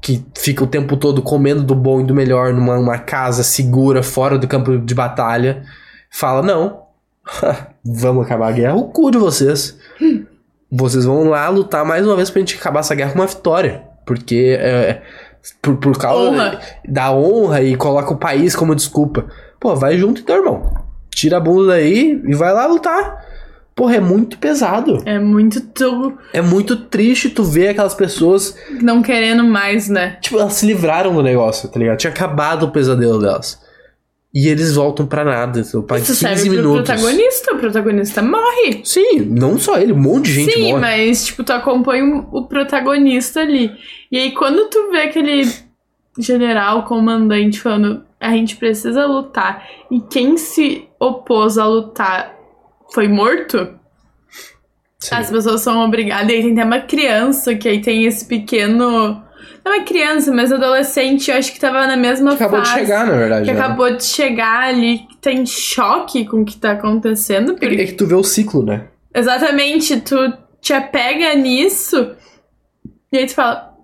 que 0.00 0.24
fica 0.36 0.64
o 0.64 0.66
tempo 0.66 0.96
todo 0.96 1.22
comendo 1.22 1.62
do 1.62 1.74
bom 1.74 2.00
e 2.00 2.04
do 2.04 2.14
melhor 2.14 2.52
numa 2.52 2.78
uma 2.78 2.98
casa 2.98 3.42
segura 3.42 4.02
fora 4.02 4.38
do 4.38 4.48
campo 4.48 4.78
de 4.78 4.94
batalha, 4.94 5.62
fala: 6.10 6.42
Não, 6.42 6.82
vamos 7.84 8.24
acabar 8.24 8.48
a 8.48 8.52
guerra, 8.52 8.74
o 8.74 8.84
cu 8.84 9.10
de 9.10 9.18
vocês. 9.18 9.78
Vocês 10.70 11.04
vão 11.04 11.24
lá 11.24 11.48
lutar 11.48 11.84
mais 11.84 12.06
uma 12.06 12.16
vez 12.16 12.30
pra 12.30 12.40
gente 12.40 12.56
acabar 12.56 12.80
essa 12.80 12.94
guerra 12.94 13.12
com 13.12 13.18
uma 13.18 13.26
vitória. 13.26 13.82
Porque 14.06 14.56
é, 14.58 15.02
por, 15.60 15.76
por 15.76 15.98
causa 15.98 16.30
Honra. 16.30 16.60
da 16.88 17.12
honra 17.12 17.62
e 17.62 17.76
coloca 17.76 18.12
o 18.12 18.18
país 18.18 18.54
como 18.54 18.74
desculpa. 18.74 19.26
Pô, 19.58 19.74
vai 19.74 19.98
junto 19.98 20.20
então, 20.20 20.36
irmão. 20.36 20.72
Tira 21.10 21.36
a 21.36 21.40
bunda 21.40 21.72
daí 21.72 22.22
e 22.24 22.34
vai 22.34 22.52
lá 22.52 22.66
lutar. 22.66 23.24
Porra, 23.80 23.96
é 23.96 24.00
muito 24.00 24.36
pesado. 24.36 25.00
É 25.06 25.18
muito 25.18 25.58
tu 25.58 26.12
É 26.34 26.42
muito 26.42 26.76
triste 26.76 27.30
tu 27.30 27.42
ver 27.42 27.68
aquelas 27.68 27.94
pessoas, 27.94 28.54
não 28.82 29.00
querendo 29.00 29.42
mais, 29.42 29.88
né? 29.88 30.18
tipo, 30.20 30.38
elas 30.38 30.52
se 30.52 30.66
livraram 30.66 31.14
do 31.14 31.22
negócio, 31.22 31.66
tá 31.66 31.78
ligado? 31.80 31.96
Tinha 31.96 32.12
acabado 32.12 32.64
o 32.64 32.70
pesadelo 32.70 33.18
delas. 33.18 33.58
E 34.34 34.48
eles 34.48 34.74
voltam 34.74 35.06
pra 35.06 35.24
nada, 35.24 35.60
então, 35.60 35.80
pra 35.80 35.96
Isso 35.96 36.08
15 36.08 36.18
serve 36.18 36.42
pro 36.42 36.50
minutos. 36.58 36.90
protagonista. 36.90 37.54
O 37.54 37.58
protagonista 37.58 38.22
morre. 38.22 38.82
Sim, 38.84 39.20
não 39.20 39.58
só 39.58 39.78
ele, 39.78 39.94
um 39.94 39.98
monte 39.98 40.26
de 40.26 40.32
gente 40.34 40.52
Sim, 40.52 40.72
morre. 40.72 40.80
mas, 40.82 41.24
tipo, 41.24 41.42
tu 41.42 41.50
acompanha 41.54 42.22
o 42.30 42.46
protagonista 42.46 43.40
ali. 43.40 43.70
E 44.12 44.18
aí, 44.18 44.32
quando 44.32 44.68
tu 44.68 44.90
vê 44.92 45.04
aquele 45.04 45.50
general, 46.18 46.84
comandante 46.84 47.58
falando, 47.58 48.04
a 48.20 48.28
gente 48.32 48.56
precisa 48.56 49.06
lutar, 49.06 49.66
e 49.90 50.02
quem 50.02 50.36
se 50.36 50.86
opôs 51.00 51.56
a 51.56 51.66
lutar 51.66 52.39
foi 52.92 53.08
morto, 53.08 53.68
Sim. 54.98 55.14
as 55.14 55.30
pessoas 55.30 55.60
são 55.62 55.82
obrigadas. 55.84 56.30
E 56.30 56.34
aí 56.36 56.42
tem 56.42 56.52
até 56.52 56.64
uma 56.64 56.80
criança, 56.80 57.54
que 57.54 57.68
aí 57.68 57.80
tem 57.80 58.04
esse 58.04 58.24
pequeno. 58.26 59.22
Não 59.64 59.74
é 59.74 59.80
criança, 59.84 60.32
mas 60.32 60.50
adolescente, 60.52 61.30
eu 61.30 61.36
acho 61.36 61.52
que 61.52 61.60
tava 61.60 61.86
na 61.86 61.96
mesma 61.96 62.30
Que 62.30 62.42
acabou 62.42 62.60
de 62.62 62.68
fase. 62.68 62.80
chegar, 62.80 63.06
na 63.06 63.16
verdade. 63.16 63.44
Que 63.46 63.52
né? 63.52 63.60
acabou 63.60 63.90
de 63.94 64.04
chegar 64.04 64.68
ali, 64.68 64.98
que 65.00 65.16
tá 65.18 65.30
em 65.32 65.44
choque 65.46 66.24
com 66.26 66.42
o 66.42 66.44
que 66.44 66.56
tá 66.56 66.72
acontecendo. 66.72 67.54
Que- 67.54 67.60
Porque 67.66 67.82
é 67.82 67.86
que 67.86 67.92
tu 67.92 68.06
vê 68.06 68.14
o 68.14 68.24
ciclo, 68.24 68.62
né? 68.64 68.86
Exatamente, 69.14 70.00
tu 70.00 70.16
te 70.60 70.72
apega 70.72 71.34
nisso 71.34 72.12
e 73.12 73.18
aí 73.18 73.26
tu 73.26 73.34
fala, 73.34 73.74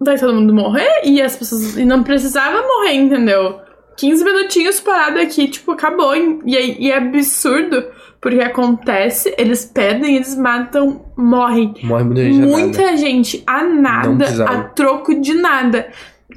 vai 0.00 0.16
todo 0.18 0.34
mundo 0.34 0.54
morrer? 0.54 1.02
E 1.04 1.20
as 1.20 1.36
pessoas. 1.36 1.76
E 1.76 1.84
não 1.84 2.02
precisava 2.02 2.62
morrer, 2.62 2.94
entendeu? 2.94 3.60
15 3.96 4.24
minutinhos 4.24 4.80
parado 4.80 5.18
aqui, 5.18 5.48
tipo, 5.48 5.72
acabou. 5.72 6.14
E, 6.16 6.40
e 6.86 6.90
é 6.90 6.96
absurdo, 6.96 7.84
porque 8.26 8.40
acontece, 8.42 9.32
eles 9.38 9.64
pedem, 9.64 10.16
eles 10.16 10.36
matam, 10.36 11.00
morrem. 11.16 11.74
Morre 11.84 12.02
muita 12.02 12.24
gente. 12.26 12.42
a 12.42 12.42
nada. 12.42 12.48
Muita 12.58 12.96
gente 12.96 13.44
a 13.46 13.62
nada, 13.64 14.44
a 14.48 14.62
troco 14.64 15.20
de 15.20 15.32
nada. 15.34 15.86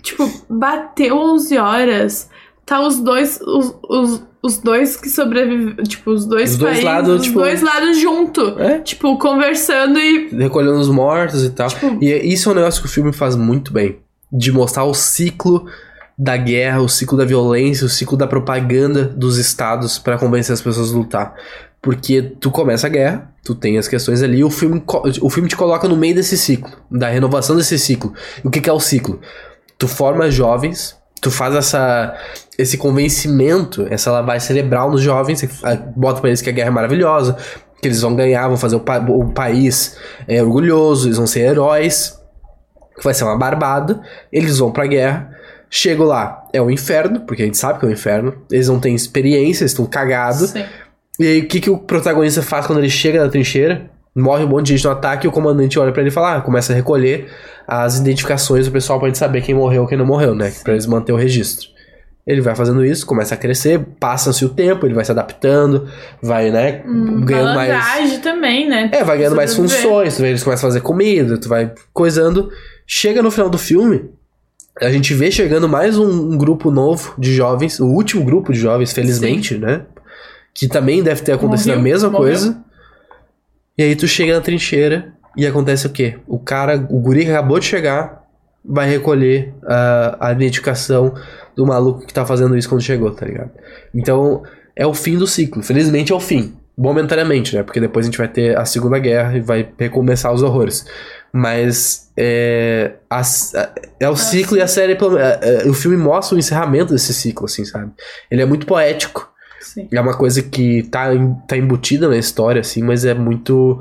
Tipo, 0.03 0.31
bateu 0.47 1.17
11 1.17 1.57
horas, 1.57 2.29
tá 2.63 2.79
os 2.79 2.99
dois, 2.99 3.41
os, 3.41 3.75
os, 3.89 4.23
os 4.43 4.57
dois 4.59 4.95
que 4.97 5.09
sobrevivem, 5.09 5.75
tipo, 5.83 6.11
os 6.11 6.27
dois 6.27 6.51
Os 6.51 6.57
dois 6.57 6.73
países, 6.73 6.85
lados, 6.85 7.15
os 7.21 7.23
tipo- 7.23 7.39
dois 7.39 7.61
lados 7.63 7.97
junto. 7.97 8.59
É? 8.59 8.77
Tipo, 8.81 9.17
conversando 9.17 9.97
e. 9.99 10.27
Recolhendo 10.29 10.77
os 10.79 10.89
mortos 10.89 11.43
e 11.43 11.49
tal. 11.49 11.69
Tipo- 11.69 11.97
E 11.99 12.13
é- 12.13 12.23
isso 12.23 12.49
é 12.49 12.51
um 12.51 12.55
negócio 12.55 12.81
que 12.83 12.87
o 12.87 12.91
filme 12.91 13.11
faz 13.11 13.35
muito 13.35 13.73
bem. 13.73 13.97
De 14.31 14.51
mostrar 14.51 14.83
o 14.83 14.93
ciclo 14.93 15.65
da 16.15 16.35
guerra, 16.37 16.81
o 16.81 16.89
ciclo 16.89 17.17
da 17.17 17.23
violência, 17.23 17.85
o 17.85 17.89
ciclo 17.89 18.17
da 18.17 18.27
propaganda 18.27 19.05
dos 19.05 19.37
estados 19.37 19.97
pra 19.97 20.17
convencer 20.17 20.53
as 20.53 20.61
pessoas 20.61 20.93
a 20.93 20.97
lutar. 20.97 21.33
Porque 21.81 22.21
tu 22.21 22.51
começa 22.51 22.87
a 22.87 22.89
guerra, 22.89 23.31
tu 23.43 23.55
tem 23.55 23.77
as 23.77 23.87
questões 23.87 24.21
ali, 24.21 24.43
o 24.43 24.49
filme, 24.49 24.83
o 25.21 25.29
filme 25.29 25.47
te 25.47 25.55
coloca 25.55 25.87
no 25.87 25.95
meio 25.95 26.13
desse 26.15 26.37
ciclo, 26.37 26.71
da 26.91 27.07
renovação 27.07 27.55
desse 27.55 27.79
ciclo. 27.79 28.13
O 28.43 28.49
que, 28.49 28.59
que 28.59 28.69
é 28.69 28.73
o 28.73 28.79
ciclo? 28.79 29.19
Tu 29.77 29.87
forma 29.87 30.29
jovens, 30.29 30.97
tu 31.21 31.31
faz 31.31 31.55
essa, 31.55 32.13
esse 32.57 32.77
convencimento, 32.77 33.87
essa 33.89 34.11
lavagem 34.11 34.45
cerebral 34.45 34.91
nos 34.91 35.01
jovens, 35.01 35.41
ah, 35.63 35.75
bota 35.95 36.19
pra 36.19 36.29
eles 36.29 36.41
que 36.41 36.49
a 36.49 36.53
guerra 36.53 36.67
é 36.67 36.71
maravilhosa, 36.71 37.37
que 37.81 37.87
eles 37.87 38.01
vão 38.01 38.13
ganhar, 38.13 38.45
vão 38.49 38.57
fazer 38.57 38.75
o, 38.75 38.81
pa- 38.81 38.99
o 38.99 39.29
país 39.31 39.95
é, 40.27 40.43
orgulhoso, 40.43 41.07
eles 41.07 41.17
vão 41.17 41.25
ser 41.27 41.41
heróis, 41.41 42.19
que 42.97 43.03
vai 43.05 43.13
ser 43.13 43.23
uma 43.23 43.37
barbada, 43.37 44.01
eles 44.33 44.57
vão 44.59 44.69
pra 44.69 44.85
guerra, 44.85 45.33
chegam 45.69 46.05
lá, 46.05 46.43
é 46.51 46.61
o 46.61 46.69
inferno, 46.69 47.21
porque 47.21 47.41
a 47.43 47.45
gente 47.45 47.57
sabe 47.57 47.79
que 47.79 47.85
é 47.85 47.87
o 47.87 47.91
inferno, 47.91 48.35
eles 48.51 48.67
não 48.67 48.81
têm 48.81 48.93
experiência, 48.93 49.63
eles 49.63 49.71
estão 49.71 49.85
cagados. 49.85 50.53
E 51.19 51.27
aí, 51.27 51.39
o 51.41 51.47
que, 51.47 51.59
que 51.59 51.69
o 51.69 51.77
protagonista 51.77 52.41
faz 52.41 52.65
quando 52.65 52.79
ele 52.79 52.89
chega 52.89 53.21
na 53.21 53.29
trincheira? 53.29 53.89
Morre 54.15 54.45
um 54.45 54.47
monte 54.47 54.67
de 54.67 54.77
gente 54.77 54.85
no 54.85 54.91
ataque 54.91 55.27
e 55.27 55.29
o 55.29 55.31
comandante 55.31 55.77
olha 55.77 55.91
pra 55.91 56.01
ele 56.01 56.09
e 56.09 56.13
fala: 56.13 56.37
ah, 56.37 56.41
começa 56.41 56.71
a 56.71 56.75
recolher 56.75 57.27
as 57.67 57.99
identificações 57.99 58.65
do 58.65 58.71
pessoal 58.71 58.99
pra 58.99 59.09
gente 59.09 59.17
saber 59.17 59.41
quem 59.41 59.53
morreu 59.53 59.85
quem 59.85 59.97
não 59.97 60.05
morreu, 60.05 60.33
né? 60.33 60.51
Pra 60.63 60.73
eles 60.73 60.85
manter 60.85 61.11
o 61.11 61.15
registro. 61.15 61.67
Ele 62.25 62.41
vai 62.41 62.55
fazendo 62.55 62.85
isso, 62.85 63.05
começa 63.05 63.33
a 63.33 63.37
crescer, 63.37 63.79
passa-se 63.99 64.45
o 64.45 64.49
tempo, 64.49 64.85
ele 64.85 64.93
vai 64.93 65.03
se 65.03 65.11
adaptando, 65.11 65.89
vai, 66.21 66.51
né, 66.51 66.83
ganhando 67.23 67.55
mais. 67.55 68.19
Também, 68.19 68.69
né? 68.69 68.89
É, 68.93 69.03
vai 69.03 69.17
ganhando 69.17 69.35
mais 69.35 69.55
funções, 69.55 70.15
tu 70.15 70.21
vê, 70.21 70.29
eles 70.29 70.43
começam 70.43 70.69
a 70.69 70.71
fazer 70.71 70.81
comida, 70.81 71.39
tu 71.39 71.49
vai 71.49 71.71
coisando. 71.91 72.51
Chega 72.85 73.23
no 73.23 73.31
final 73.31 73.49
do 73.49 73.57
filme, 73.57 74.11
a 74.79 74.91
gente 74.91 75.13
vê 75.13 75.31
chegando 75.31 75.67
mais 75.67 75.97
um, 75.97 76.33
um 76.33 76.37
grupo 76.37 76.69
novo 76.69 77.13
de 77.17 77.33
jovens, 77.33 77.79
o 77.79 77.87
último 77.87 78.23
grupo 78.23 78.53
de 78.53 78.59
jovens, 78.59 78.93
felizmente, 78.93 79.57
né? 79.57 79.81
Que 80.59 80.67
também 80.67 81.01
deve 81.03 81.21
ter 81.21 81.31
acontecido 81.33 81.69
Morreu, 81.69 81.79
a 81.79 81.83
mesma 81.83 82.09
morreu. 82.09 82.25
coisa. 82.27 82.63
E 83.77 83.83
aí 83.83 83.95
tu 83.95 84.07
chega 84.07 84.33
na 84.35 84.41
trincheira 84.41 85.13
e 85.37 85.47
acontece 85.47 85.87
o 85.87 85.89
quê? 85.89 86.17
O 86.27 86.37
cara, 86.39 86.75
o 86.89 86.99
guri 86.99 87.25
que 87.25 87.31
acabou 87.31 87.59
de 87.59 87.65
chegar, 87.65 88.23
vai 88.63 88.89
recolher 88.89 89.53
a, 89.65 90.27
a 90.27 90.31
identificação 90.33 91.13
do 91.55 91.65
maluco 91.65 92.05
que 92.05 92.13
tá 92.13 92.25
fazendo 92.25 92.57
isso 92.57 92.67
quando 92.67 92.81
chegou, 92.81 93.11
tá 93.11 93.25
ligado? 93.25 93.51
Então, 93.93 94.43
é 94.75 94.85
o 94.85 94.93
fim 94.93 95.17
do 95.17 95.25
ciclo. 95.25 95.63
Felizmente 95.63 96.11
é 96.11 96.15
o 96.15 96.19
fim. 96.19 96.53
Momentaneamente, 96.77 97.55
né? 97.55 97.63
Porque 97.63 97.79
depois 97.79 98.05
a 98.05 98.07
gente 98.09 98.17
vai 98.17 98.27
ter 98.27 98.57
a 98.57 98.63
Segunda 98.65 98.97
Guerra 98.99 99.37
e 99.37 99.41
vai 99.41 99.69
recomeçar 99.77 100.33
os 100.33 100.41
horrores. 100.43 100.85
Mas 101.31 102.09
é, 102.17 102.93
a- 103.09 103.21
a- 103.21 103.69
é 103.99 104.09
o 104.09 104.15
ciclo 104.15 104.57
e 104.57 104.61
a 104.61 104.67
série. 104.67 104.93
é- 104.93 105.63
é- 105.65 105.67
o 105.69 105.73
filme 105.73 105.97
mostra 105.97 106.35
o 106.35 106.39
encerramento 106.39 106.93
desse 106.93 107.13
ciclo, 107.13 107.45
assim, 107.45 107.63
sabe? 107.65 107.91
Ele 108.31 108.41
é 108.41 108.45
muito 108.45 108.65
poético. 108.65 109.28
Sim. 109.59 109.87
É 109.91 109.99
uma 109.99 110.15
coisa 110.17 110.41
que 110.41 110.83
tá, 110.83 111.07
tá 111.47 111.57
embutida 111.57 112.07
na 112.07 112.17
história, 112.17 112.61
assim, 112.61 112.81
mas 112.81 113.05
é 113.05 113.13
muito. 113.13 113.79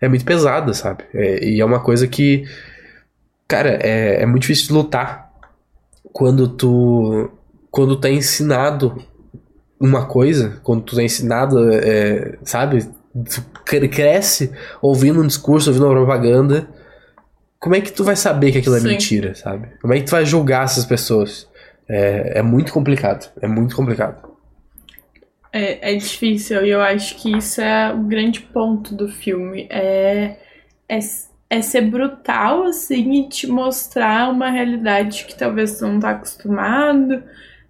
É 0.00 0.08
muito 0.08 0.24
pesada, 0.24 0.72
sabe? 0.74 1.04
É- 1.14 1.44
e 1.44 1.60
é 1.60 1.64
uma 1.64 1.80
coisa 1.80 2.06
que. 2.06 2.44
Cara, 3.48 3.78
é, 3.82 4.22
é 4.22 4.26
muito 4.26 4.42
difícil 4.42 4.68
de 4.68 4.72
lutar 4.72 5.30
quando 6.12 6.48
tu. 6.48 7.30
Quando 7.70 7.96
tá 8.00 8.08
ensinado 8.08 9.02
uma 9.78 10.06
coisa, 10.06 10.60
quando 10.62 10.82
tu 10.82 10.96
tá 10.96 11.02
ensinado, 11.02 11.70
é, 11.72 12.38
sabe? 12.42 12.86
Tu 13.12 13.42
cre- 13.64 13.88
cresce 13.88 14.50
ouvindo 14.80 15.20
um 15.20 15.26
discurso, 15.26 15.70
ouvindo 15.70 15.86
uma 15.86 15.94
propaganda. 15.94 16.68
Como 17.58 17.74
é 17.74 17.80
que 17.80 17.90
tu 17.92 18.04
vai 18.04 18.16
saber 18.16 18.52
que 18.52 18.58
aquilo 18.58 18.76
é 18.76 18.80
Sim. 18.80 18.88
mentira, 18.88 19.34
sabe? 19.34 19.68
Como 19.80 19.92
é 19.92 19.98
que 19.98 20.04
tu 20.04 20.10
vai 20.10 20.24
julgar 20.24 20.64
essas 20.64 20.84
pessoas? 20.84 21.48
É, 21.88 22.38
é 22.38 22.42
muito 22.42 22.72
complicado. 22.72 23.30
É 23.40 23.46
muito 23.48 23.74
complicado. 23.74 24.16
É, 25.56 25.92
é 25.92 25.94
difícil 25.94 26.66
e 26.66 26.70
eu 26.70 26.82
acho 26.82 27.16
que 27.16 27.34
isso 27.34 27.62
é 27.62 27.90
o 27.90 28.02
grande 28.02 28.40
ponto 28.40 28.94
do 28.94 29.08
filme. 29.08 29.66
É, 29.70 30.36
é, 30.86 30.98
é 31.48 31.62
ser 31.62 31.80
brutal, 31.80 32.64
assim, 32.64 33.20
e 33.20 33.28
te 33.30 33.46
mostrar 33.46 34.30
uma 34.30 34.50
realidade 34.50 35.24
que 35.24 35.34
talvez 35.34 35.78
tu 35.78 35.86
não 35.86 35.98
tá 35.98 36.10
acostumado, 36.10 37.22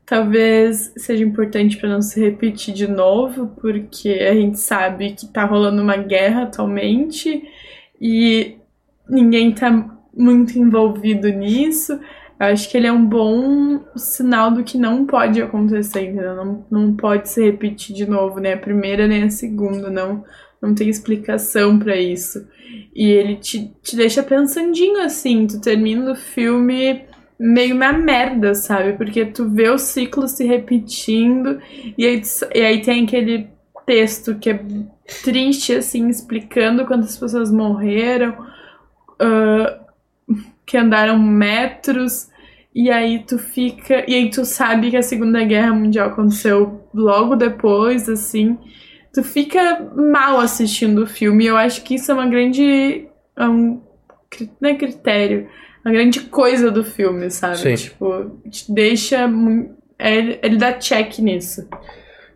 talvez 0.04 0.92
seja 0.96 1.22
importante 1.22 1.76
pra 1.76 1.88
não 1.88 2.02
se 2.02 2.20
repetir 2.20 2.74
de 2.74 2.88
novo, 2.88 3.54
porque 3.60 4.08
a 4.08 4.34
gente 4.34 4.58
sabe 4.58 5.12
que 5.12 5.28
tá 5.28 5.44
rolando 5.44 5.80
uma 5.80 5.96
guerra 5.96 6.42
atualmente 6.42 7.44
e 8.00 8.56
ninguém 9.08 9.52
tá 9.52 9.70
muito 10.12 10.58
envolvido 10.58 11.28
nisso. 11.28 12.00
Eu 12.38 12.46
acho 12.48 12.70
que 12.70 12.76
ele 12.76 12.86
é 12.86 12.92
um 12.92 13.04
bom 13.04 13.80
sinal 13.96 14.50
do 14.50 14.62
que 14.62 14.76
não 14.76 15.06
pode 15.06 15.40
acontecer, 15.40 16.02
entendeu? 16.02 16.36
Não, 16.36 16.66
não 16.70 16.96
pode 16.96 17.28
se 17.30 17.42
repetir 17.42 17.96
de 17.96 18.06
novo, 18.06 18.38
nem 18.38 18.52
a 18.52 18.58
primeira 18.58 19.06
nem 19.08 19.24
a 19.24 19.30
segunda, 19.30 19.90
não, 19.90 20.22
não 20.60 20.74
tem 20.74 20.88
explicação 20.88 21.78
pra 21.78 21.96
isso. 21.96 22.46
E 22.94 23.10
ele 23.10 23.36
te, 23.36 23.72
te 23.82 23.96
deixa 23.96 24.22
pensandinho 24.22 25.00
assim, 25.00 25.46
tu 25.46 25.60
termina 25.60 26.12
o 26.12 26.16
filme 26.16 27.04
meio 27.38 27.74
na 27.74 27.92
merda, 27.92 28.54
sabe? 28.54 28.94
Porque 28.94 29.24
tu 29.24 29.48
vê 29.48 29.70
o 29.70 29.78
ciclo 29.78 30.28
se 30.28 30.44
repetindo 30.44 31.60
e 31.96 32.04
aí, 32.04 32.22
e 32.54 32.60
aí 32.60 32.82
tem 32.82 33.04
aquele 33.04 33.48
texto 33.86 34.34
que 34.34 34.50
é 34.50 34.60
triste, 35.22 35.74
assim, 35.74 36.08
explicando 36.08 36.84
quantas 36.84 37.16
pessoas 37.16 37.50
morreram. 37.50 38.36
ah, 39.20 39.80
que 40.66 40.76
andaram 40.76 41.18
metros, 41.18 42.28
e 42.74 42.90
aí 42.90 43.24
tu 43.26 43.38
fica. 43.38 44.04
E 44.06 44.14
aí 44.14 44.30
tu 44.30 44.44
sabe 44.44 44.90
que 44.90 44.96
a 44.98 45.02
Segunda 45.02 45.42
Guerra 45.44 45.72
Mundial 45.72 46.08
aconteceu 46.08 46.86
logo 46.92 47.34
depois, 47.34 48.06
assim. 48.06 48.58
Tu 49.14 49.24
fica 49.24 49.90
mal 49.96 50.38
assistindo 50.40 51.04
o 51.04 51.06
filme. 51.06 51.44
E 51.44 51.46
eu 51.46 51.56
acho 51.56 51.82
que 51.82 51.94
isso 51.94 52.10
é 52.10 52.14
uma 52.14 52.26
grande. 52.26 53.08
É 53.34 53.48
um, 53.48 53.80
não 54.60 54.68
é 54.68 54.74
critério. 54.74 55.48
Uma 55.82 55.94
grande 55.94 56.20
coisa 56.20 56.70
do 56.70 56.84
filme, 56.84 57.30
sabe? 57.30 57.56
Sim. 57.56 57.74
Tipo, 57.76 58.40
te 58.50 58.70
deixa. 58.70 59.26
Ele, 59.98 60.38
ele 60.42 60.56
dá 60.58 60.74
check 60.74 61.18
nisso. 61.20 61.66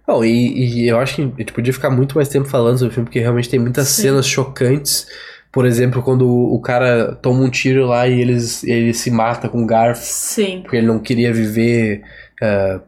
Não, 0.08 0.24
e, 0.24 0.84
e 0.84 0.88
eu 0.88 0.98
acho 0.98 1.16
que 1.16 1.22
a 1.22 1.24
gente 1.26 1.52
podia 1.52 1.72
ficar 1.72 1.90
muito 1.90 2.14
mais 2.14 2.28
tempo 2.28 2.48
falando 2.48 2.78
sobre 2.78 2.92
o 2.92 2.94
filme, 2.94 3.06
porque 3.06 3.20
realmente 3.20 3.50
tem 3.50 3.60
muitas 3.60 3.88
Sim. 3.88 4.02
cenas 4.02 4.26
chocantes. 4.26 5.06
Por 5.52 5.66
exemplo, 5.66 6.02
quando 6.02 6.28
o 6.28 6.60
cara 6.60 7.18
toma 7.20 7.40
um 7.42 7.50
tiro 7.50 7.86
lá 7.86 8.06
e 8.06 8.20
eles, 8.20 8.62
ele 8.64 8.94
se 8.94 9.10
mata 9.10 9.48
com 9.48 9.62
um 9.62 9.66
garfo, 9.66 10.00
Sim. 10.04 10.60
porque 10.62 10.76
ele 10.76 10.86
não 10.86 10.98
queria 11.00 11.32
viver 11.32 12.02
a 12.40 12.80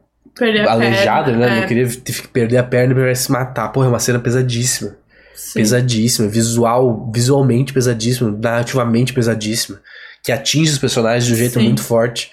aleijado, 0.73 1.31
perna, 1.31 1.47
né? 1.47 1.57
é, 1.57 1.61
Não 1.61 1.67
queria 1.69 1.89
perder 2.33 2.57
a 2.59 2.63
perna 2.63 2.95
pra 2.95 3.15
se 3.15 3.31
matar. 3.33 3.69
Porra, 3.71 3.87
é 3.87 3.89
uma 3.89 3.99
cena 3.99 4.19
pesadíssima. 4.19 4.97
sim. 5.35 5.59
Pesadíssima. 5.61 6.29
Visual, 6.29 7.11
visualmente 7.13 7.73
pesadíssima. 7.73 8.31
Narrativamente 8.41 9.13
pesadíssima. 9.13 9.81
Que 10.23 10.31
atinge 10.31 10.71
os 10.71 10.79
personagens 10.79 11.27
de 11.27 11.33
um 11.33 11.37
jeito 11.37 11.55
Sim. 11.55 11.65
muito 11.65 11.83
forte. 11.83 12.31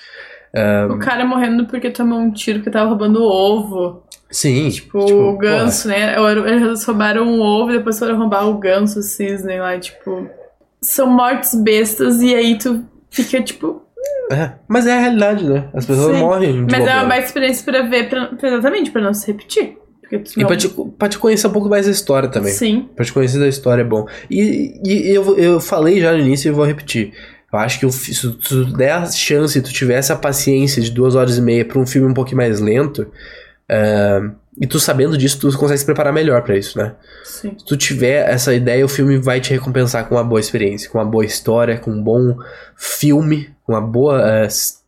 O 0.93 0.99
cara 0.99 1.25
morrendo 1.25 1.65
porque 1.65 1.89
tomou 1.89 2.19
um 2.19 2.31
tiro 2.31 2.61
que 2.61 2.69
tava 2.69 2.87
roubando 2.89 3.21
ovo. 3.23 4.03
Sim. 4.29 4.69
Tipo, 4.69 4.99
o 4.99 5.37
ganso, 5.37 5.87
né? 5.87 6.15
Eles 6.45 6.83
roubaram 6.83 7.25
um 7.25 7.41
ovo 7.41 7.71
e 7.71 7.77
depois 7.77 7.97
foram 7.97 8.17
roubar 8.17 8.47
o 8.47 8.57
ganso, 8.57 8.99
o 8.99 9.03
cisne 9.03 9.59
lá, 9.59 9.77
tipo. 9.79 10.29
São 10.81 11.07
mortes 11.07 11.55
bestas 11.55 12.21
e 12.21 12.33
aí 12.35 12.57
tu 12.57 12.85
fica, 13.09 13.41
tipo. 13.41 13.81
É, 14.31 14.51
mas 14.67 14.85
é 14.85 14.93
a 14.93 14.99
realidade, 14.99 15.43
né? 15.43 15.67
As 15.73 15.85
pessoas 15.85 16.15
Sim. 16.15 16.21
morrem. 16.21 16.53
Mas 16.61 16.73
é 16.73 16.77
bobeira. 16.77 16.99
uma 16.99 17.05
baita 17.05 17.25
experiência 17.25 17.65
pra 17.65 17.81
ver, 17.81 18.09
pra, 18.09 18.31
exatamente, 18.41 18.91
pra 18.91 19.01
não 19.01 19.13
se 19.13 19.27
repetir. 19.27 19.77
E 20.11 20.39
não... 20.39 20.47
pra 20.47 20.57
te, 20.57 20.69
pra 20.97 21.09
te 21.09 21.17
conhecer 21.17 21.47
um 21.47 21.51
pouco 21.51 21.69
mais 21.69 21.85
da 21.85 21.91
história 21.91 22.29
também. 22.29 22.51
Sim, 22.51 22.89
Pra 22.95 23.05
te 23.05 23.13
conhecer 23.13 23.39
da 23.39 23.47
história 23.47 23.81
é 23.81 23.85
bom. 23.85 24.07
E, 24.29 24.79
e 24.83 25.15
eu, 25.15 25.37
eu 25.37 25.59
falei 25.59 25.99
já 25.99 26.11
no 26.11 26.19
início 26.19 26.49
e 26.49 26.51
vou 26.51 26.65
repetir. 26.65 27.13
Eu 27.51 27.59
acho 27.59 27.79
que 27.79 27.91
se 27.91 28.31
tu 28.31 28.65
der 28.65 28.93
a 28.93 29.05
chance, 29.05 29.53
se 29.53 29.61
tu 29.61 29.71
tiver 29.71 29.95
essa 29.95 30.15
paciência 30.15 30.81
de 30.81 30.91
duas 30.91 31.15
horas 31.15 31.37
e 31.37 31.41
meia 31.41 31.65
pra 31.65 31.79
um 31.79 31.85
filme 31.85 32.07
um 32.07 32.13
pouquinho 32.13 32.37
mais 32.37 32.59
lento, 32.59 33.07
ah, 33.69 34.31
e 34.61 34.67
tu 34.67 34.79
sabendo 34.79 35.17
disso, 35.17 35.39
tu 35.39 35.57
consegue 35.57 35.77
se 35.79 35.85
preparar 35.85 36.11
melhor 36.11 36.41
pra 36.43 36.57
isso, 36.57 36.77
né? 36.77 36.93
sim. 37.23 37.55
Se 37.57 37.65
tu 37.65 37.77
tiver 37.77 38.29
essa 38.29 38.53
ideia, 38.53 38.83
o 38.83 38.89
filme 38.89 39.17
vai 39.17 39.39
te 39.39 39.51
recompensar 39.51 40.05
com 40.07 40.15
uma 40.15 40.23
boa 40.23 40.39
experiência, 40.39 40.89
com 40.89 40.97
uma 40.97 41.05
boa 41.05 41.23
história, 41.23 41.77
com 41.77 41.91
um 41.91 42.03
bom 42.03 42.37
filme, 42.75 43.49
com 43.63 43.73
uma 43.73 43.81
boa. 43.81 44.43
s- 44.45 44.79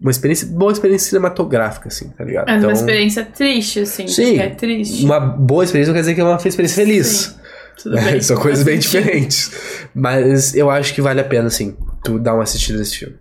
uma 0.00 0.10
experiência, 0.10 0.48
boa 0.48 0.72
experiência 0.72 1.08
cinematográfica, 1.10 1.88
assim, 1.88 2.08
tá 2.08 2.24
ligado? 2.24 2.48
É 2.48 2.56
uma 2.58 2.72
experiência 2.72 3.22
triste, 3.24 3.80
assim. 3.80 4.08
Sim. 4.08 4.38
É 4.38 4.48
triste. 4.48 5.04
uma 5.04 5.20
boa 5.20 5.62
experiência 5.62 5.90
não 5.92 5.96
quer 5.96 6.00
dizer 6.00 6.14
que 6.14 6.20
é 6.22 6.24
uma 6.24 6.36
experiência 6.36 6.74
feliz. 6.84 7.06
Sim. 7.06 7.34
Tudo 7.82 7.96
bem. 7.96 8.20
São 8.22 8.36
coisas 8.38 8.64
bem 8.64 8.78
diferentes. 8.78 9.52
Mas 9.94 10.54
eu 10.54 10.70
acho 10.70 10.94
que 10.94 11.02
vale 11.02 11.20
a 11.20 11.24
pena, 11.24 11.50
sim, 11.50 11.76
tu 12.02 12.18
dar 12.18 12.32
uma 12.34 12.42
assistida 12.44 12.78
nesse 12.78 12.96
filme. 12.96 13.16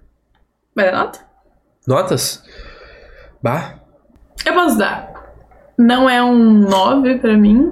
Vai 0.75 0.85
dar 0.85 0.97
nota? 1.03 1.19
Notas? 1.85 2.41
Bah, 3.43 3.75
Eu 4.45 4.53
posso 4.53 4.77
dar. 4.77 5.08
Não 5.79 6.09
é 6.09 6.21
um 6.21 6.59
9 6.59 7.19
pra 7.19 7.37
mim. 7.37 7.71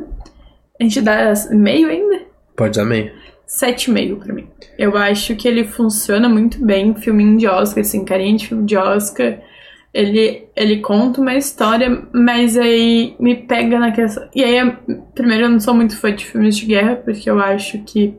A 0.80 0.84
gente 0.84 1.02
dá 1.02 1.34
meio 1.52 1.90
ainda? 1.90 2.22
pode 2.56 2.80
dar 2.80 2.86
meio. 2.86 3.12
7,5 3.48 4.18
pra 4.18 4.34
mim. 4.34 4.48
Eu 4.78 4.98
acho 4.98 5.36
que 5.36 5.48
ele 5.48 5.66
funciona 5.66 6.28
muito 6.28 6.64
bem, 6.66 6.96
filminho 6.96 7.38
de 7.38 7.48
Oscar, 7.48 7.82
assim, 7.82 8.06
carinha 8.06 8.38
de 8.38 8.48
filme 8.48 8.66
de 8.66 8.78
Oscar. 8.78 9.40
Ele, 9.94 10.48
ele 10.56 10.78
conta 10.80 11.22
uma 11.22 11.36
história, 11.36 12.08
mas 12.14 12.58
aí 12.58 13.16
me 13.20 13.36
pega 13.36 13.78
na 13.80 13.92
questão. 13.92 14.28
E 14.34 14.44
aí, 14.44 14.74
primeiro, 15.14 15.46
eu 15.46 15.50
não 15.50 15.60
sou 15.60 15.74
muito 15.74 15.98
fã 15.98 16.14
de 16.14 16.26
filmes 16.26 16.58
de 16.58 16.66
guerra, 16.66 16.96
porque 16.96 17.30
eu 17.30 17.40
acho 17.40 17.78
que. 17.84 18.16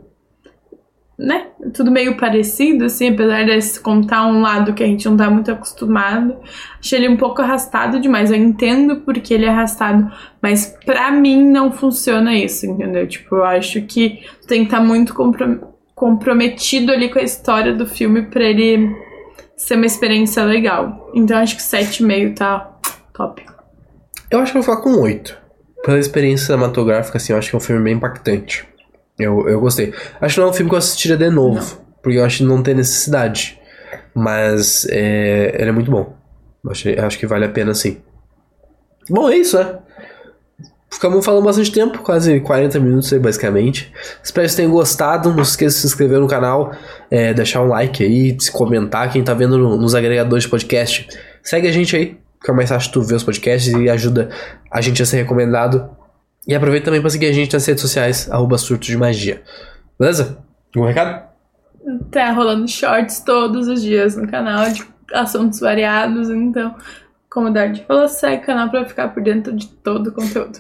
Né? 1.18 1.48
Tudo 1.74 1.90
meio 1.90 2.16
parecido, 2.16 2.84
assim, 2.84 3.08
apesar 3.08 3.42
de 3.44 3.80
contar 3.80 4.24
um 4.26 4.40
lado 4.40 4.72
que 4.72 4.84
a 4.84 4.86
gente 4.86 5.04
não 5.08 5.16
tá 5.16 5.28
muito 5.28 5.50
acostumado. 5.50 6.36
Achei 6.78 6.96
ele 7.00 7.08
um 7.08 7.16
pouco 7.16 7.42
arrastado 7.42 7.98
demais. 7.98 8.30
Eu 8.30 8.36
entendo 8.36 9.00
porque 9.00 9.34
ele 9.34 9.44
é 9.44 9.48
arrastado, 9.48 10.08
mas 10.40 10.76
pra 10.86 11.10
mim 11.10 11.44
não 11.50 11.72
funciona 11.72 12.36
isso, 12.36 12.66
entendeu? 12.66 13.04
Tipo, 13.08 13.34
eu 13.36 13.44
acho 13.44 13.82
que 13.82 14.20
tem 14.46 14.60
que 14.60 14.66
estar 14.66 14.80
muito 14.80 15.12
comprom- 15.12 15.58
comprometido 15.92 16.92
ali 16.92 17.08
com 17.08 17.18
a 17.18 17.22
história 17.22 17.74
do 17.74 17.84
filme 17.84 18.22
pra 18.22 18.44
ele 18.44 18.88
ser 19.56 19.74
uma 19.74 19.86
experiência 19.86 20.44
legal. 20.44 21.10
Então 21.12 21.36
acho 21.38 21.56
que 21.56 21.62
7,5 21.62 22.36
tá 22.36 22.78
top. 23.12 23.44
Eu 24.30 24.38
acho 24.38 24.52
que 24.52 24.58
eu 24.58 24.62
vou 24.62 24.76
ficar 24.76 24.84
com 24.88 25.00
8. 25.00 25.36
Pela 25.82 25.98
experiência 25.98 26.46
cinematográfica, 26.46 27.16
assim, 27.18 27.32
eu 27.32 27.38
acho 27.40 27.50
que 27.50 27.56
é 27.56 27.58
um 27.58 27.60
filme 27.60 27.82
bem 27.82 27.94
impactante. 27.94 28.68
Eu, 29.18 29.48
eu 29.48 29.60
gostei. 29.60 29.92
Acho 30.20 30.34
que 30.34 30.40
não 30.40 30.48
é 30.48 30.50
um 30.50 30.54
filme 30.54 30.68
que 30.70 30.74
eu 30.74 30.78
assistiria 30.78 31.16
de 31.16 31.28
novo, 31.30 31.80
porque 32.02 32.18
eu 32.18 32.24
acho 32.24 32.38
que 32.38 32.44
não 32.44 32.62
tem 32.62 32.74
necessidade. 32.74 33.58
Mas 34.14 34.86
é, 34.90 35.56
ele 35.58 35.70
é 35.70 35.72
muito 35.72 35.90
bom. 35.90 36.14
Acho, 36.70 36.88
acho 37.00 37.18
que 37.18 37.26
vale 37.26 37.44
a 37.44 37.48
pena, 37.48 37.74
sim. 37.74 37.98
Bom, 39.10 39.28
é 39.28 39.36
isso, 39.36 39.58
né? 39.58 39.78
Ficamos 40.90 41.24
falando 41.24 41.44
bastante 41.44 41.70
tempo, 41.70 41.98
quase 41.98 42.40
40 42.40 42.80
minutos 42.80 43.12
aí, 43.12 43.18
basicamente. 43.18 43.92
Espero 44.22 44.44
que 44.46 44.50
vocês 44.50 44.54
tenham 44.54 44.70
gostado. 44.72 45.34
Não 45.34 45.44
se 45.44 45.50
esqueça 45.52 45.74
de 45.76 45.80
se 45.82 45.86
inscrever 45.86 46.18
no 46.18 46.26
canal, 46.26 46.72
é, 47.10 47.32
deixar 47.34 47.62
um 47.62 47.68
like 47.68 48.02
aí, 48.02 48.36
se 48.40 48.50
comentar. 48.50 49.10
Quem 49.12 49.22
tá 49.22 49.34
vendo 49.34 49.58
no- 49.58 49.76
nos 49.76 49.94
agregadores 49.94 50.44
de 50.44 50.50
podcast, 50.50 51.06
segue 51.42 51.68
a 51.68 51.72
gente 51.72 51.94
aí, 51.94 52.18
fica 52.40 52.52
mais 52.54 52.68
fácil 52.70 52.90
tu 52.92 53.02
ver 53.02 53.16
os 53.16 53.22
podcasts 53.22 53.72
e 53.72 53.88
ajuda 53.90 54.30
a 54.70 54.80
gente 54.80 55.02
a 55.02 55.06
ser 55.06 55.18
recomendado. 55.18 55.90
E 56.49 56.55
aproveita 56.55 56.86
também 56.86 57.03
pra 57.03 57.11
seguir 57.11 57.26
a 57.26 57.32
gente 57.32 57.53
nas 57.53 57.66
redes 57.66 57.82
sociais, 57.82 58.30
arroba 58.30 58.57
surto 58.57 58.86
de 58.86 58.96
magia. 58.96 59.42
Beleza? 60.01 60.38
Algum 60.74 60.88
recado? 60.88 61.28
Tá 62.11 62.32
rolando 62.32 62.66
shorts 62.66 63.20
todos 63.20 63.68
os 63.68 63.82
dias 63.82 64.16
no 64.16 64.26
canal 64.26 64.70
de 64.70 64.82
assuntos 65.12 65.61
variados, 65.61 66.30
então, 66.30 66.74
como 67.28 67.51
o 67.51 67.53
falou, 67.86 68.09
segue 68.09 68.42
o 68.42 68.46
canal 68.46 68.70
pra 68.70 68.86
ficar 68.86 69.09
por 69.09 69.22
dentro 69.22 69.55
de 69.55 69.68
todo 69.68 70.09
o 70.09 70.12
conteúdo. 70.12 70.59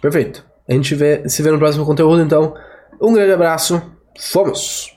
Perfeito. 0.00 0.42
A 0.66 0.72
gente 0.72 0.94
vê, 0.94 1.28
se 1.28 1.42
vê 1.42 1.50
no 1.50 1.58
próximo 1.58 1.84
conteúdo, 1.84 2.22
então. 2.22 2.54
Um 3.00 3.12
grande 3.12 3.32
abraço. 3.32 3.82
Fomos! 4.18 4.96